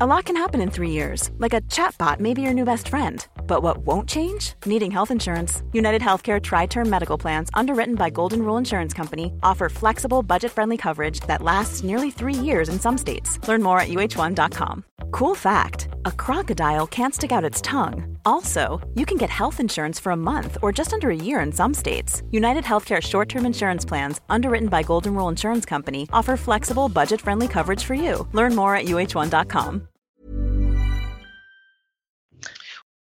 A 0.00 0.06
lot 0.06 0.24
can 0.24 0.36
happen 0.36 0.60
in 0.60 0.70
three 0.72 0.90
years, 0.90 1.30
like 1.38 1.54
a 1.54 1.60
chatbot 1.60 2.18
may 2.18 2.34
be 2.34 2.42
your 2.42 2.52
new 2.52 2.64
best 2.64 2.88
friend. 2.88 3.24
But 3.46 3.62
what 3.62 3.86
won't 3.86 4.08
change? 4.08 4.54
Needing 4.66 4.90
health 4.90 5.12
insurance. 5.12 5.62
United 5.72 6.02
Healthcare 6.02 6.42
Tri 6.42 6.66
Term 6.66 6.90
Medical 6.90 7.16
Plans, 7.16 7.48
underwritten 7.54 7.94
by 7.94 8.10
Golden 8.10 8.42
Rule 8.42 8.56
Insurance 8.56 8.92
Company, 8.92 9.32
offer 9.44 9.68
flexible, 9.68 10.24
budget 10.24 10.50
friendly 10.50 10.76
coverage 10.76 11.20
that 11.28 11.42
lasts 11.42 11.84
nearly 11.84 12.10
three 12.10 12.34
years 12.34 12.68
in 12.68 12.80
some 12.80 12.98
states. 12.98 13.38
Learn 13.46 13.62
more 13.62 13.78
at 13.78 13.88
uh1.com. 13.88 14.84
Cool 15.12 15.36
fact 15.36 15.86
a 16.04 16.10
crocodile 16.10 16.88
can't 16.88 17.14
stick 17.14 17.30
out 17.30 17.44
its 17.44 17.60
tongue. 17.60 18.13
Also, 18.24 18.80
you 18.94 19.06
can 19.06 19.18
get 19.18 19.30
health 19.30 19.60
insurance 19.60 20.00
for 20.00 20.12
a 20.12 20.16
month 20.16 20.58
or 20.62 20.72
just 20.72 20.92
under 20.92 21.10
a 21.10 21.16
year 21.16 21.40
in 21.40 21.52
some 21.52 21.74
states. 21.74 22.22
United 22.30 22.64
Healthcare 22.64 23.00
short 23.00 23.28
term 23.28 23.46
insurance 23.46 23.84
plans, 23.88 24.20
underwritten 24.28 24.68
by 24.68 24.82
Golden 24.82 25.14
Rule 25.14 25.28
Insurance 25.28 25.64
Company, 25.64 26.08
offer 26.12 26.36
flexible, 26.36 26.88
budget 26.88 27.20
friendly 27.20 27.48
coverage 27.48 27.84
for 27.84 27.94
you. 27.94 28.26
Learn 28.32 28.54
more 28.54 28.76
at 28.76 28.86
uh1.com. 28.86 29.88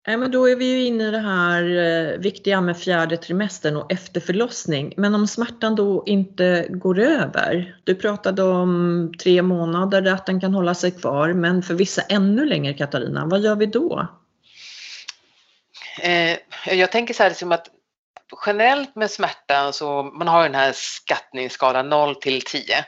Ja, 0.08 0.18
men 0.18 0.32
då 0.32 0.50
är 0.50 0.56
vi 0.56 0.66
ju 0.66 0.86
inne 0.86 1.08
i 1.08 1.12
det 1.12 1.20
här 1.20 1.64
eh, 1.64 2.20
viktiga 2.20 2.62
med 2.62 2.78
fjärde 2.78 3.18
trimestern 3.18 3.76
och 3.76 3.92
efterförlossning. 3.92 4.94
Men 4.98 5.16
om 5.16 5.28
smärtan 5.28 5.76
då 5.76 6.04
inte 6.06 6.66
går 6.70 7.00
över. 7.00 7.76
Du 7.84 7.96
pratade 7.96 8.44
om 8.44 9.12
tre 9.24 9.42
månader 9.42 10.14
att 10.14 10.26
den 10.26 10.40
kan 10.40 10.54
hålla 10.54 10.74
sig 10.74 10.92
kvar, 10.92 11.34
men 11.34 11.62
för 11.62 11.74
vissa 11.74 12.02
ännu 12.02 12.46
längre 12.46 12.74
Katarina, 12.74 13.26
vad 13.26 13.40
gör 13.40 13.56
vi 13.56 13.66
då? 13.66 14.08
Eh, 16.02 16.38
jag 16.66 16.92
tänker 16.92 17.14
så 17.14 17.24
här 17.24 17.30
liksom 17.30 17.52
att 17.52 17.68
generellt 18.46 18.96
med 18.96 19.12
smärta 19.12 19.72
så 19.72 20.04
man 20.04 20.28
har 20.28 20.44
den 20.44 20.56
här 20.56 20.72
skattningsskalan 20.76 21.90
0 21.90 22.16
till 22.16 22.42
10 22.42 22.86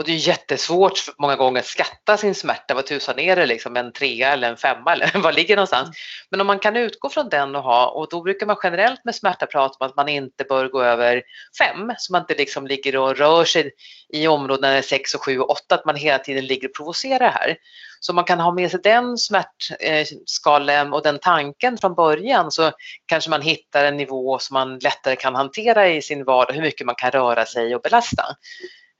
och 0.00 0.06
det 0.06 0.12
är 0.12 0.28
jättesvårt 0.28 1.04
många 1.18 1.36
gånger 1.36 1.60
att 1.60 1.66
skatta 1.66 2.16
sin 2.16 2.34
smärta. 2.34 2.74
Vad 2.74 2.86
tusan 2.86 3.18
är 3.18 3.36
det 3.36 3.46
liksom 3.46 3.76
en 3.76 3.92
trea 3.92 4.32
eller 4.32 4.50
en 4.50 4.56
femma 4.56 4.92
eller 4.92 5.18
var 5.22 5.32
ligger 5.32 5.56
någonstans? 5.56 5.86
Mm. 5.86 5.94
Men 6.30 6.40
om 6.40 6.46
man 6.46 6.58
kan 6.58 6.76
utgå 6.76 7.08
från 7.08 7.28
den 7.28 7.56
och 7.56 7.62
ha 7.62 7.86
och 7.86 8.08
då 8.10 8.22
brukar 8.22 8.46
man 8.46 8.56
generellt 8.62 9.04
med 9.04 9.14
smärta 9.14 9.46
prata 9.46 9.76
om 9.84 9.90
att 9.90 9.96
man 9.96 10.08
inte 10.08 10.44
bör 10.44 10.68
gå 10.68 10.82
över 10.82 11.22
fem 11.58 11.92
så 11.98 12.12
man 12.12 12.22
inte 12.22 12.34
liksom 12.34 12.66
ligger 12.66 12.96
och 12.96 13.16
rör 13.16 13.44
sig 13.44 13.70
i 14.12 14.28
områdena 14.28 14.82
sex 14.82 15.14
och 15.14 15.24
sju 15.24 15.40
och 15.40 15.50
åtta 15.50 15.74
att 15.74 15.84
man 15.84 15.96
hela 15.96 16.18
tiden 16.18 16.46
ligger 16.46 16.68
och 16.68 16.74
provocerar 16.74 17.30
här. 17.30 17.56
Så 18.00 18.12
man 18.12 18.24
kan 18.24 18.40
ha 18.40 18.52
med 18.52 18.70
sig 18.70 18.80
den 18.82 19.18
smärtskalan 19.18 20.92
och 20.92 21.02
den 21.02 21.18
tanken 21.18 21.78
från 21.78 21.94
början 21.94 22.50
så 22.50 22.72
kanske 23.06 23.30
man 23.30 23.42
hittar 23.42 23.84
en 23.84 23.96
nivå 23.96 24.38
som 24.38 24.54
man 24.54 24.78
lättare 24.78 25.16
kan 25.16 25.34
hantera 25.34 25.88
i 25.88 26.02
sin 26.02 26.24
vardag, 26.24 26.54
hur 26.54 26.62
mycket 26.62 26.86
man 26.86 26.94
kan 26.94 27.10
röra 27.10 27.46
sig 27.46 27.74
och 27.74 27.82
belasta. 27.82 28.24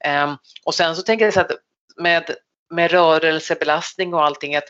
Ehm, 0.03 0.37
och 0.65 0.75
sen 0.75 0.95
så 0.95 1.01
tänker 1.01 1.25
jag 1.25 1.33
så 1.33 1.41
att 1.41 1.51
med, 1.97 2.35
med 2.69 2.91
rörelsebelastning 2.91 4.13
och 4.13 4.25
allting 4.25 4.55
att 4.55 4.67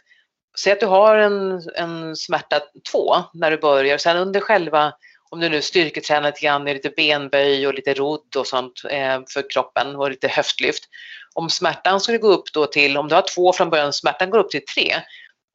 säg 0.60 0.74
att 0.74 0.80
du 0.80 0.86
har 0.86 1.17
en, 1.17 1.62
en 1.76 2.15
smärta 2.15 2.60
2 2.91 3.15
när 3.34 3.52
du 3.52 3.58
börjar, 3.58 3.98
sen 3.98 4.17
under 4.17 4.39
själva 4.39 4.94
om 5.30 5.39
du 5.39 5.50
nu 5.50 5.62
styrketränar 5.62 6.30
lite 6.30 6.41
grann 6.41 6.63
med 6.63 6.76
lite 6.76 6.89
benböj 6.89 7.67
och 7.67 7.74
lite 7.74 7.94
rodd 7.94 8.36
och 8.38 8.48
sånt 8.48 8.82
eh, 8.89 9.22
för 9.34 9.50
kroppen 9.50 9.96
och 9.96 10.12
lite 10.12 10.28
höftlyft. 10.28 10.84
Om 11.34 11.50
smärtan 11.50 12.02
skulle 12.02 12.17
gå 12.17 12.28
upp 12.28 12.54
då 12.54 12.65
till, 12.65 12.98
om 12.98 13.08
du 13.08 13.15
har 13.15 13.26
två 13.36 13.54
från 13.54 13.70
början, 13.70 13.94
smärtan 13.94 14.30
går 14.30 14.39
upp 14.39 14.50
till 14.50 14.65
tre, 14.76 14.96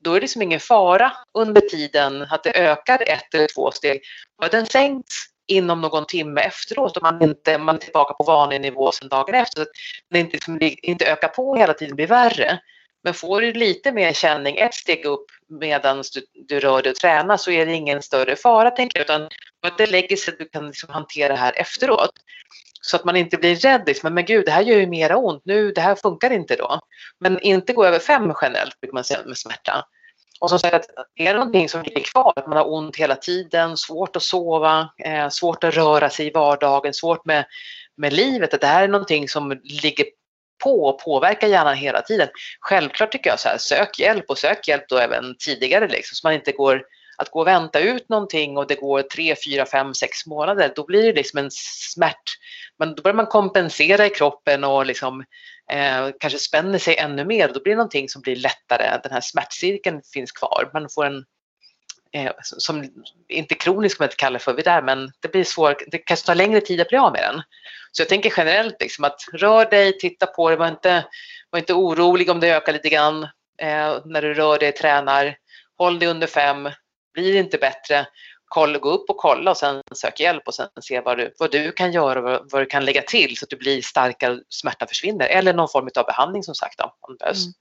då 0.04 0.10
är 0.10 0.14
det 0.14 0.20
liksom 0.20 0.42
ingen 0.42 0.60
fara 0.60 1.12
under 1.34 1.60
tiden 1.60 2.22
att 2.30 2.44
det 2.44 2.58
ökar 2.58 3.02
ett 3.08 3.34
eller 3.34 3.48
två 3.54 3.70
steg. 3.70 4.02
Att 4.42 4.50
den 4.50 4.66
sänks 4.66 5.14
inom 5.46 5.80
någon 5.80 6.06
timme 6.06 6.40
efteråt 6.40 6.96
och 6.96 7.02
man 7.02 7.22
inte 7.22 7.58
man 7.58 7.74
är 7.74 7.80
tillbaka 7.80 8.14
på 8.14 8.24
vanlig 8.24 8.60
nivå 8.60 8.92
sen 8.92 9.08
dagen 9.08 9.34
efter. 9.34 9.56
Så 9.56 9.62
att 9.62 9.68
det 10.10 10.18
inte, 10.18 10.32
liksom, 10.32 10.58
inte 10.82 11.06
ökar 11.06 11.28
på 11.28 11.56
hela 11.56 11.74
tiden 11.74 11.96
blir 11.96 12.06
värre. 12.06 12.60
Men 13.04 13.14
får 13.14 13.40
du 13.40 13.52
lite 13.52 13.92
mer 13.92 14.12
känning 14.12 14.56
ett 14.56 14.74
steg 14.74 15.04
upp 15.04 15.26
medan 15.60 16.02
du, 16.14 16.44
du 16.48 16.60
rör 16.60 16.82
dig 16.82 16.90
och 16.90 16.96
tränar 16.96 17.36
så 17.36 17.50
är 17.50 17.66
det 17.66 17.72
ingen 17.72 18.02
större 18.02 18.36
fara 18.36 18.70
tänker 18.70 18.98
jag 18.98 19.04
utan 19.04 19.28
att 19.66 19.78
det 19.78 19.86
lägger 19.86 20.16
sig 20.16 20.32
att 20.32 20.38
du 20.38 20.48
kan 20.48 20.66
liksom 20.66 20.90
hantera 20.90 21.32
det 21.32 21.38
här 21.38 21.60
efteråt. 21.60 22.10
Så 22.80 22.96
att 22.96 23.04
man 23.04 23.16
inte 23.16 23.36
blir 23.36 23.56
rädd, 23.56 23.82
liksom, 23.86 24.14
men 24.14 24.24
gud 24.24 24.44
det 24.44 24.50
här 24.50 24.62
gör 24.62 24.78
ju 24.78 24.86
mera 24.86 25.16
ont 25.16 25.42
nu, 25.44 25.72
det 25.72 25.80
här 25.80 25.94
funkar 25.94 26.30
inte 26.30 26.56
då. 26.56 26.80
Men 27.20 27.40
inte 27.40 27.72
gå 27.72 27.84
över 27.84 27.98
fem 27.98 28.32
generellt 28.42 28.80
brukar 28.80 28.94
man 28.94 29.04
säga 29.04 29.20
med 29.26 29.38
smärta. 29.38 29.84
Och 30.40 30.50
som 30.50 30.58
sagt, 30.58 30.90
är 31.16 31.32
det 31.32 31.38
någonting 31.38 31.68
som 31.68 31.82
ligger 31.82 32.00
kvar, 32.00 32.32
att 32.36 32.46
man 32.46 32.56
har 32.56 32.72
ont 32.72 32.96
hela 32.96 33.16
tiden, 33.16 33.76
svårt 33.76 34.16
att 34.16 34.22
sova, 34.22 34.88
eh, 35.04 35.28
svårt 35.28 35.64
att 35.64 35.74
röra 35.74 36.10
sig 36.10 36.26
i 36.26 36.30
vardagen, 36.30 36.94
svårt 36.94 37.24
med, 37.24 37.44
med 37.96 38.12
livet, 38.12 38.54
att 38.54 38.60
det 38.60 38.66
här 38.66 38.84
är 38.84 38.88
någonting 38.88 39.28
som 39.28 39.60
ligger 39.64 40.06
på 40.64 40.84
och 40.84 41.00
påverkar 41.00 41.48
hjärnan 41.48 41.76
hela 41.76 42.02
tiden. 42.02 42.28
Självklart 42.60 43.12
tycker 43.12 43.30
jag 43.30 43.40
så 43.40 43.48
här, 43.48 43.58
sök 43.58 43.98
hjälp 43.98 44.24
och 44.28 44.38
sök 44.38 44.68
hjälp 44.68 44.88
då 44.88 44.98
även 44.98 45.36
tidigare 45.38 45.88
liksom, 45.88 46.14
så 46.14 46.26
man 46.26 46.34
inte 46.34 46.52
går 46.52 46.82
att 47.18 47.30
gå 47.30 47.40
och 47.40 47.46
vänta 47.46 47.80
ut 47.80 48.08
någonting 48.08 48.56
och 48.56 48.66
det 48.66 48.74
går 48.74 49.02
tre, 49.02 49.34
fyra, 49.46 49.66
fem, 49.66 49.94
sex 49.94 50.26
månader, 50.26 50.72
då 50.76 50.86
blir 50.86 51.02
det 51.02 51.12
liksom 51.12 51.38
en 51.38 51.50
smärt... 51.50 52.38
Men 52.78 52.94
då 52.94 53.02
börjar 53.02 53.14
man 53.14 53.26
kompensera 53.26 54.06
i 54.06 54.10
kroppen 54.10 54.64
och 54.64 54.86
liksom, 54.86 55.24
eh, 55.72 56.10
kanske 56.20 56.38
spänner 56.38 56.78
sig 56.78 56.96
ännu 56.96 57.24
mer. 57.24 57.48
Då 57.48 57.60
blir 57.62 57.72
det 57.72 57.76
någonting 57.76 58.08
som 58.08 58.22
blir 58.22 58.36
lättare. 58.36 59.00
Den 59.02 59.12
här 59.12 59.20
smärtcirkeln 59.20 60.02
finns 60.12 60.32
kvar. 60.32 60.70
Man 60.72 60.88
får 60.88 61.06
en 61.06 61.24
eh, 62.12 62.32
som 62.42 62.90
inte 63.28 63.54
kronisk 63.54 63.96
som 63.96 64.04
inte 64.04 64.16
kallar 64.16 64.38
för 64.38 64.54
det 64.54 64.62
där, 64.62 64.82
men 64.82 65.12
det 65.20 65.32
blir 65.32 65.44
svårt. 65.44 65.82
Det 65.86 65.98
kanske 65.98 66.26
tar 66.26 66.34
längre 66.34 66.60
tid 66.60 66.80
att 66.80 66.88
bli 66.88 66.98
av 66.98 67.12
med 67.12 67.22
den. 67.22 67.42
Så 67.92 68.02
jag 68.02 68.08
tänker 68.08 68.32
generellt 68.36 68.80
liksom 68.80 69.04
att 69.04 69.20
rör 69.32 69.70
dig, 69.70 69.98
titta 69.98 70.26
på 70.26 70.50
det, 70.50 70.56
var 70.56 70.68
inte, 70.68 71.04
var 71.50 71.58
inte 71.58 71.74
orolig 71.74 72.30
om 72.30 72.40
det 72.40 72.48
ökar 72.48 72.72
lite 72.72 72.88
grann 72.88 73.22
eh, 73.62 73.98
när 74.04 74.22
du 74.22 74.34
rör 74.34 74.58
dig, 74.58 74.72
tränar. 74.72 75.36
Håll 75.78 75.98
dig 75.98 76.08
under 76.08 76.26
fem, 76.26 76.70
blir 77.14 77.32
det 77.32 77.38
inte 77.38 77.58
bättre, 77.58 78.06
kolla, 78.48 78.78
gå 78.78 78.90
upp 78.90 79.10
och 79.10 79.16
kolla 79.16 79.50
och 79.50 79.56
sen 79.56 79.82
sök 79.94 80.20
hjälp 80.20 80.42
och 80.46 80.54
sen 80.54 80.68
se 80.80 81.00
vad 81.00 81.18
du, 81.18 81.34
vad 81.38 81.52
du 81.52 81.72
kan 81.72 81.92
göra 81.92 82.38
och 82.38 82.46
vad, 82.52 82.62
du 82.62 82.66
kan 82.66 82.84
lägga 82.84 83.02
till 83.02 83.36
så 83.36 83.44
att 83.44 83.50
du 83.50 83.56
blir 83.56 83.82
starkare 83.82 84.34
och 84.34 84.40
smärtan 84.48 84.88
försvinner. 84.88 85.26
Eller 85.26 85.54
någon 85.54 85.68
form 85.68 85.88
av 85.98 86.06
behandling 86.06 86.42
som 86.42 86.54
sagt 86.54 86.78
då, 86.78 86.84
om 87.00 87.14
det 87.14 87.18
behövs. 87.18 87.44
Mm. 87.44 87.54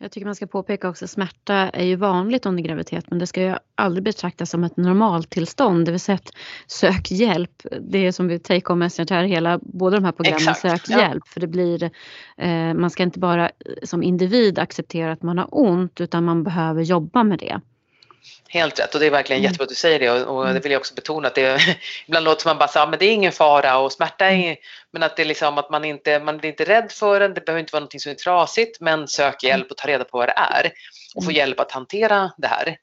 Jag 0.00 0.12
tycker 0.12 0.26
man 0.26 0.34
ska 0.34 0.46
påpeka 0.46 0.88
också 0.88 1.04
att 1.04 1.10
smärta 1.10 1.54
är 1.54 1.84
ju 1.84 1.96
vanligt 1.96 2.46
under 2.46 2.62
graviditet 2.62 3.04
men 3.08 3.18
det 3.18 3.26
ska 3.26 3.42
ju 3.42 3.54
aldrig 3.74 4.04
betraktas 4.04 4.50
som 4.50 4.64
ett 4.64 4.76
normaltillstånd. 4.76 5.86
Det 5.86 5.90
vill 5.90 6.00
säga 6.00 6.16
att 6.16 6.30
sök 6.66 7.10
hjälp. 7.10 7.62
Det 7.80 8.06
är 8.06 8.12
som 8.12 8.28
vi 8.28 8.38
take 8.38 8.68
home 8.68 8.84
message 8.84 9.10
här 9.10 9.24
hela, 9.24 9.58
båda 9.62 9.96
de 9.96 10.04
här 10.04 10.12
programmen, 10.12 10.48
Exakt, 10.48 10.60
sök 10.60 10.80
ja. 10.88 11.00
hjälp. 11.00 11.28
För 11.28 11.40
det 11.40 11.46
blir, 11.46 11.90
eh, 12.36 12.74
man 12.74 12.90
ska 12.90 13.02
inte 13.02 13.18
bara 13.18 13.50
som 13.82 14.02
individ 14.02 14.58
acceptera 14.58 15.12
att 15.12 15.22
man 15.22 15.38
har 15.38 15.48
ont 15.50 16.00
utan 16.00 16.24
man 16.24 16.44
behöver 16.44 16.82
jobba 16.82 17.24
med 17.24 17.38
det. 17.38 17.60
Helt 18.48 18.80
rätt 18.80 18.94
och 18.94 19.00
det 19.00 19.06
är 19.06 19.10
verkligen 19.10 19.40
mm. 19.40 19.44
jättebra 19.44 19.62
att 19.62 19.68
du 19.68 19.74
säger 19.74 19.98
det 19.98 20.10
och, 20.10 20.36
och 20.36 20.44
det 20.44 20.50
mm. 20.50 20.62
vill 20.62 20.72
jag 20.72 20.80
också 20.80 20.94
betona 20.94 21.28
att 21.28 21.34
det 21.34 21.60
ibland 22.06 22.24
låter 22.24 22.42
som 22.42 22.48
man 22.48 22.58
bara 22.58 22.68
säger 22.68 22.86
men 22.86 22.98
det 22.98 23.04
är 23.04 23.12
ingen 23.12 23.32
fara 23.32 23.78
och 23.78 23.92
smärta 23.92 24.24
är 24.24 24.30
mm. 24.30 24.40
ingen, 24.40 24.56
men 24.92 25.02
att 25.02 25.16
det 25.16 25.22
är 25.22 25.26
liksom 25.26 25.58
att 25.58 25.70
man 25.70 25.84
inte, 25.84 26.20
man 26.20 26.38
blir 26.38 26.50
inte 26.50 26.64
rädd 26.64 26.92
för 26.92 27.20
den, 27.20 27.34
det 27.34 27.44
behöver 27.44 27.60
inte 27.60 27.72
vara 27.72 27.80
någonting 27.80 28.00
som 28.00 28.12
är 28.12 28.16
trasigt 28.16 28.80
men 28.80 29.08
sök 29.08 29.42
hjälp 29.42 29.70
och 29.70 29.76
ta 29.76 29.88
reda 29.88 30.04
på 30.04 30.18
vad 30.18 30.28
det 30.28 30.34
är 30.36 30.72
och 31.14 31.24
få 31.24 31.32
hjälp 31.32 31.60
att 31.60 31.72
hantera 31.72 32.30
det 32.36 32.48
här. 32.48 32.76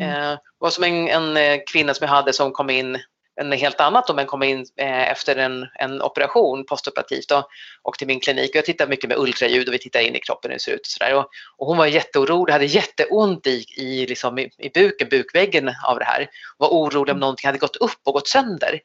Mm. 0.00 0.32
Eh, 0.32 0.38
och 0.60 0.72
som 0.72 0.84
en, 0.84 1.08
en, 1.08 1.36
eh, 1.36 1.60
kvinna 1.72 1.94
som 1.94 2.04
jag 2.04 2.14
hade 2.14 2.32
som 2.32 2.52
kom 2.52 2.70
in 2.70 2.98
en 3.40 3.52
helt 3.52 3.80
annat 3.80 4.10
om 4.10 4.18
en 4.18 4.26
kommer 4.26 4.46
in 4.46 4.66
eh, 4.76 5.10
efter 5.10 5.36
en, 5.36 5.66
en 5.74 6.02
operation 6.02 6.66
postoperativt 6.66 7.30
och, 7.30 7.48
och 7.82 7.98
till 7.98 8.06
min 8.06 8.20
klinik. 8.20 8.50
Och 8.50 8.56
jag 8.56 8.64
tittar 8.64 8.86
mycket 8.86 9.08
med 9.08 9.18
ultraljud 9.18 9.68
och 9.68 9.74
vi 9.74 9.78
tittar 9.78 10.00
in 10.00 10.16
i 10.16 10.20
kroppen 10.20 10.50
hur 10.50 10.56
det 10.56 10.62
ser 10.62 10.72
ut 10.72 10.80
och 10.80 10.86
sådär. 10.86 11.14
Och, 11.14 11.28
och, 11.56 11.66
hon 11.66 11.76
var 11.76 11.86
jätteorolig, 11.86 12.52
hade 12.52 12.64
jätteont 12.64 13.46
i, 13.46 13.64
i, 13.76 14.06
liksom 14.06 14.38
i, 14.38 14.50
i 14.58 14.70
buken, 14.70 15.08
bukväggen 15.08 15.74
av 15.86 15.98
det 15.98 16.04
här. 16.04 16.28
Var 16.56 16.68
orolig 16.68 17.14
om 17.14 17.20
någonting 17.20 17.48
hade 17.48 17.58
gått 17.58 17.76
upp 17.76 18.00
och 18.04 18.12
gått 18.12 18.28
sönder. 18.28 18.80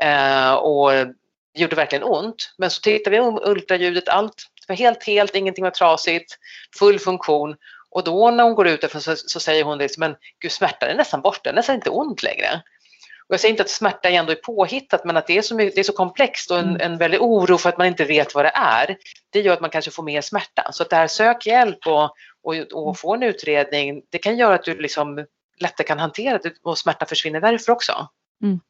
Eh, 0.00 0.52
och 0.52 0.90
det 1.54 1.60
gjorde 1.60 1.76
verkligen 1.76 2.04
ont. 2.04 2.54
Men 2.58 2.70
så 2.70 2.80
tittade 2.80 3.16
vi 3.16 3.22
på 3.22 3.42
ultraljudet, 3.44 4.08
allt 4.08 4.34
var 4.68 4.76
helt 4.76 5.04
helt, 5.04 5.34
ingenting 5.34 5.64
var 5.64 5.70
trasigt, 5.70 6.38
full 6.78 6.98
funktion. 6.98 7.56
Och 7.90 8.04
då 8.04 8.30
när 8.30 8.44
hon 8.44 8.54
går 8.54 8.68
ut 8.68 8.80
därifrån 8.80 9.02
så, 9.02 9.16
så 9.16 9.40
säger 9.40 9.64
hon 9.64 9.78
det, 9.78 9.98
men 9.98 10.16
gud 10.40 10.52
smärtan 10.52 10.88
är 10.88 10.94
nästan 10.94 11.22
borta, 11.22 11.52
nästan 11.52 11.74
inte 11.74 11.90
ont 11.90 12.22
längre. 12.22 12.62
Och 13.32 13.34
jag 13.34 13.40
säger 13.40 13.52
inte 13.52 13.62
att 13.62 13.70
smärta 13.70 14.08
ändå 14.08 14.32
är 14.32 14.36
påhittat 14.36 15.04
men 15.04 15.16
att 15.16 15.26
det 15.26 15.38
är 15.38 15.42
så, 15.42 15.56
det 15.56 15.78
är 15.78 15.82
så 15.82 15.92
komplext 15.92 16.50
och 16.50 16.58
en, 16.58 16.68
mm. 16.68 16.92
en 16.92 16.98
väldig 16.98 17.22
oro 17.22 17.58
för 17.58 17.68
att 17.68 17.78
man 17.78 17.86
inte 17.86 18.04
vet 18.04 18.34
vad 18.34 18.44
det 18.44 18.52
är. 18.54 18.96
Det 19.30 19.40
gör 19.40 19.52
att 19.54 19.60
man 19.60 19.70
kanske 19.70 19.90
får 19.90 20.02
mer 20.02 20.20
smärta. 20.20 20.72
Så 20.72 20.82
att 20.82 20.90
det 20.90 20.96
här 20.96 21.06
sök 21.06 21.46
hjälp 21.46 21.86
och, 21.86 22.02
och, 22.42 22.54
och 22.72 22.82
mm. 22.82 22.94
få 22.94 23.14
en 23.14 23.22
utredning, 23.22 24.02
det 24.10 24.18
kan 24.18 24.36
göra 24.36 24.54
att 24.54 24.64
du 24.64 24.80
liksom 24.80 25.26
lättare 25.58 25.86
kan 25.86 25.98
hantera 25.98 26.38
det 26.38 26.52
och 26.62 26.78
smärtan 26.78 27.08
försvinner 27.08 27.40
därför 27.40 27.72
också. 27.72 28.08
Mm. 28.42 28.60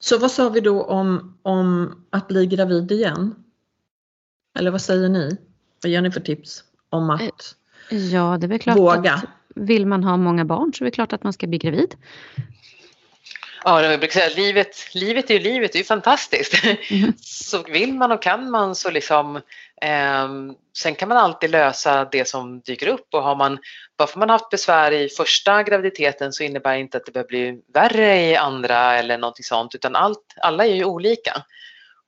Så 0.00 0.18
vad 0.18 0.30
sa 0.30 0.48
vi 0.48 0.60
då 0.60 0.82
om, 0.82 1.38
om 1.42 1.94
att 2.10 2.28
bli 2.28 2.46
gravid 2.46 2.92
igen? 2.92 3.34
Eller 4.58 4.70
vad 4.70 4.82
säger 4.82 5.08
ni? 5.08 5.36
Vad 5.82 5.92
ger 5.92 6.00
ni 6.00 6.10
för 6.10 6.20
tips 6.20 6.64
om 6.90 7.10
att 7.10 7.54
ja, 7.90 8.38
det 8.40 8.46
är 8.46 8.48
väl 8.48 8.58
klart 8.58 8.76
våga? 8.76 9.14
Att 9.14 9.24
vill 9.54 9.86
man 9.86 10.04
ha 10.04 10.16
många 10.16 10.44
barn 10.44 10.72
så 10.74 10.84
är 10.84 10.86
det 10.86 10.90
klart 10.90 11.12
att 11.12 11.22
man 11.22 11.32
ska 11.32 11.46
bli 11.46 11.58
gravid. 11.58 11.94
Ja, 13.64 13.82
jag 13.82 14.00
brukar 14.00 14.20
säga 14.20 14.36
livet, 14.36 14.94
livet 14.94 15.30
är 15.30 15.34
ju 15.34 15.40
livet, 15.40 15.72
det 15.72 15.76
är 15.76 15.80
ju 15.80 15.84
fantastiskt. 15.84 16.64
Mm. 16.90 17.12
Så 17.20 17.62
vill 17.62 17.94
man 17.94 18.12
och 18.12 18.22
kan 18.22 18.50
man 18.50 18.74
så 18.74 18.90
liksom 18.90 19.36
eh, 19.82 20.28
Sen 20.76 20.94
kan 20.94 21.08
man 21.08 21.18
alltid 21.18 21.50
lösa 21.50 22.04
det 22.04 22.28
som 22.28 22.60
dyker 22.60 22.86
upp 22.86 23.14
och 23.14 23.22
har 23.22 23.36
man, 23.36 23.58
bara 23.98 24.08
för 24.08 24.18
man 24.18 24.30
haft 24.30 24.50
besvär 24.50 24.92
i 24.92 25.08
första 25.08 25.62
graviditeten 25.62 26.32
så 26.32 26.42
innebär 26.42 26.72
det 26.72 26.80
inte 26.80 26.96
att 26.96 27.06
det 27.06 27.12
behöver 27.12 27.28
bli 27.28 27.60
värre 27.74 28.20
i 28.20 28.36
andra 28.36 28.98
eller 28.98 29.18
någonting 29.18 29.44
sånt 29.44 29.74
utan 29.74 29.96
allt, 29.96 30.34
alla 30.36 30.66
är 30.66 30.74
ju 30.74 30.84
olika. 30.84 31.42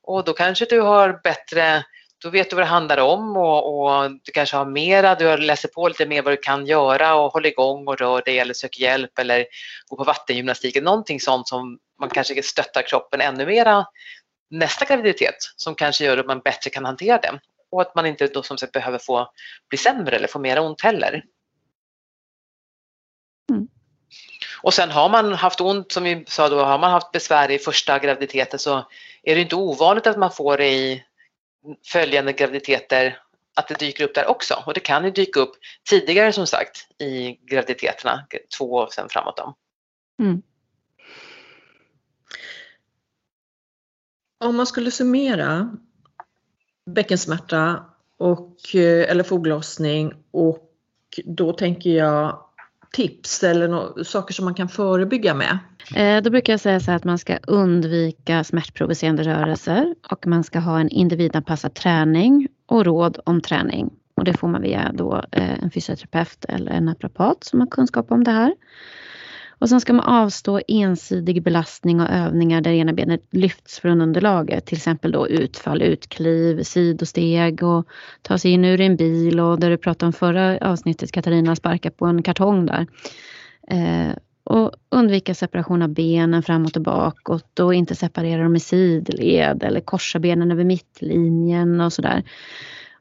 Och 0.02 0.24
då 0.24 0.32
kanske 0.32 0.64
du 0.64 0.80
har 0.80 1.20
bättre 1.22 1.84
då 2.22 2.30
vet 2.30 2.50
du 2.50 2.56
vad 2.56 2.64
det 2.64 2.68
handlar 2.68 2.98
om 2.98 3.36
och, 3.36 3.86
och, 3.86 4.10
du 4.10 4.32
kanske 4.32 4.56
har 4.56 4.66
mera, 4.66 5.14
du 5.14 5.36
läser 5.36 5.68
på 5.68 5.88
lite 5.88 6.06
mer 6.06 6.22
vad 6.22 6.32
du 6.32 6.36
kan 6.36 6.66
göra 6.66 7.14
och 7.14 7.32
håller 7.32 7.48
igång 7.48 7.88
och 7.88 7.98
rör 7.98 8.22
dig 8.22 8.38
eller 8.38 8.54
söker 8.54 8.80
hjälp 8.80 9.18
eller 9.18 9.46
går 9.86 9.96
på 9.96 10.04
vattengymnastik, 10.04 10.82
någonting 10.82 11.20
sånt 11.20 11.48
som 11.48 11.78
man 12.00 12.10
kanske 12.10 12.42
stöttar 12.42 12.82
kroppen 12.82 13.20
ännu 13.20 13.46
mera 13.46 13.86
nästa 14.50 14.84
graviditet 14.84 15.36
som 15.56 15.74
kanske 15.74 16.04
gör 16.04 16.18
att 16.18 16.26
man 16.26 16.40
bättre 16.40 16.70
kan 16.70 16.84
hantera 16.84 17.18
det 17.18 17.40
och 17.70 17.82
att 17.82 17.94
man 17.94 18.06
inte 18.06 18.26
då 18.26 18.42
som 18.42 18.58
sagt 18.58 18.72
behöver 18.72 18.98
få 18.98 19.32
bli 19.68 19.78
sämre 19.78 20.16
eller 20.16 20.28
få 20.28 20.38
mera 20.38 20.60
ont 20.60 20.80
heller. 20.80 21.24
Mm. 23.50 23.68
Och 24.62 24.74
sen 24.74 24.90
har 24.90 25.08
man 25.08 25.32
haft 25.32 25.60
ont, 25.60 25.92
som 25.92 26.04
vi 26.04 26.24
sa 26.26 26.48
då, 26.48 26.64
har 26.64 26.78
man 26.78 26.90
haft 26.90 27.12
besvär 27.12 27.50
i 27.50 27.58
första 27.58 27.98
graviditeten 27.98 28.58
så 28.58 28.88
är 29.22 29.34
det 29.34 29.40
inte 29.40 29.56
ovanligt 29.56 30.06
att 30.06 30.18
man 30.18 30.32
får 30.32 30.56
det 30.56 30.68
i 30.68 31.04
följande 31.86 32.32
graviditeter 32.32 33.18
att 33.56 33.68
det 33.68 33.78
dyker 33.78 34.04
upp 34.04 34.14
där 34.14 34.26
också. 34.26 34.62
Och 34.66 34.74
det 34.74 34.80
kan 34.80 35.04
ju 35.04 35.10
dyka 35.10 35.40
upp 35.40 35.52
tidigare 35.90 36.32
som 36.32 36.46
sagt 36.46 37.00
i 37.02 37.38
graviditeterna, 37.50 38.26
två 38.58 38.72
år 38.72 38.88
sen 38.92 39.08
framåt. 39.08 39.36
Då. 39.36 39.54
Mm. 40.22 40.42
Om 44.38 44.56
man 44.56 44.66
skulle 44.66 44.90
summera 44.90 45.76
bäckensmärta 46.86 47.84
och, 48.16 48.74
eh, 48.74 49.10
eller 49.10 49.22
foglossning 49.22 50.14
och 50.30 50.72
då 51.24 51.52
tänker 51.52 51.90
jag 51.90 52.45
tips 52.96 53.42
eller 53.42 53.68
no 53.68 54.04
saker 54.04 54.34
som 54.34 54.44
man 54.44 54.54
kan 54.54 54.68
förebygga 54.68 55.34
med? 55.34 55.58
Eh, 55.94 56.22
då 56.22 56.30
brukar 56.30 56.52
jag 56.52 56.60
säga 56.60 56.80
så 56.80 56.90
här 56.90 56.96
att 56.96 57.04
man 57.04 57.18
ska 57.18 57.36
undvika 57.46 58.44
smärtprovocerande 58.44 59.22
rörelser 59.22 59.94
och 60.10 60.26
man 60.26 60.44
ska 60.44 60.58
ha 60.58 60.80
en 60.80 60.88
individanpassad 60.88 61.74
träning 61.74 62.48
och 62.66 62.84
råd 62.84 63.18
om 63.24 63.40
träning. 63.40 63.90
Och 64.16 64.24
det 64.24 64.32
får 64.32 64.48
man 64.48 64.62
via 64.62 64.92
då 64.94 65.24
eh, 65.32 65.62
en 65.62 65.70
fysioterapeut 65.70 66.44
eller 66.48 66.72
en 66.72 66.84
naprapat 66.84 67.44
som 67.44 67.60
har 67.60 67.66
kunskap 67.66 68.12
om 68.12 68.24
det 68.24 68.30
här. 68.30 68.54
Och 69.58 69.68
sen 69.68 69.80
ska 69.80 69.92
man 69.92 70.04
avstå 70.04 70.60
ensidig 70.68 71.42
belastning 71.42 72.00
och 72.00 72.10
övningar 72.10 72.60
där 72.60 72.72
ena 72.72 72.92
benet 72.92 73.20
lyfts 73.30 73.80
från 73.80 74.00
underlaget. 74.00 74.66
Till 74.66 74.76
exempel 74.76 75.12
då 75.12 75.28
utfall, 75.28 75.82
utkliv, 75.82 76.62
sidosteg 76.62 77.62
och 77.62 77.86
ta 78.22 78.38
sig 78.38 78.50
in 78.50 78.64
ur 78.64 78.80
en 78.80 78.96
bil 78.96 79.40
och 79.40 79.60
där 79.60 79.70
du 79.70 79.76
pratade 79.76 80.06
om 80.06 80.12
förra 80.12 80.58
avsnittet 80.58 81.12
Katarina 81.12 81.56
sparka 81.56 81.90
på 81.90 82.06
en 82.06 82.22
kartong 82.22 82.66
där. 82.66 82.86
Eh, 83.70 84.16
och 84.44 84.72
undvika 84.90 85.34
separation 85.34 85.82
av 85.82 85.88
benen 85.88 86.42
framåt 86.42 86.76
och 86.76 86.82
bakåt 86.82 87.60
och 87.60 87.74
inte 87.74 87.94
separera 87.94 88.42
dem 88.42 88.56
i 88.56 88.60
sidled 88.60 89.62
eller 89.62 89.80
korsa 89.80 90.18
benen 90.18 90.52
över 90.52 90.64
mittlinjen 90.64 91.80
och 91.80 91.92
sådär. 91.92 92.22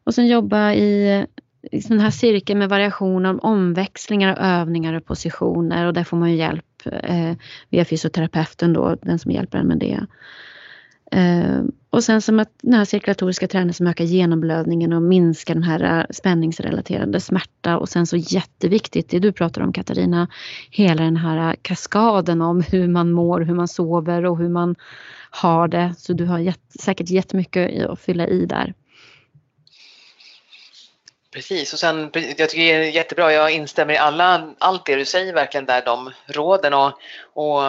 Och 0.04 0.14
sen 0.14 0.28
jobba 0.28 0.74
i 0.74 1.26
den 1.72 2.00
här 2.00 2.12
cirkeln 2.12 2.60
med 2.60 2.70
variationer, 2.70 3.46
omväxlingar, 3.46 4.38
övningar 4.40 4.94
och 4.94 5.06
positioner 5.06 5.88
och 5.88 5.94
där 5.94 6.04
får 6.04 6.18
man 6.18 6.32
ju 6.32 6.38
hjälp 6.38 6.66
eh, 6.86 7.34
via 7.70 7.86
fysioterapeuten 7.86 8.74
då, 8.74 8.96
den 9.02 9.20
som 9.20 9.32
hjälper 9.32 9.58
en 9.58 9.68
med 9.68 9.78
det. 9.78 10.06
Eh, 11.12 11.64
och 11.90 12.04
sen 12.04 12.22
som 12.22 12.40
att 12.40 12.50
den 12.62 12.74
här 12.74 12.86
cirkulatoriska 12.86 13.48
träningen 13.48 13.74
som 13.74 13.88
ökar 13.88 14.06
genomblödningen 14.06 14.94
och 14.94 15.02
minskar 15.02 15.54
den 15.54 15.64
här 15.64 16.00
eh, 16.00 16.06
spänningsrelaterade 16.10 17.20
smärta 17.20 17.78
och 17.78 17.90
sen 17.90 18.08
så 18.08 18.18
jätteviktigt 18.18 19.10
det 19.10 19.20
du 19.20 19.32
pratar 19.32 19.62
om 19.62 19.74
Katarina, 19.74 20.28
hela 20.70 21.04
den 21.04 21.18
här 21.18 21.50
eh, 21.50 21.56
kaskaden 21.62 22.42
om 22.42 22.62
hur 22.62 22.88
man 22.88 23.12
mår, 23.12 23.42
hur 23.42 23.56
man 23.56 23.68
sover 23.68 24.26
och 24.26 24.38
hur 24.38 24.50
man 24.50 24.76
har 25.30 25.68
det. 25.68 25.94
Så 25.98 26.14
du 26.14 26.26
har 26.26 26.40
jätt, 26.40 26.72
säkert 26.80 27.10
jättemycket 27.10 27.86
att 27.86 28.00
fylla 28.00 28.28
i 28.28 28.46
där. 28.46 28.74
Precis, 31.36 31.74
och 31.74 31.80
sen 31.80 32.12
jag 32.38 32.50
tycker 32.50 32.58
det 32.58 32.72
är 32.72 32.92
jättebra, 32.92 33.34
jag 33.34 33.52
instämmer 33.52 33.94
i 33.94 33.98
alla, 33.98 34.54
allt 34.60 34.86
det 34.86 34.96
du 34.96 35.06
säger 35.06 35.34
verkligen 35.34 35.66
där, 35.66 35.86
de 35.86 36.12
råden 36.26 36.74
och, 36.74 36.94
och 37.34 37.62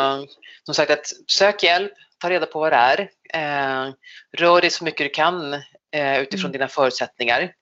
som 0.63 0.75
sagt 0.75 0.91
att 0.91 1.07
sök 1.27 1.63
hjälp, 1.63 1.93
ta 2.19 2.31
reda 2.31 2.47
på 2.47 2.61
vad 2.61 2.73
det 2.73 2.77
är, 2.77 3.01
eh, 3.35 3.93
rör 4.39 4.61
dig 4.61 4.71
så 4.71 4.85
mycket 4.85 5.07
du 5.07 5.09
kan 5.09 5.53
eh, 5.93 6.21
utifrån 6.21 6.49
mm. 6.49 6.53
dina 6.53 6.69
förutsättningar. 6.69 7.53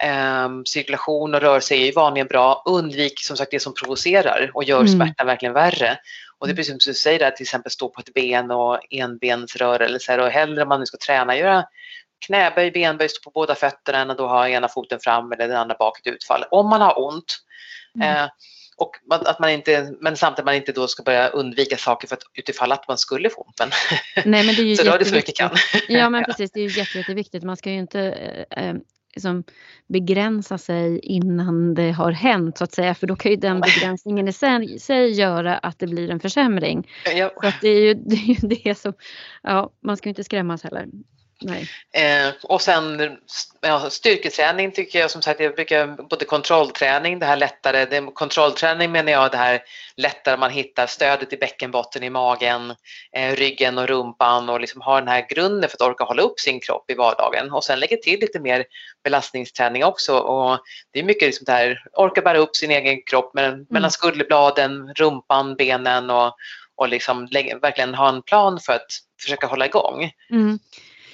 Eh, 0.00 0.48
cirkulation 0.66 1.34
och 1.34 1.40
rörelse 1.40 1.74
är 1.74 1.84
ju 1.86 1.92
vanligen 1.92 2.26
bra, 2.26 2.62
undvik 2.66 3.20
som 3.20 3.36
sagt 3.36 3.50
det 3.50 3.60
som 3.60 3.74
provocerar 3.74 4.50
och 4.54 4.64
gör 4.64 4.80
mm. 4.80 4.88
smärtan 4.88 5.26
verkligen 5.26 5.54
värre. 5.54 5.98
Och 6.38 6.46
det 6.46 6.52
är 6.52 6.56
precis 6.56 6.82
som 6.82 6.92
du 6.92 6.94
säger, 6.94 7.28
att 7.28 7.36
till 7.36 7.44
exempel 7.44 7.72
stå 7.72 7.88
på 7.88 8.00
ett 8.00 8.14
ben 8.14 8.50
och 8.50 8.80
enbensrörelser 8.90 10.20
och 10.20 10.30
hellre 10.30 10.62
om 10.62 10.68
man 10.68 10.80
nu 10.80 10.86
ska 10.86 10.96
träna 10.96 11.36
göra 11.36 11.64
knäböj, 12.26 12.70
benböj, 12.70 13.08
stå 13.08 13.30
på 13.30 13.40
båda 13.40 13.54
fötterna 13.54 14.12
att 14.12 14.18
då 14.18 14.26
ha 14.26 14.48
ena 14.48 14.68
foten 14.68 15.00
fram 15.00 15.32
eller 15.32 15.48
den 15.48 15.56
andra 15.56 15.76
bak 15.78 15.98
ett 15.98 16.12
utfall. 16.12 16.44
Om 16.50 16.68
man 16.68 16.80
har 16.80 17.04
ont. 17.06 17.38
Mm. 17.94 18.24
Eh, 18.24 18.30
och 18.76 18.96
att 19.10 19.38
man 19.38 19.50
inte, 19.50 19.94
men 20.00 20.16
samtidigt 20.16 20.44
man 20.44 20.54
inte 20.54 20.72
då 20.72 20.88
ska 20.88 21.02
börja 21.02 21.28
undvika 21.28 21.76
saker 21.76 22.08
för 22.08 22.16
att 22.16 22.22
utifall 22.34 22.72
att 22.72 22.88
man 22.88 22.98
skulle 22.98 23.30
få 23.30 23.40
ont. 23.40 23.72
Nej, 24.24 24.46
men 24.46 24.54
det 24.54 24.62
är 24.62 24.64
ju 24.64 24.76
så 24.76 24.90
rör 24.90 24.98
det 24.98 25.04
så 25.04 25.14
mycket 25.14 25.36
kan. 25.36 25.50
Ja 25.88 26.10
men 26.10 26.24
precis, 26.24 26.52
det 26.52 26.60
är 26.60 26.68
ju 26.68 26.78
jätte, 26.78 26.98
jätteviktigt. 26.98 27.42
Man 27.42 27.56
ska 27.56 27.70
ju 27.70 27.78
inte 27.78 28.00
eh, 28.00 28.68
eh, 28.68 28.74
liksom 29.14 29.44
begränsa 29.88 30.58
sig 30.58 30.98
innan 30.98 31.74
det 31.74 31.90
har 31.90 32.12
hänt 32.12 32.58
så 32.58 32.64
att 32.64 32.72
säga. 32.72 32.94
För 32.94 33.06
då 33.06 33.16
kan 33.16 33.30
ju 33.30 33.36
den 33.36 33.60
begränsningen 33.60 34.28
i 34.28 34.32
sig, 34.78 35.10
göra 35.10 35.58
att 35.58 35.78
det 35.78 35.86
blir 35.86 36.10
en 36.10 36.20
försämring. 36.20 36.88
Ja. 37.14 37.30
Så 37.42 37.52
det 37.60 37.68
är 37.68 37.80
ju 37.80 37.94
det, 38.06 38.16
är 38.16 38.42
ju 38.42 38.48
det 38.48 38.78
som, 38.78 38.92
ja 39.42 39.72
man 39.84 39.96
ska 39.96 40.08
ju 40.08 40.10
inte 40.10 40.24
skrämmas 40.24 40.62
heller. 40.62 40.86
Eh, 41.92 42.34
och 42.42 42.62
sen 42.62 43.16
ja, 43.60 43.90
styrketräning 43.90 44.72
tycker 44.72 44.98
jag 44.98 45.10
som 45.10 45.22
sagt, 45.22 45.40
jag 45.40 45.54
brukar 45.54 45.86
både 45.86 46.24
kontrollträning, 46.24 47.18
det 47.18 47.26
här 47.26 47.36
lättare, 47.36 47.84
det, 47.84 48.06
kontrollträning 48.14 48.92
menar 48.92 49.12
jag 49.12 49.30
det 49.30 49.36
här 49.36 49.62
lättare 49.96 50.36
man 50.36 50.50
hittar 50.50 50.86
stödet 50.86 51.32
i 51.32 51.36
bäckenbotten, 51.36 52.02
i 52.02 52.10
magen, 52.10 52.74
eh, 53.12 53.36
ryggen 53.36 53.78
och 53.78 53.88
rumpan 53.88 54.48
och 54.48 54.60
liksom 54.60 54.80
har 54.80 55.00
den 55.00 55.08
här 55.08 55.26
grunden 55.28 55.70
för 55.70 55.76
att 55.76 55.90
orka 55.90 56.04
hålla 56.04 56.22
upp 56.22 56.40
sin 56.40 56.60
kropp 56.60 56.90
i 56.90 56.94
vardagen 56.94 57.52
och 57.52 57.64
sen 57.64 57.80
lägger 57.80 57.96
till 57.96 58.20
lite 58.20 58.40
mer 58.40 58.64
belastningsträning 59.04 59.84
också 59.84 60.18
och 60.18 60.58
det 60.92 60.98
är 60.98 61.04
mycket 61.04 61.26
liksom 61.26 61.44
det 61.44 61.52
här, 61.52 61.82
orka 61.92 62.22
bära 62.22 62.38
upp 62.38 62.56
sin 62.56 62.70
egen 62.70 63.02
kropp 63.02 63.34
mellan, 63.34 63.54
mm. 63.54 63.66
mellan 63.70 63.90
skulderbladen, 63.90 64.94
rumpan, 64.94 65.56
benen 65.56 66.10
och, 66.10 66.34
och 66.74 66.88
liksom 66.88 67.28
verkligen 67.62 67.94
ha 67.94 68.08
en 68.08 68.22
plan 68.22 68.60
för 68.60 68.72
att 68.72 68.86
försöka 69.22 69.46
hålla 69.46 69.66
igång. 69.66 70.12
Mm. 70.30 70.58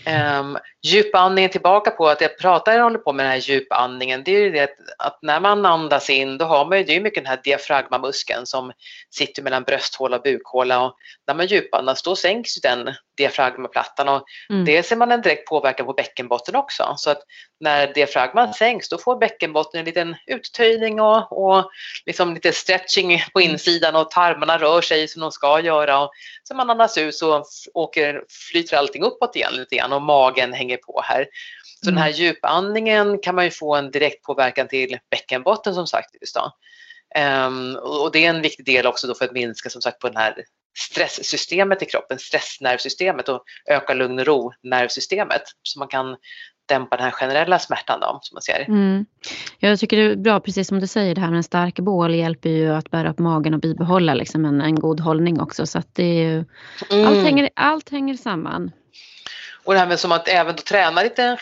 Um, 0.06 0.58
djupandningen 0.82 1.50
tillbaka 1.50 1.90
på 1.90 2.08
att 2.08 2.20
jag 2.20 2.38
pratar 2.38 2.78
och 2.78 2.84
håller 2.84 2.98
på 2.98 3.12
med 3.12 3.24
den 3.24 3.32
här 3.32 3.38
djupandningen, 3.38 4.22
det 4.24 4.30
är 4.36 4.40
ju 4.40 4.50
det 4.50 4.70
att 4.98 5.18
när 5.22 5.40
man 5.40 5.66
andas 5.66 6.10
in 6.10 6.38
då 6.38 6.44
har 6.44 6.64
man 6.64 6.78
ju, 6.78 6.84
det 6.84 6.96
är 6.96 7.00
mycket 7.00 7.24
den 7.24 7.30
här 7.30 7.40
diafragmamuskeln 7.44 8.46
som 8.46 8.72
sitter 9.10 9.42
mellan 9.42 9.62
brösthåla 9.62 10.16
och 10.16 10.22
bukhåla. 10.22 10.84
Och 10.84 10.96
när 11.26 11.34
man 11.34 11.46
djupandas 11.46 12.02
då 12.02 12.16
sänks 12.16 12.56
ju 12.56 12.60
den 12.60 12.94
diafragmaplattan 13.16 14.08
och 14.08 14.24
mm. 14.50 14.64
det 14.64 14.82
ser 14.82 14.96
man 14.96 15.12
en 15.12 15.20
direkt 15.20 15.48
påverkan 15.48 15.86
på 15.86 15.92
bäckenbotten 15.92 16.56
också. 16.56 16.94
Så 16.96 17.10
att 17.10 17.22
när 17.60 17.94
diafragman 17.94 18.54
sänks 18.54 18.88
då 18.88 18.98
får 18.98 19.16
bäckenbotten 19.16 19.80
en 19.80 19.86
liten 19.86 20.16
uttöjning 20.26 21.00
och, 21.00 21.46
och 21.46 21.70
liksom 22.06 22.34
lite 22.34 22.52
stretching 22.52 23.22
på 23.32 23.40
mm. 23.40 23.52
insidan 23.52 23.96
och 23.96 24.10
tarmarna 24.10 24.58
rör 24.58 24.80
sig 24.80 25.08
som 25.08 25.22
de 25.22 25.32
ska 25.32 25.60
göra. 25.60 26.00
Och 26.00 26.10
så 26.42 26.54
man 26.54 26.70
andas 26.70 26.98
ut 26.98 27.14
så 27.14 27.44
åker, 27.74 28.22
flyter 28.50 28.76
allting 28.76 29.02
uppåt 29.02 29.36
igen 29.36 29.52
lite 29.52 29.76
grann 29.76 29.92
och 29.92 30.02
magen 30.02 30.52
hänger 30.52 30.76
på 30.76 31.00
här. 31.04 31.26
Så 31.84 31.90
den 31.90 31.98
här 31.98 32.08
mm. 32.08 32.18
djupandningen 32.18 33.18
kan 33.18 33.34
man 33.34 33.44
ju 33.44 33.50
få 33.50 33.74
en 33.74 33.90
direkt 33.90 34.22
påverkan 34.22 34.68
till 34.68 34.98
bäckenbotten 35.10 35.74
som 35.74 35.86
sagt. 35.86 36.16
Just 36.20 36.34
då. 36.34 36.52
Um, 37.46 37.76
och 37.76 38.12
det 38.12 38.24
är 38.24 38.30
en 38.30 38.42
viktig 38.42 38.66
del 38.66 38.86
också 38.86 39.06
då 39.06 39.14
för 39.14 39.24
att 39.24 39.32
minska 39.32 39.70
som 39.70 39.82
sagt 39.82 39.98
på 39.98 40.08
den 40.08 40.16
här 40.16 40.44
stresssystemet 40.76 41.82
i 41.82 41.86
kroppen, 41.86 42.18
stressnervsystemet 42.18 43.28
och 43.28 43.42
öka 43.70 43.94
lugn 43.94 44.18
och 44.18 44.26
ro 44.26 44.52
nervsystemet 44.62 45.42
så 45.62 45.78
man 45.78 45.88
kan 45.88 46.16
dämpa 46.66 46.96
den 46.96 47.04
här 47.04 47.10
generella 47.10 47.58
smärtan 47.58 48.00
då, 48.00 48.18
som 48.22 48.34
man 48.34 48.42
ser. 48.42 48.64
Mm. 48.68 49.06
Jag 49.58 49.78
tycker 49.78 49.96
det 49.96 50.02
är 50.02 50.16
bra, 50.16 50.40
precis 50.40 50.68
som 50.68 50.80
du 50.80 50.86
säger, 50.86 51.14
det 51.14 51.20
här 51.20 51.30
med 51.30 51.36
en 51.36 51.42
stark 51.42 51.78
bål 51.78 52.14
hjälper 52.14 52.50
ju 52.50 52.74
att 52.74 52.90
bära 52.90 53.10
upp 53.10 53.18
magen 53.18 53.54
och 53.54 53.60
bibehålla 53.60 54.14
liksom 54.14 54.44
en, 54.44 54.60
en 54.60 54.74
god 54.74 55.00
hållning 55.00 55.40
också. 55.40 55.66
Så 55.66 55.78
att 55.78 55.94
det 55.94 56.04
är 56.04 56.28
ju, 56.28 56.44
mm. 56.90 57.06
allt, 57.06 57.24
hänger, 57.24 57.50
allt 57.54 57.90
hänger 57.90 58.14
samman. 58.14 58.70
Och 59.64 59.72
det 59.72 59.78
här 59.78 59.86
med 59.86 59.98
som 59.98 60.12
att 60.12 60.28
även 60.28 60.56
då 60.56 60.62
träna 60.62 61.02
lite 61.02 61.38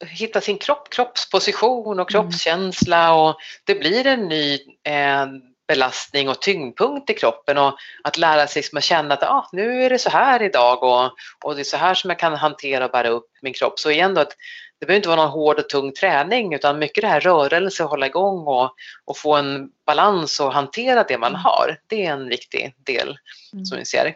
hitta 0.00 0.40
sin 0.40 0.58
kropp, 0.58 0.90
kroppsposition 0.90 2.00
och 2.00 2.14
mm. 2.14 2.22
kroppskänsla 2.22 3.14
och 3.14 3.36
det 3.64 3.74
blir 3.74 4.06
en 4.06 4.28
ny 4.28 4.54
eh, 4.84 5.26
belastning 5.68 6.28
och 6.28 6.40
tyngdpunkt 6.40 7.10
i 7.10 7.14
kroppen 7.14 7.58
och 7.58 7.74
att 8.04 8.18
lära 8.18 8.46
sig 8.46 8.62
att 8.72 8.84
känna 8.84 9.14
att 9.14 9.22
ah, 9.22 9.48
nu 9.52 9.84
är 9.84 9.90
det 9.90 9.98
så 9.98 10.10
här 10.10 10.42
idag 10.42 10.82
och, 10.82 11.10
och 11.44 11.54
det 11.54 11.62
är 11.62 11.64
så 11.64 11.76
här 11.76 11.94
som 11.94 12.10
jag 12.10 12.18
kan 12.18 12.34
hantera 12.34 12.84
och 12.84 12.90
bära 12.90 13.08
upp 13.08 13.30
min 13.42 13.52
kropp. 13.52 13.78
Så 13.78 13.90
igen 13.90 14.14
då 14.14 14.20
att 14.20 14.36
det 14.78 14.86
behöver 14.86 14.96
inte 14.96 15.08
vara 15.08 15.22
någon 15.22 15.30
hård 15.30 15.58
och 15.58 15.68
tung 15.68 15.92
träning 15.92 16.54
utan 16.54 16.78
mycket 16.78 17.02
det 17.02 17.08
här 17.08 17.20
rörelse, 17.20 17.82
hålla 17.82 18.06
igång 18.06 18.46
och, 18.46 18.74
och 19.04 19.18
få 19.18 19.36
en 19.36 19.68
balans 19.86 20.40
och 20.40 20.52
hantera 20.52 21.02
det 21.02 21.18
man 21.18 21.30
mm. 21.30 21.40
har. 21.40 21.78
Det 21.86 22.06
är 22.06 22.12
en 22.12 22.28
viktig 22.28 22.74
del 22.78 23.18
mm. 23.52 23.64
som 23.64 23.78
vi 23.78 23.84
ser. 23.84 24.14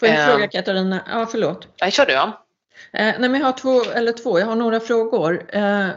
Får 0.00 0.08
jag 0.08 0.32
fråga 0.32 0.48
Katarina? 0.48 1.00
Ja, 1.10 1.26
förlåt. 1.30 1.68
Nej, 1.80 1.90
kör 1.90 2.06
du. 2.06 2.12
Ja. 2.12 2.44
Eh, 2.92 3.14
nej, 3.18 3.28
men 3.28 3.34
jag 3.34 3.46
har 3.46 3.52
två, 3.52 3.82
eller 3.84 4.12
två, 4.12 4.38
jag 4.38 4.46
har 4.46 4.56
några 4.56 4.80
frågor. 4.80 5.46
Eh, 5.48 5.88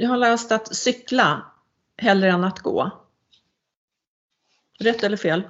jag 0.00 0.08
har 0.08 0.16
läst 0.16 0.52
att 0.52 0.74
cykla 0.74 1.46
hellre 1.98 2.30
än 2.30 2.44
att 2.44 2.58
gå. 2.58 3.01
Rätt 4.82 5.02
eller 5.02 5.16
fel? 5.16 5.42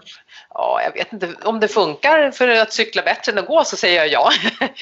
Ja, 0.54 0.80
jag 0.84 0.92
vet 0.92 1.12
inte 1.12 1.34
om 1.42 1.60
det 1.60 1.68
funkar 1.68 2.30
för 2.30 2.48
att 2.48 2.72
cykla 2.72 3.02
bättre 3.02 3.32
än 3.32 3.38
att 3.38 3.46
gå 3.46 3.64
så 3.64 3.76
säger 3.76 3.96
jag 3.96 4.08
ja. 4.08 4.30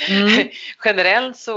Mm. 0.09 0.49
Generellt 0.85 1.37
så, 1.37 1.53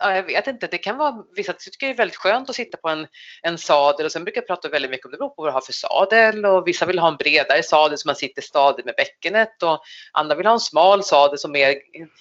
ja, 0.00 0.14
jag 0.14 0.22
vet 0.22 0.46
inte, 0.46 0.66
det 0.66 0.78
kan 0.78 0.96
vara, 0.96 1.14
vissa 1.36 1.52
tycker 1.52 1.86
det 1.86 1.92
är 1.92 1.96
väldigt 1.96 2.16
skönt 2.16 2.50
att 2.50 2.56
sitta 2.56 2.76
på 2.76 2.88
en, 2.88 3.06
en 3.42 3.58
sadel 3.58 4.06
och 4.06 4.12
sen 4.12 4.24
brukar 4.24 4.40
jag 4.40 4.46
prata 4.46 4.68
väldigt 4.68 4.90
mycket 4.90 5.06
om 5.06 5.12
det 5.12 5.18
beror 5.18 5.28
på 5.28 5.42
vad 5.42 5.48
du 5.48 5.52
har 5.52 5.60
för 5.60 5.72
sadel 5.72 6.46
och 6.46 6.68
vissa 6.68 6.86
vill 6.86 6.98
ha 6.98 7.08
en 7.08 7.16
bredare 7.16 7.62
sadel 7.62 7.98
så 7.98 8.08
man 8.08 8.16
sitter 8.16 8.42
stadigt 8.42 8.86
med 8.86 8.94
bäckenet 8.96 9.62
och 9.62 9.82
andra 10.12 10.34
vill 10.34 10.46
ha 10.46 10.52
en 10.52 10.60
smal 10.60 11.04
sadel 11.04 11.38
som 11.38 11.52
mer 11.52 11.74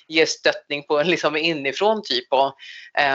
ger 0.07 0.25
stöttning 0.25 0.83
på 0.83 1.03
liksom 1.03 1.37
inifrån 1.37 2.01
typ. 2.03 2.33
Och, 2.33 2.55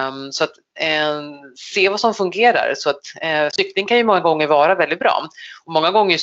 um, 0.09 0.33
så 0.33 0.45
att 0.45 0.53
um, 0.81 1.55
se 1.57 1.89
vad 1.89 2.01
som 2.01 2.15
fungerar 2.15 2.75
så 2.77 2.91
att 2.91 3.01
uh, 3.25 3.49
cykling 3.51 3.87
kan 3.87 3.97
ju 3.97 4.05
många 4.05 4.21
gånger 4.21 4.47
vara 4.47 4.75
väldigt 4.75 4.99
bra. 4.99 5.29
Och 5.65 5.73
många 5.73 5.91
gånger 5.91 6.15
är 6.15 6.19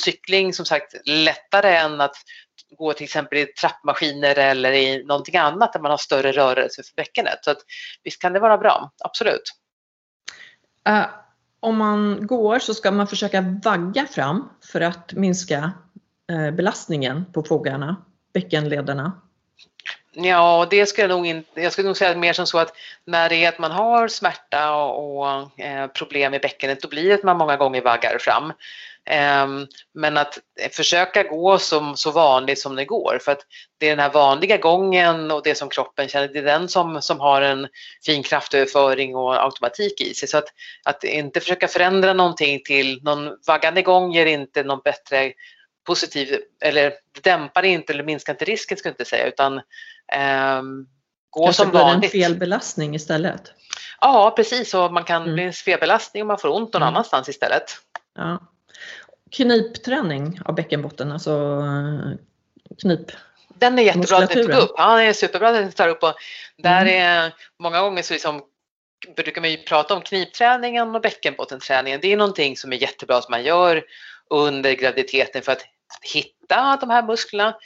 cykling 0.48 0.52
som 0.52 0.66
sagt 0.66 0.94
lättare 1.04 1.76
än 1.76 2.00
att 2.00 2.16
gå 2.78 2.92
till 2.92 3.04
exempel 3.04 3.38
i 3.38 3.46
trappmaskiner 3.46 4.38
eller 4.38 4.72
i 4.72 5.04
någonting 5.04 5.36
annat 5.36 5.72
där 5.72 5.80
man 5.80 5.90
har 5.90 5.98
större 5.98 6.32
rörelse 6.32 6.82
för 6.82 6.94
bäckenet. 6.96 7.44
Så 7.44 7.50
att, 7.50 7.58
visst 8.04 8.22
kan 8.22 8.32
det 8.32 8.40
vara 8.40 8.58
bra, 8.58 8.90
absolut. 9.04 9.54
Uh, 10.88 11.06
om 11.60 11.76
man 11.76 12.26
går 12.26 12.58
så 12.58 12.74
ska 12.74 12.90
man 12.90 13.06
försöka 13.06 13.40
vagga 13.64 14.06
fram 14.06 14.48
för 14.72 14.80
att 14.80 15.12
minska 15.12 15.72
uh, 16.32 16.50
belastningen 16.50 17.24
på 17.32 17.42
fogarna, 17.42 17.96
bäckenlederna. 18.32 19.12
Ja, 20.12 20.66
det 20.70 20.86
skulle 20.86 21.08
jag 21.08 21.16
nog 21.16 21.26
inte, 21.26 21.60
jag 21.60 21.72
skulle 21.72 21.88
nog 21.88 21.96
säga 21.96 22.16
mer 22.16 22.32
som 22.32 22.46
så 22.46 22.58
att 22.58 22.72
när 23.06 23.28
det 23.28 23.44
är 23.44 23.48
att 23.48 23.58
man 23.58 23.70
har 23.70 24.08
smärta 24.08 24.74
och, 24.74 25.18
och 25.18 25.60
eh, 25.60 25.86
problem 25.86 26.34
i 26.34 26.38
bäckenet 26.38 26.82
då 26.82 26.88
blir 26.88 27.08
det 27.08 27.14
att 27.14 27.22
man 27.22 27.38
många 27.38 27.56
gånger 27.56 27.82
vaggar 27.82 28.18
fram. 28.18 28.52
Ehm, 29.10 29.66
men 29.94 30.16
att 30.16 30.38
försöka 30.72 31.22
gå 31.22 31.58
som, 31.58 31.96
så 31.96 32.10
vanligt 32.10 32.58
som 32.58 32.76
det 32.76 32.84
går 32.84 33.18
för 33.22 33.32
att 33.32 33.40
det 33.78 33.86
är 33.86 33.90
den 33.90 33.98
här 33.98 34.12
vanliga 34.12 34.56
gången 34.56 35.30
och 35.30 35.42
det 35.42 35.54
som 35.54 35.68
kroppen 35.68 36.08
känner, 36.08 36.28
det 36.28 36.38
är 36.38 36.42
den 36.42 36.68
som, 36.68 37.02
som 37.02 37.20
har 37.20 37.42
en 37.42 37.68
fin 38.04 38.22
kraftöverföring 38.22 39.16
och 39.16 39.44
automatik 39.44 40.00
i 40.00 40.14
sig. 40.14 40.28
Så 40.28 40.38
att, 40.38 40.48
att 40.84 41.04
inte 41.04 41.40
försöka 41.40 41.68
förändra 41.68 42.12
någonting 42.12 42.60
till 42.64 43.02
någon 43.02 43.30
vaggande 43.46 43.82
gång 43.82 44.12
ger 44.12 44.26
inte 44.26 44.62
någon 44.62 44.80
bättre 44.84 45.32
positiv, 45.86 46.38
eller 46.60 46.92
dämpar 47.22 47.64
inte 47.64 47.92
eller 47.92 48.04
minskar 48.04 48.32
inte 48.32 48.44
risken 48.44 48.78
ska 48.78 48.88
jag 48.88 48.92
inte 48.92 49.04
säga 49.04 49.26
utan 49.26 49.54
um, 49.54 50.88
gå 51.30 51.44
Kanske 51.44 51.62
som 51.62 51.72
vanligt. 51.72 52.14
en 52.14 52.20
fel 52.20 52.36
belastning 52.36 52.94
istället? 52.94 53.52
Ja, 54.00 54.32
precis. 54.36 54.74
Och 54.74 54.92
man 54.92 55.04
kan 55.04 55.22
mm. 55.22 55.34
bli 55.34 55.44
en 55.44 55.52
feberbelastning 55.52 56.22
och 56.22 56.26
man 56.26 56.38
får 56.38 56.48
ont 56.48 56.72
någon 56.72 56.82
mm. 56.82 56.94
annanstans 56.94 57.28
istället. 57.28 57.76
Ja. 58.14 58.40
Knipträning 59.30 60.40
av 60.44 60.54
bäckenbotten, 60.54 61.12
alltså 61.12 61.30
eh, 61.30 62.16
knip. 62.80 63.12
Den 63.48 63.78
är 63.78 63.82
jättebra 63.82 64.18
att 64.18 64.30
du 64.30 64.44
tog 64.44 64.54
upp. 64.54 64.74
Ja, 64.76 64.96
den 64.96 65.06
är 65.06 65.12
superbra 65.12 65.48
att 65.48 65.66
du 65.66 65.72
tar 65.72 65.88
upp. 65.88 66.02
Och 66.02 66.14
där 66.56 66.82
mm. 66.82 66.94
är 66.94 67.32
många 67.58 67.80
gånger 67.80 68.02
så 68.02 68.12
liksom 68.12 68.42
brukar 69.16 69.40
man 69.40 69.50
ju 69.50 69.56
prata 69.56 69.94
om 69.94 70.02
knipträningen 70.02 70.94
och 70.94 71.00
bäckenbottenträningen. 71.00 72.00
Det 72.02 72.12
är 72.12 72.16
någonting 72.16 72.56
som 72.56 72.72
är 72.72 72.76
jättebra 72.76 73.22
som 73.22 73.30
man 73.30 73.44
gör 73.44 73.84
under 74.30 74.72
graviditeten 74.72 75.42
för 75.42 75.52
att 75.52 75.64
hitta 76.12 76.78
de 76.80 76.90
här 76.90 77.02
musklerna. 77.02 77.56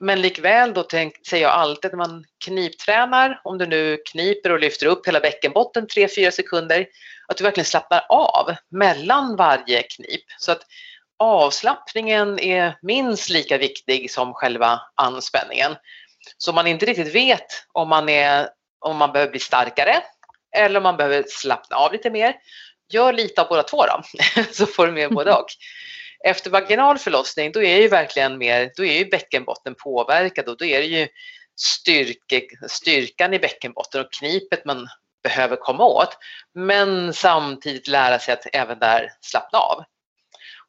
Men 0.00 0.22
likväl 0.22 0.74
då 0.74 0.82
tänk, 0.82 1.26
säger 1.26 1.42
jag 1.42 1.52
alltid 1.52 1.90
när 1.90 1.98
man 1.98 2.24
kniptränar, 2.44 3.40
om 3.44 3.58
du 3.58 3.66
nu 3.66 3.98
kniper 4.12 4.52
och 4.52 4.60
lyfter 4.60 4.86
upp 4.86 5.08
hela 5.08 5.20
bäckenbotten 5.20 5.86
3-4 5.86 6.30
sekunder, 6.30 6.86
att 7.28 7.36
du 7.36 7.44
verkligen 7.44 7.64
slappnar 7.64 8.06
av 8.08 8.54
mellan 8.68 9.36
varje 9.36 9.82
knip. 9.82 10.24
Så 10.38 10.52
att 10.52 10.62
avslappningen 11.22 12.38
är 12.38 12.78
minst 12.82 13.30
lika 13.30 13.58
viktig 13.58 14.10
som 14.10 14.34
själva 14.34 14.80
anspänningen. 14.94 15.76
Så 16.38 16.50
om 16.50 16.54
man 16.54 16.66
inte 16.66 16.86
riktigt 16.86 17.14
vet 17.14 17.46
om 17.72 17.88
man, 17.88 18.08
är, 18.08 18.48
om 18.80 18.96
man 18.96 19.12
behöver 19.12 19.30
bli 19.30 19.40
starkare 19.40 20.02
eller 20.56 20.76
om 20.76 20.82
man 20.82 20.96
behöver 20.96 21.24
slappna 21.28 21.76
av 21.76 21.92
lite 21.92 22.10
mer, 22.10 22.34
gör 22.92 23.12
lite 23.12 23.42
av 23.42 23.48
båda 23.48 23.62
två 23.62 23.84
då, 23.86 24.02
så 24.52 24.66
får 24.66 24.86
du 24.86 24.92
med 24.92 25.10
både 25.10 25.32
och. 25.32 25.46
Efter 26.24 26.50
vaginal 26.50 26.98
förlossning 26.98 27.52
då 27.52 27.62
är 27.62 27.76
ju 27.76 27.88
verkligen 27.88 28.38
mer, 28.38 28.72
då 28.76 28.84
är 28.84 28.98
ju 28.98 29.04
bäckenbotten 29.04 29.74
påverkad 29.74 30.48
och 30.48 30.56
då 30.56 30.64
är 30.64 30.78
det 30.78 30.86
ju 30.86 31.08
styrke, 31.60 32.42
styrkan 32.68 33.34
i 33.34 33.38
bäckenbotten 33.38 34.00
och 34.00 34.12
knipet 34.12 34.64
man 34.64 34.88
behöver 35.22 35.56
komma 35.56 35.84
åt. 35.84 36.18
Men 36.54 37.12
samtidigt 37.12 37.88
lära 37.88 38.18
sig 38.18 38.34
att 38.34 38.46
även 38.52 38.78
där 38.78 39.12
slappna 39.20 39.58
av. 39.58 39.84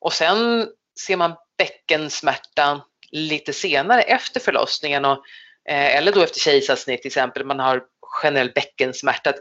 Och 0.04 0.14
sen 0.14 0.68
ser 0.99 1.18
man 1.18 1.36
bäckensmärta 1.58 2.82
lite 3.12 3.54
senare 3.54 4.01
efter 4.01 4.39
förlossningen 4.39 5.06
och, 5.06 5.26
eh, 5.70 5.95
eller 5.95 6.12
då 6.12 6.22
efter 6.22 6.39
kejsarsnitt 6.39 7.01
till 7.01 7.10
exempel, 7.10 7.45
man 7.45 7.60
har 7.60 7.84
generell 8.22 8.51
bäckensmärta. 8.56 9.34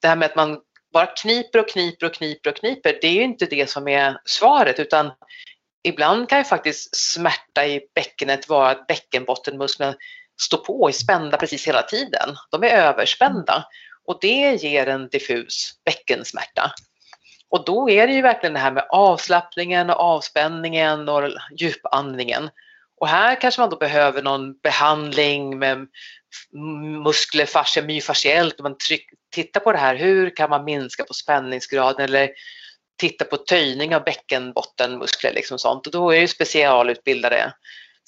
Det 0.00 0.08
här 0.08 0.16
med 0.16 0.26
att 0.26 0.36
man 0.36 0.60
bara 0.92 1.06
kniper 1.06 1.58
och 1.58 1.68
kniper 1.68 2.06
och 2.06 2.14
kniper 2.14 2.50
och 2.50 2.56
kniper, 2.56 2.98
det 3.00 3.06
är 3.06 3.12
ju 3.12 3.22
inte 3.22 3.46
det 3.46 3.70
som 3.70 3.88
är 3.88 4.20
svaret 4.24 4.78
utan 4.78 5.12
ibland 5.82 6.28
kan 6.28 6.38
ju 6.38 6.44
faktiskt 6.44 6.96
smärta 6.96 7.66
i 7.66 7.80
bäckenet 7.94 8.48
vara 8.48 8.70
att 8.70 8.86
bäckenbottenmusklerna 8.86 9.94
står 10.42 10.58
på 10.58 10.80
och 10.80 10.88
är 10.88 10.92
spända 10.92 11.36
precis 11.36 11.68
hela 11.68 11.82
tiden. 11.82 12.36
De 12.50 12.64
är 12.64 12.68
överspända 12.68 13.64
och 14.04 14.18
det 14.20 14.62
ger 14.62 14.86
en 14.86 15.08
diffus 15.08 15.70
bäckensmärta. 15.84 16.72
Och 17.50 17.64
då 17.64 17.90
är 17.90 18.06
det 18.06 18.12
ju 18.12 18.22
verkligen 18.22 18.54
det 18.54 18.60
här 18.60 18.70
med 18.70 18.86
avslappningen 18.90 19.90
och 19.90 20.00
avspänningen 20.00 21.08
och 21.08 21.30
djupandningen. 21.56 22.50
Och 23.00 23.08
här 23.08 23.40
kanske 23.40 23.60
man 23.60 23.70
då 23.70 23.76
behöver 23.76 24.22
någon 24.22 24.58
behandling 24.58 25.58
med 25.58 25.86
muskler, 27.04 27.46
fascia, 27.46 27.82
myofasciellt. 27.82 28.58
Man 28.58 28.76
tittar 29.34 29.60
på 29.60 29.72
det 29.72 29.78
här, 29.78 29.96
hur 29.96 30.36
kan 30.36 30.50
man 30.50 30.64
minska 30.64 31.04
på 31.04 31.14
spänningsgraden 31.14 32.04
eller 32.04 32.30
titta 32.98 33.24
på 33.24 33.36
töjning 33.36 33.94
av 33.94 34.04
bäckenbottenmuskler 34.04 35.32
liksom 35.32 35.58
sånt. 35.58 35.86
Och 35.86 35.92
då 35.92 36.10
är 36.10 36.20
det 36.20 36.28
specialutbildade 36.28 37.54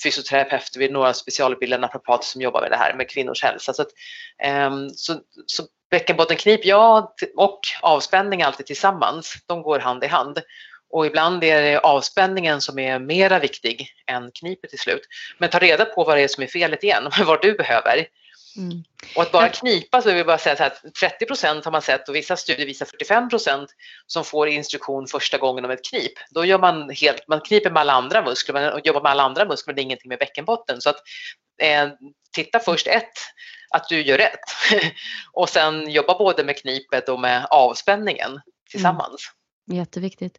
fysioterapeuter, 0.03 0.78
vi 0.78 0.84
är 0.84 0.93
några 0.93 1.14
specialutbildade 1.14 1.80
naprapater 1.80 2.24
som 2.24 2.40
jobbar 2.40 2.61
med 2.61 2.70
det 2.70 2.76
här 2.76 2.95
med 2.95 3.11
kvinnors 3.11 3.43
hälsa. 3.43 3.72
Så, 3.72 3.82
att, 3.82 3.90
um, 4.66 4.90
så, 4.90 5.20
så 5.47 5.62
bäckenbottenknip, 5.93 6.64
ja, 6.64 7.14
och 7.36 7.61
avspänning 7.82 8.43
alltid 8.43 8.66
tillsammans. 8.66 9.34
De 9.47 9.62
går 9.62 9.78
hand 9.78 10.05
i 10.05 10.07
hand. 10.07 10.38
Och 10.90 11.07
ibland 11.07 11.45
är 11.45 11.62
det 11.62 11.78
avspänningen 11.78 12.61
som 12.61 12.78
är 12.78 12.99
mera 12.99 13.38
viktig 13.38 13.88
än 14.07 14.30
knipet 14.30 14.70
till 14.70 14.78
slut. 14.78 15.03
Men 15.38 15.51
ta 15.51 15.59
reda 15.59 15.84
på 15.84 16.05
vad 16.05 16.16
det 16.16 16.22
är 16.22 16.28
som 16.28 16.43
är 16.43 16.47
felet 16.47 16.84
igen, 16.84 17.11
vad 17.26 17.43
du 17.43 17.55
behöver. 17.55 18.07
Mm. 18.57 18.84
Och 19.16 19.22
att 19.22 19.32
bara 19.32 19.49
knipa 19.49 20.03
så 20.03 20.09
vill 20.09 20.16
jag 20.16 20.26
bara 20.26 20.38
säga 20.38 20.57
så 20.57 20.62
här, 20.62 20.72
30 21.01 21.26
procent 21.26 21.64
har 21.64 21.72
man 21.72 21.82
sett 21.82 22.09
och 22.09 22.14
vissa 22.14 22.36
studier 22.36 22.66
visar 22.66 22.86
45 22.86 23.28
procent 23.28 23.70
som 24.07 24.24
får 24.24 24.49
instruktion 24.49 25.07
första 25.07 25.38
gången 25.38 25.64
om 25.64 25.70
ett 25.70 25.84
knip. 25.84 26.12
Då 26.30 26.45
gör 26.45 26.59
man 26.59 26.90
helt, 26.90 27.28
man 27.28 27.40
kniper 27.40 27.70
med 27.70 27.80
alla 27.80 27.93
andra 27.93 28.22
muskler 28.22 28.53
man 28.55 28.80
jobbar 28.84 29.03
med 29.03 29.11
alla 29.11 29.22
andra 29.22 29.45
muskler 29.45 29.72
men 29.72 29.76
det 29.76 29.82
är 29.82 29.84
ingenting 29.84 30.09
med 30.09 30.18
bäckenbotten. 30.18 30.80
Så 30.80 30.90
att 30.90 31.03
eh, 31.62 31.88
titta 32.32 32.59
först 32.59 32.86
ett, 32.86 33.18
att 33.72 33.88
du 33.88 34.02
gör 34.02 34.18
rätt 34.18 34.74
och 35.32 35.48
sen 35.48 35.90
jobba 35.90 36.18
både 36.18 36.44
med 36.44 36.56
knipet 36.56 37.08
och 37.08 37.20
med 37.20 37.46
avspänningen 37.50 38.40
tillsammans. 38.70 39.30
Mm. 39.30 39.42
Jätteviktigt. 39.66 40.38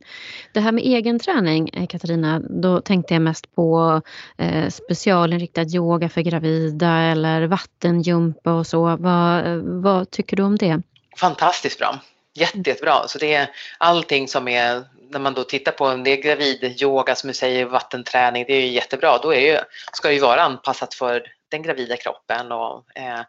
Det 0.53 0.59
här 0.59 0.71
med 0.71 0.83
egen 0.83 1.19
träning, 1.19 1.69
eh, 1.69 1.87
Katarina, 1.87 2.39
då 2.39 2.81
tänkte 2.81 3.13
jag 3.13 3.21
mest 3.21 3.55
på 3.55 4.01
eh, 4.37 4.69
specialinriktad 4.69 5.65
yoga 5.75 6.09
för 6.09 6.21
gravida 6.21 6.97
eller 6.97 7.47
vattenjumpa 7.47 8.53
och 8.53 8.67
så. 8.67 8.97
Vad, 8.99 9.45
vad 9.63 10.11
tycker 10.11 10.37
du 10.37 10.43
om 10.43 10.57
det? 10.57 10.81
Fantastiskt 11.17 11.79
bra. 11.79 11.99
Jätte, 12.35 12.57
jättebra. 12.57 13.07
Så 13.07 13.17
det 13.17 13.33
är 13.33 13.49
allting 13.77 14.27
som 14.27 14.47
är, 14.47 14.83
när 15.09 15.19
man 15.19 15.33
då 15.33 15.43
tittar 15.43 15.71
på 15.71 15.95
det 15.95 16.11
är 16.11 16.21
gravidyoga 16.21 17.15
som 17.15 17.27
du 17.27 17.33
säger, 17.33 17.65
vattenträning, 17.65 18.45
det 18.47 18.53
är 18.53 18.61
ju 18.61 18.71
jättebra. 18.71 19.17
Då 19.17 19.33
är 19.33 19.39
ju, 19.39 19.57
ska 19.93 20.11
ju 20.11 20.19
vara 20.19 20.41
anpassat 20.41 20.93
för 20.93 21.23
den 21.53 21.63
gravida 21.63 21.97
kroppen 21.97 22.51
och 22.51 22.97
eh, 22.97 23.21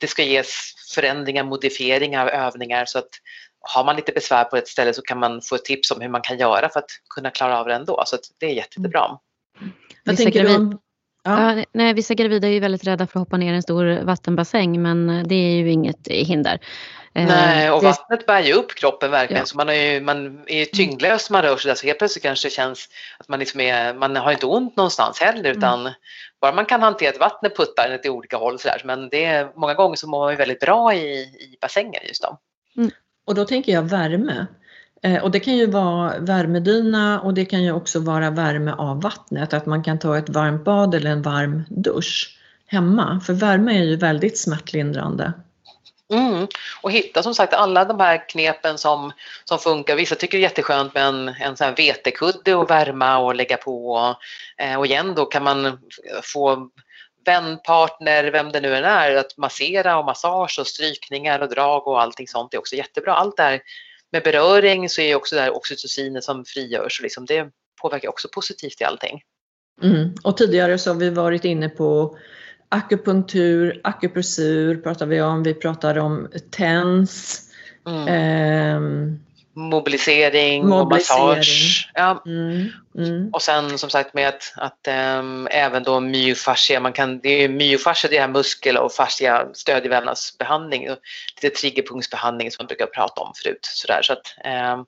det 0.00 0.06
ska 0.06 0.22
ges 0.22 0.74
förändringar, 0.94 1.44
modifieringar 1.44 2.26
av 2.26 2.28
övningar 2.28 2.84
så 2.84 2.98
att 2.98 3.08
har 3.60 3.84
man 3.84 3.96
lite 3.96 4.12
besvär 4.12 4.44
på 4.44 4.56
ett 4.56 4.68
ställe 4.68 4.94
så 4.94 5.02
kan 5.02 5.18
man 5.18 5.42
få 5.42 5.58
tips 5.58 5.90
om 5.90 6.00
hur 6.00 6.08
man 6.08 6.22
kan 6.22 6.38
göra 6.38 6.68
för 6.68 6.80
att 6.80 6.90
kunna 7.14 7.30
klara 7.30 7.60
av 7.60 7.66
det 7.66 7.74
ändå. 7.74 8.02
Så 8.06 8.16
det 8.38 8.46
är 8.46 8.54
jättebra. 8.54 9.18
Mm. 9.60 9.72
Vissa, 10.04 10.30
gravid... 10.30 10.78
ja. 11.28 11.54
Ja, 11.56 11.64
nej, 11.72 11.94
vissa 11.94 12.14
gravida 12.14 12.48
är 12.48 12.52
ju 12.52 12.60
väldigt 12.60 12.86
rädda 12.86 13.06
för 13.06 13.20
att 13.20 13.26
hoppa 13.26 13.36
ner 13.36 13.52
i 13.52 13.56
en 13.56 13.62
stor 13.62 14.04
vattenbassäng 14.04 14.82
men 14.82 15.28
det 15.28 15.34
är 15.34 15.56
ju 15.56 15.70
inget 15.70 16.08
hinder. 16.08 16.60
Eh, 17.14 17.26
nej, 17.26 17.70
och 17.70 17.82
vattnet 17.82 18.26
bär 18.26 18.42
ju 18.42 18.52
upp 18.52 18.74
kroppen 18.74 19.10
verkligen. 19.10 19.40
Ja. 19.40 19.46
Så 19.46 19.56
man 19.56 19.68
är 19.68 19.92
ju 19.92 20.00
man 20.00 20.44
är 20.46 20.64
tyngdlös 20.64 21.30
när 21.30 21.38
man 21.38 21.42
rör 21.42 21.56
sig 21.56 21.68
där. 21.68 21.74
Så 21.74 21.86
helt 21.86 21.98
plötsligt 21.98 22.22
kanske 22.22 22.48
det 22.48 22.52
känns 22.52 22.88
att 23.18 23.28
man, 23.28 23.38
liksom 23.38 23.60
är, 23.60 23.94
man 23.94 24.16
har 24.16 24.32
inte 24.32 24.46
ont 24.46 24.76
någonstans 24.76 25.20
heller. 25.20 25.50
Utan 25.50 25.80
mm. 25.80 25.92
bara 26.40 26.52
man 26.52 26.66
kan 26.66 26.82
hantera 26.82 27.10
att 27.10 27.20
vattnet 27.20 27.56
puttar 27.56 27.94
åt 27.94 28.06
olika 28.06 28.36
håll. 28.36 28.58
Så 28.58 28.68
där. 28.68 28.82
Men 28.84 29.08
det 29.08 29.24
är, 29.24 29.48
många 29.54 29.74
gånger 29.74 29.96
så 29.96 30.08
mår 30.08 30.18
man 30.18 30.30
ju 30.30 30.36
väldigt 30.36 30.60
bra 30.60 30.94
i, 30.94 31.20
i 31.20 31.58
bassängen 31.60 32.02
just 32.06 32.22
då. 32.22 32.38
Mm. 32.76 32.90
Och 33.26 33.34
då 33.34 33.44
tänker 33.44 33.72
jag 33.72 33.82
värme. 33.82 34.46
Eh, 35.02 35.22
och 35.22 35.30
det 35.30 35.40
kan 35.40 35.56
ju 35.56 35.66
vara 35.66 36.18
värmedyna 36.18 37.20
och 37.20 37.34
det 37.34 37.44
kan 37.44 37.62
ju 37.62 37.72
också 37.72 38.00
vara 38.00 38.30
värme 38.30 38.72
av 38.72 39.02
vattnet, 39.02 39.54
att 39.54 39.66
man 39.66 39.84
kan 39.84 39.98
ta 39.98 40.18
ett 40.18 40.28
varmt 40.28 40.64
bad 40.64 40.94
eller 40.94 41.10
en 41.10 41.22
varm 41.22 41.64
dusch 41.68 42.38
hemma. 42.66 43.20
För 43.26 43.32
värme 43.32 43.78
är 43.78 43.84
ju 43.84 43.96
väldigt 43.96 44.38
smärtlindrande. 44.38 45.32
Mm. 46.12 46.46
Och 46.82 46.92
hitta 46.92 47.22
som 47.22 47.34
sagt 47.34 47.54
alla 47.54 47.84
de 47.84 48.00
här 48.00 48.28
knepen 48.28 48.78
som, 48.78 49.12
som 49.44 49.58
funkar. 49.58 49.96
Vissa 49.96 50.14
tycker 50.14 50.38
det 50.38 50.40
är 50.40 50.48
jätteskönt 50.48 50.94
med 50.94 51.06
en, 51.06 51.28
en 51.28 51.56
sån 51.56 51.64
här 51.64 51.76
vetekudde 51.76 52.54
och 52.54 52.70
värma 52.70 53.18
och 53.18 53.34
lägga 53.34 53.56
på. 53.56 53.92
Och, 53.92 54.16
och 54.78 54.86
igen 54.86 55.14
då 55.14 55.24
kan 55.24 55.44
man 55.44 55.78
få 56.22 56.70
vänpartner, 57.24 58.24
vem 58.24 58.52
det 58.52 58.60
nu 58.60 58.76
än 58.76 58.84
är, 58.84 59.16
att 59.16 59.36
massera 59.36 59.98
och 59.98 60.04
massage 60.04 60.58
och 60.60 60.66
strykningar 60.66 61.40
och 61.40 61.48
drag 61.48 61.86
och 61.86 62.02
allting 62.02 62.28
sånt 62.28 62.54
är 62.54 62.58
också 62.58 62.76
jättebra. 62.76 63.14
Allt 63.14 63.36
det 63.36 63.42
här 63.42 63.60
med 64.12 64.22
beröring 64.22 64.88
så 64.88 65.00
är 65.00 65.14
också 65.14 65.34
det 65.34 65.42
här 65.42 65.56
oxytocinet 65.56 66.24
som 66.24 66.44
frigörs 66.44 67.00
och 67.00 67.02
liksom 67.02 67.26
det 67.26 67.50
påverkar 67.82 68.08
också 68.08 68.28
positivt 68.32 68.80
i 68.80 68.84
allting. 68.84 69.22
Mm. 69.82 70.14
Och 70.22 70.36
tidigare 70.36 70.78
så 70.78 70.90
har 70.90 70.98
vi 70.98 71.10
varit 71.10 71.44
inne 71.44 71.68
på 71.68 72.18
akupunktur, 72.68 73.80
akupressur 73.84 74.76
pratar 74.76 75.06
vi 75.06 75.22
om, 75.22 75.42
vi 75.42 75.54
pratar 75.54 75.98
om 75.98 76.28
TENS, 76.50 77.42
mm. 77.86 78.08
eh, 78.08 79.18
mobilisering, 79.58 80.68
mobilisering, 80.68 81.22
och 81.22 81.36
massage. 81.36 81.90
Ja. 81.94 82.22
Mm, 82.26 82.68
mm. 82.98 83.30
Och 83.32 83.42
sen 83.42 83.78
som 83.78 83.90
sagt 83.90 84.14
med 84.14 84.28
att, 84.28 84.52
att 84.56 84.86
äm, 84.86 85.48
även 85.50 85.82
då 85.82 86.00
myofascia, 86.00 86.80
man 86.80 86.92
kan, 86.92 87.20
det 87.20 87.44
är 87.44 87.48
myofascia, 87.48 88.10
det 88.10 88.20
här 88.20 88.28
muskel 88.28 88.76
och 88.76 88.92
fascia 88.92 89.48
stödjevävnadsbehandling, 89.54 90.88
lite 91.42 91.56
triggerpunktsbehandling 91.56 92.50
som 92.50 92.62
man 92.62 92.66
brukar 92.66 92.86
prata 92.86 93.20
om 93.20 93.32
förut. 93.42 93.60
Sådär, 93.62 94.02
så 94.02 94.12
att, 94.12 94.34
äm, 94.44 94.80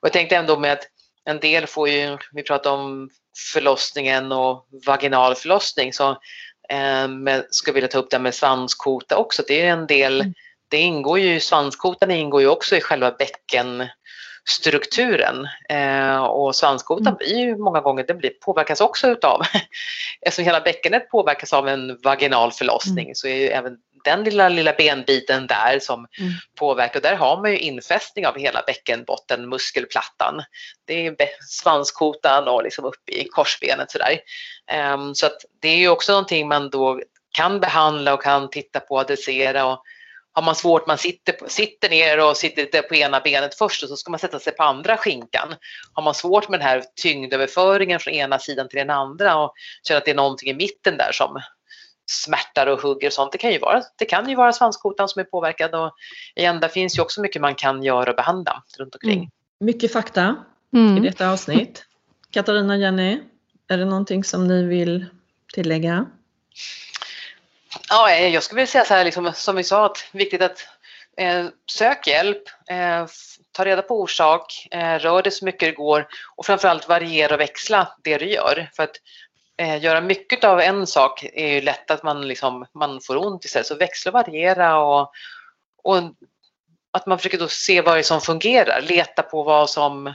och 0.00 0.06
jag 0.06 0.12
tänkte 0.12 0.36
ändå 0.36 0.58
med 0.58 0.72
att 0.72 0.88
en 1.24 1.40
del 1.40 1.66
får 1.66 1.88
ju, 1.88 2.18
vi 2.32 2.42
pratar 2.42 2.70
om 2.70 3.10
förlossningen 3.52 4.32
och 4.32 4.66
vaginal 4.86 5.34
förlossning, 5.34 5.92
så 5.92 6.18
äm, 6.68 7.30
ska 7.50 7.72
vilja 7.72 7.88
ta 7.88 7.98
upp 7.98 8.10
det 8.10 8.18
med 8.18 8.34
svanskota 8.34 9.16
också. 9.16 9.42
Det 9.48 9.60
är 9.60 9.72
en 9.72 9.86
del 9.86 10.20
mm 10.20 10.32
det 10.72 10.78
ingår 10.78 11.18
ju, 11.18 11.40
svanskotan 11.40 12.10
ingår 12.10 12.40
ju 12.40 12.48
också 12.48 12.76
i 12.76 12.80
själva 12.80 13.10
bäckenstrukturen 13.10 15.48
eh, 15.68 16.24
och 16.24 16.56
svanskotan 16.56 17.06
mm. 17.06 17.16
blir 17.18 17.38
ju 17.38 17.56
många 17.56 17.80
gånger, 17.80 18.06
den 18.06 18.18
blir, 18.18 18.30
påverkas 18.30 18.80
också 18.80 19.08
utav, 19.08 19.42
eftersom 20.20 20.44
hela 20.44 20.60
bäckenet 20.60 21.10
påverkas 21.10 21.52
av 21.52 21.68
en 21.68 21.98
vaginal 22.02 22.52
förlossning 22.52 23.04
mm. 23.04 23.14
så 23.14 23.28
är 23.28 23.34
ju 23.34 23.48
även 23.48 23.76
den 24.04 24.24
lilla, 24.24 24.48
lilla 24.48 24.72
benbiten 24.72 25.46
där 25.46 25.78
som 25.78 26.06
Mm. 26.18 26.32
påverkar. 26.58 27.00
Där 27.00 27.14
har 27.14 27.42
man 27.42 27.50
ju 27.50 27.58
infästning 27.58 28.26
av 28.26 28.38
hela 28.38 28.62
bäckenbotten, 28.66 29.48
muskelplattan. 29.48 30.42
Det 30.84 31.06
är 31.06 31.16
svanskotan 31.48 32.48
och 32.48 32.62
liksom 32.62 32.84
upp 32.84 33.08
i 33.08 33.24
korsbenet 33.24 33.90
sådär. 33.90 34.20
Ehm, 34.70 35.14
så 35.14 35.26
att 35.26 35.36
det 35.60 35.68
är 35.68 35.76
ju 35.76 35.88
också 35.88 36.12
någonting 36.12 36.48
man 36.48 36.70
då 36.70 37.00
kan 37.32 37.60
behandla 37.60 38.14
och 38.14 38.22
kan 38.22 38.50
titta 38.50 38.80
på, 38.80 39.00
adressera 39.00 39.66
och 39.66 39.82
har 40.32 40.42
man 40.42 40.54
svårt, 40.54 40.86
man 40.86 40.98
sitter, 40.98 41.34
sitter 41.48 41.90
ner 41.90 42.28
och 42.28 42.36
sitter 42.36 42.62
lite 42.62 42.82
på 42.82 42.94
ena 42.94 43.20
benet 43.20 43.54
först 43.54 43.82
och 43.82 43.88
så 43.88 43.96
ska 43.96 44.10
man 44.10 44.20
sätta 44.20 44.38
sig 44.38 44.52
på 44.52 44.62
andra 44.62 44.96
skinkan. 44.96 45.54
Har 45.92 46.02
man 46.02 46.14
svårt 46.14 46.48
med 46.48 46.60
den 46.60 46.68
här 46.68 46.84
tyngdöverföringen 47.02 48.00
från 48.00 48.14
ena 48.14 48.38
sidan 48.38 48.68
till 48.68 48.78
den 48.78 48.90
andra 48.90 49.36
och 49.36 49.54
känner 49.88 49.98
att 49.98 50.04
det 50.04 50.10
är 50.10 50.14
någonting 50.14 50.50
i 50.50 50.54
mitten 50.54 50.96
där 50.96 51.12
som 51.12 51.40
smärtar 52.06 52.66
och 52.66 52.80
hugger 52.80 53.06
och 53.06 53.12
sånt. 53.12 53.32
Det 53.32 53.38
kan 53.38 53.52
ju 53.52 53.58
vara, 53.58 53.82
det 53.98 54.04
kan 54.04 54.28
ju 54.28 54.34
vara 54.34 54.52
svanskotan 54.52 55.08
som 55.08 55.20
är 55.20 55.24
påverkad 55.24 55.74
och 55.74 55.92
igen, 56.34 56.60
där 56.60 56.68
finns 56.68 56.98
ju 56.98 57.02
också 57.02 57.20
mycket 57.20 57.42
man 57.42 57.54
kan 57.54 57.82
göra 57.82 58.10
och 58.10 58.16
behandla 58.16 58.62
runt 58.78 58.94
omkring. 58.94 59.18
Mm. 59.18 59.30
Mycket 59.60 59.92
fakta 59.92 60.36
i 60.72 60.76
Mm. 60.76 61.02
detta 61.02 61.30
avsnitt. 61.30 61.84
Katarina, 62.30 62.76
Jenny, 62.76 63.20
är 63.68 63.78
det 63.78 63.84
någonting 63.84 64.24
som 64.24 64.48
ni 64.48 64.64
vill 64.64 65.06
tillägga? 65.54 66.06
Ja, 67.88 68.10
eh, 68.10 68.28
jag 68.28 68.42
skulle 68.42 68.56
vilja 68.56 68.72
säga 68.72 68.84
så 68.84 68.94
här, 68.94 69.04
liksom, 69.04 69.32
som 69.34 69.56
vi 69.56 69.64
sa, 69.64 69.86
att 69.86 70.08
viktigt 70.12 70.42
att 70.42 70.66
eh, 71.16 71.46
sök 71.70 72.06
hjälp, 72.06 72.42
eh, 72.70 73.06
ta 73.52 73.64
reda 73.64 73.82
på 73.82 74.00
orsak, 74.00 74.68
eh, 74.70 74.98
rör 74.98 75.22
dig 75.22 75.32
så 75.32 75.44
mycket 75.44 75.68
det 75.68 75.72
går 75.72 76.08
och 76.36 76.46
framförallt 76.46 76.88
variera 76.88 77.34
och 77.34 77.40
växla 77.40 77.96
det 78.02 78.18
du 78.18 78.30
gör. 78.30 78.70
För 78.76 78.82
att 78.82 78.96
eh, 79.56 79.82
göra 79.82 80.00
mycket 80.00 80.44
av 80.44 80.60
en 80.60 80.86
sak 80.86 81.24
är 81.32 81.48
ju 81.48 81.60
lätt 81.60 81.90
att 81.90 82.02
man, 82.02 82.28
liksom, 82.28 82.66
man 82.72 83.00
får 83.00 83.26
ont 83.26 83.44
istället. 83.44 83.66
Så 83.66 83.74
växla 83.74 84.08
och 84.08 84.14
variera 84.14 84.78
och, 84.78 85.12
och 85.82 85.96
att 86.90 87.06
man 87.06 87.18
försöker 87.18 87.38
då 87.38 87.48
se 87.48 87.80
vad 87.80 87.94
det 87.94 88.00
är 88.00 88.02
som 88.02 88.20
fungerar, 88.20 88.80
leta 88.80 89.22
på 89.22 89.42
vad 89.42 89.70
som, 89.70 90.14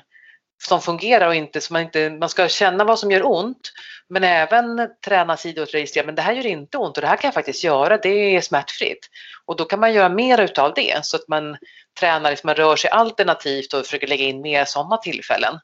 som 0.63 0.81
fungerar 0.81 1.27
och 1.27 1.35
inte 1.35 1.61
så 1.61 1.73
man 1.73 1.81
inte, 1.81 2.09
man 2.09 2.29
ska 2.29 2.47
känna 2.47 2.83
vad 2.83 2.99
som 2.99 3.11
gör 3.11 3.31
ont 3.31 3.71
men 4.09 4.23
även 4.23 4.89
träna 5.05 5.37
sidor 5.37 6.03
men 6.03 6.15
det 6.15 6.21
här 6.21 6.33
gör 6.33 6.45
inte 6.45 6.77
ont 6.77 6.97
och 6.97 7.01
det 7.01 7.07
här 7.07 7.17
kan 7.17 7.27
jag 7.27 7.33
faktiskt 7.33 7.63
göra, 7.63 7.97
det 7.97 8.35
är 8.35 8.41
smärtfritt. 8.41 9.09
Och 9.45 9.55
då 9.55 9.65
kan 9.65 9.79
man 9.79 9.93
göra 9.93 10.09
mer 10.09 10.41
utav 10.41 10.73
det 10.73 11.05
så 11.05 11.15
att 11.15 11.27
man 11.27 11.57
tränar, 11.99 12.29
liksom, 12.29 12.47
man 12.47 12.55
rör 12.55 12.75
sig 12.75 12.89
alternativt 12.89 13.73
och 13.73 13.85
försöker 13.85 14.07
lägga 14.07 14.25
in 14.25 14.41
mer 14.41 14.65
sådana 14.65 14.97
tillfällen. 14.97 15.59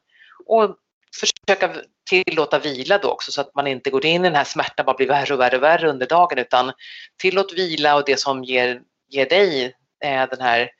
Och 0.46 0.76
försöka 1.20 1.70
tillåta 2.10 2.58
vila 2.58 2.98
då 2.98 3.08
också 3.08 3.32
så 3.32 3.40
att 3.40 3.54
man 3.54 3.66
inte 3.66 3.90
går 3.90 4.06
in 4.06 4.24
i 4.24 4.28
den 4.28 4.36
här 4.36 4.44
smärtan 4.44 4.74
och 4.78 4.84
bara 4.84 4.96
blir 4.96 5.08
värre 5.08 5.34
och 5.34 5.40
värre 5.40 5.56
och 5.56 5.62
värre 5.62 5.90
under 5.90 6.06
dagen 6.06 6.38
utan 6.38 6.72
tillåt 7.18 7.52
vila 7.52 7.96
och 7.96 8.02
det 8.06 8.20
som 8.20 8.44
ger, 8.44 8.80
ger 9.08 9.26
dig 9.26 9.64
eh, 10.04 10.28
den 10.30 10.40
här 10.40 10.70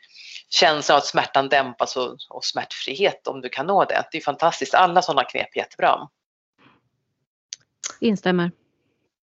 känslan 0.55 0.97
av 0.97 0.99
att 0.99 1.07
smärtan 1.07 1.49
dämpas 1.49 1.97
och, 1.97 2.17
och 2.31 2.45
smärtfrihet 2.45 3.27
om 3.27 3.41
du 3.41 3.49
kan 3.49 3.67
nå 3.67 3.85
det. 3.85 4.05
Det 4.13 4.19
är 4.19 4.23
fantastiskt, 4.23 4.75
alla 4.75 5.03
sådana 5.03 5.25
knep 5.25 5.49
är 5.55 5.59
jättebra. 5.59 6.09
Instämmer. 8.01 8.51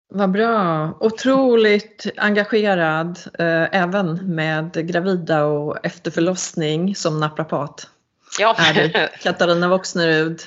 Vad 0.10 0.32
bra! 0.32 0.92
Otroligt 1.00 2.06
engagerad 2.18 3.20
eh, 3.40 3.82
även 3.82 4.36
med 4.36 4.88
gravida 4.88 5.44
och 5.44 5.86
efter 5.86 6.12
förlossning 6.12 6.96
som 6.96 7.20
naprapat. 7.20 7.88
Ja, 8.40 8.56
är 8.58 8.74
du, 8.74 9.08
Katarina 9.22 9.68
Voxnerud, 9.68 10.42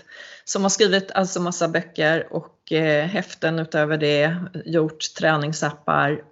som 0.44 0.62
har 0.62 0.70
skrivit 0.70 1.10
alltså 1.10 1.40
massa 1.40 1.68
böcker 1.68 2.32
och 2.32 2.72
eh, 2.72 3.06
häften 3.06 3.58
utöver 3.58 3.96
det, 3.96 4.36
gjort 4.64 5.14
träningsappar. 5.18 6.22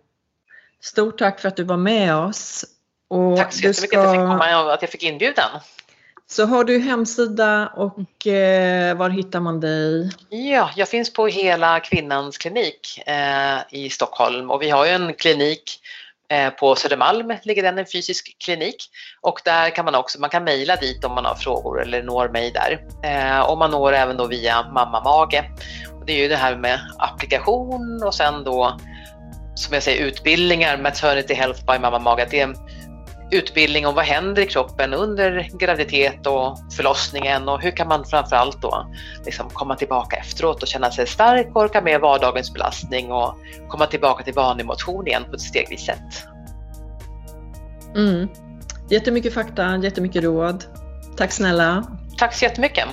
Stort 0.82 1.18
tack 1.18 1.40
för 1.40 1.48
att 1.48 1.56
du 1.56 1.64
var 1.64 1.76
med 1.76 2.16
oss. 2.16 2.64
Och 3.10 3.36
Tack 3.36 3.52
så 3.52 3.66
jättemycket 3.66 3.98
att 3.98 4.04
jag 4.04 4.12
fick 4.12 4.20
komma 4.20 4.64
och 4.64 4.74
att 4.74 4.82
jag 4.82 4.90
fick 4.90 5.02
inbjudan. 5.02 5.50
Så 6.26 6.46
har 6.46 6.64
du 6.64 6.78
hemsida 6.78 7.72
och 7.76 8.26
eh, 8.26 8.96
var 8.96 9.10
hittar 9.10 9.40
man 9.40 9.60
dig? 9.60 10.10
Ja, 10.28 10.70
jag 10.76 10.88
finns 10.88 11.12
på 11.12 11.26
Hela 11.26 11.80
Kvinnans 11.80 12.38
klinik 12.38 13.02
eh, 13.06 13.58
i 13.70 13.90
Stockholm 13.90 14.50
och 14.50 14.62
vi 14.62 14.70
har 14.70 14.86
ju 14.86 14.92
en 14.92 15.14
klinik 15.14 15.80
eh, 16.28 16.50
på 16.50 16.76
Södermalm, 16.76 17.34
ligger 17.42 17.62
den, 17.62 17.78
en 17.78 17.86
fysisk 17.86 18.36
klinik. 18.44 18.76
Och 19.20 19.40
där 19.44 19.70
kan 19.70 19.84
man 19.84 19.94
också, 19.94 20.20
man 20.20 20.30
kan 20.30 20.44
mejla 20.44 20.76
dit 20.76 21.04
om 21.04 21.14
man 21.14 21.24
har 21.24 21.34
frågor 21.34 21.82
eller 21.82 22.02
når 22.02 22.28
mig 22.28 22.52
där. 22.52 22.80
Eh, 23.04 23.40
och 23.40 23.58
man 23.58 23.70
når 23.70 23.92
även 23.92 24.16
då 24.16 24.26
via 24.26 24.62
Mamma 24.62 25.00
Mage. 25.00 25.44
Och 26.00 26.06
det 26.06 26.12
är 26.12 26.18
ju 26.18 26.28
det 26.28 26.36
här 26.36 26.56
med 26.56 26.80
applikation 26.98 28.02
och 28.04 28.14
sen 28.14 28.44
då 28.44 28.76
som 29.54 29.74
jag 29.74 29.82
säger 29.82 30.06
utbildningar, 30.06 30.76
Maternity 30.76 31.34
Health 31.34 31.66
by 31.66 31.78
Mamma 31.78 31.98
Mage. 31.98 32.28
Det 32.30 32.40
är 32.40 32.44
en 32.44 32.56
utbildning 33.30 33.86
om 33.86 33.94
vad 33.94 34.04
händer 34.04 34.42
i 34.42 34.46
kroppen 34.46 34.94
under 34.94 35.48
graviditet 35.58 36.26
och 36.26 36.58
förlossningen 36.76 37.48
och 37.48 37.62
hur 37.62 37.70
kan 37.70 37.88
man 37.88 38.04
framförallt 38.04 38.62
då 38.62 38.86
liksom 39.24 39.50
komma 39.50 39.76
tillbaka 39.76 40.16
efteråt 40.16 40.62
och 40.62 40.68
känna 40.68 40.90
sig 40.90 41.06
stark 41.06 41.48
och 41.54 41.62
orka 41.62 41.80
med 41.80 42.00
vardagens 42.00 42.52
belastning 42.52 43.12
och 43.12 43.34
komma 43.68 43.86
tillbaka 43.86 44.24
till 44.24 44.34
vanlig 44.34 44.66
motion 44.66 45.06
igen 45.06 45.24
på 45.28 45.34
ett 45.34 45.40
stegvis 45.40 45.86
sätt. 45.86 46.24
Mm. 47.96 48.28
Jättemycket 48.90 49.34
fakta, 49.34 49.76
jättemycket 49.76 50.22
råd. 50.24 50.64
Tack 51.16 51.32
snälla. 51.32 51.84
Tack 52.18 52.34
så 52.34 52.44
jättemycket. 52.44 52.84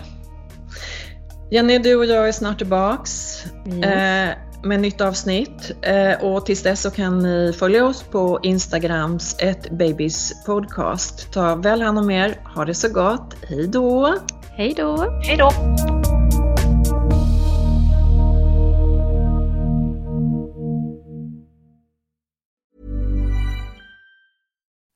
Jenny, 1.51 1.77
du 1.77 1.95
och 1.95 2.05
jag 2.05 2.27
är 2.27 2.31
snart 2.31 2.57
tillbaks 2.57 3.43
Yes. 3.67 3.85
eh, 3.85 4.29
med 4.63 4.79
nytt 4.79 5.01
avsnitt. 5.01 5.71
Eh, 5.81 6.23
och 6.25 6.45
tills 6.45 6.63
dess 6.63 6.81
så 6.81 6.91
kan 6.91 7.19
ni 7.19 7.53
följa 7.59 7.85
oss 7.85 8.03
på 8.03 8.39
Instagrams 8.43 9.35
ett 9.39 9.71
babys 9.71 10.45
podcast. 10.45 11.31
Ta 11.33 11.55
väl 11.55 11.81
hand 11.81 11.99
om 11.99 12.11
er. 12.11 12.39
Ha 12.55 12.65
det 12.65 12.73
så 12.73 12.89
gott. 12.89 13.35
Hej 13.49 13.67
då! 13.67 14.15
Hej 14.51 14.73
då! 14.77 15.19
Hej 15.23 15.37
då! 15.37 15.96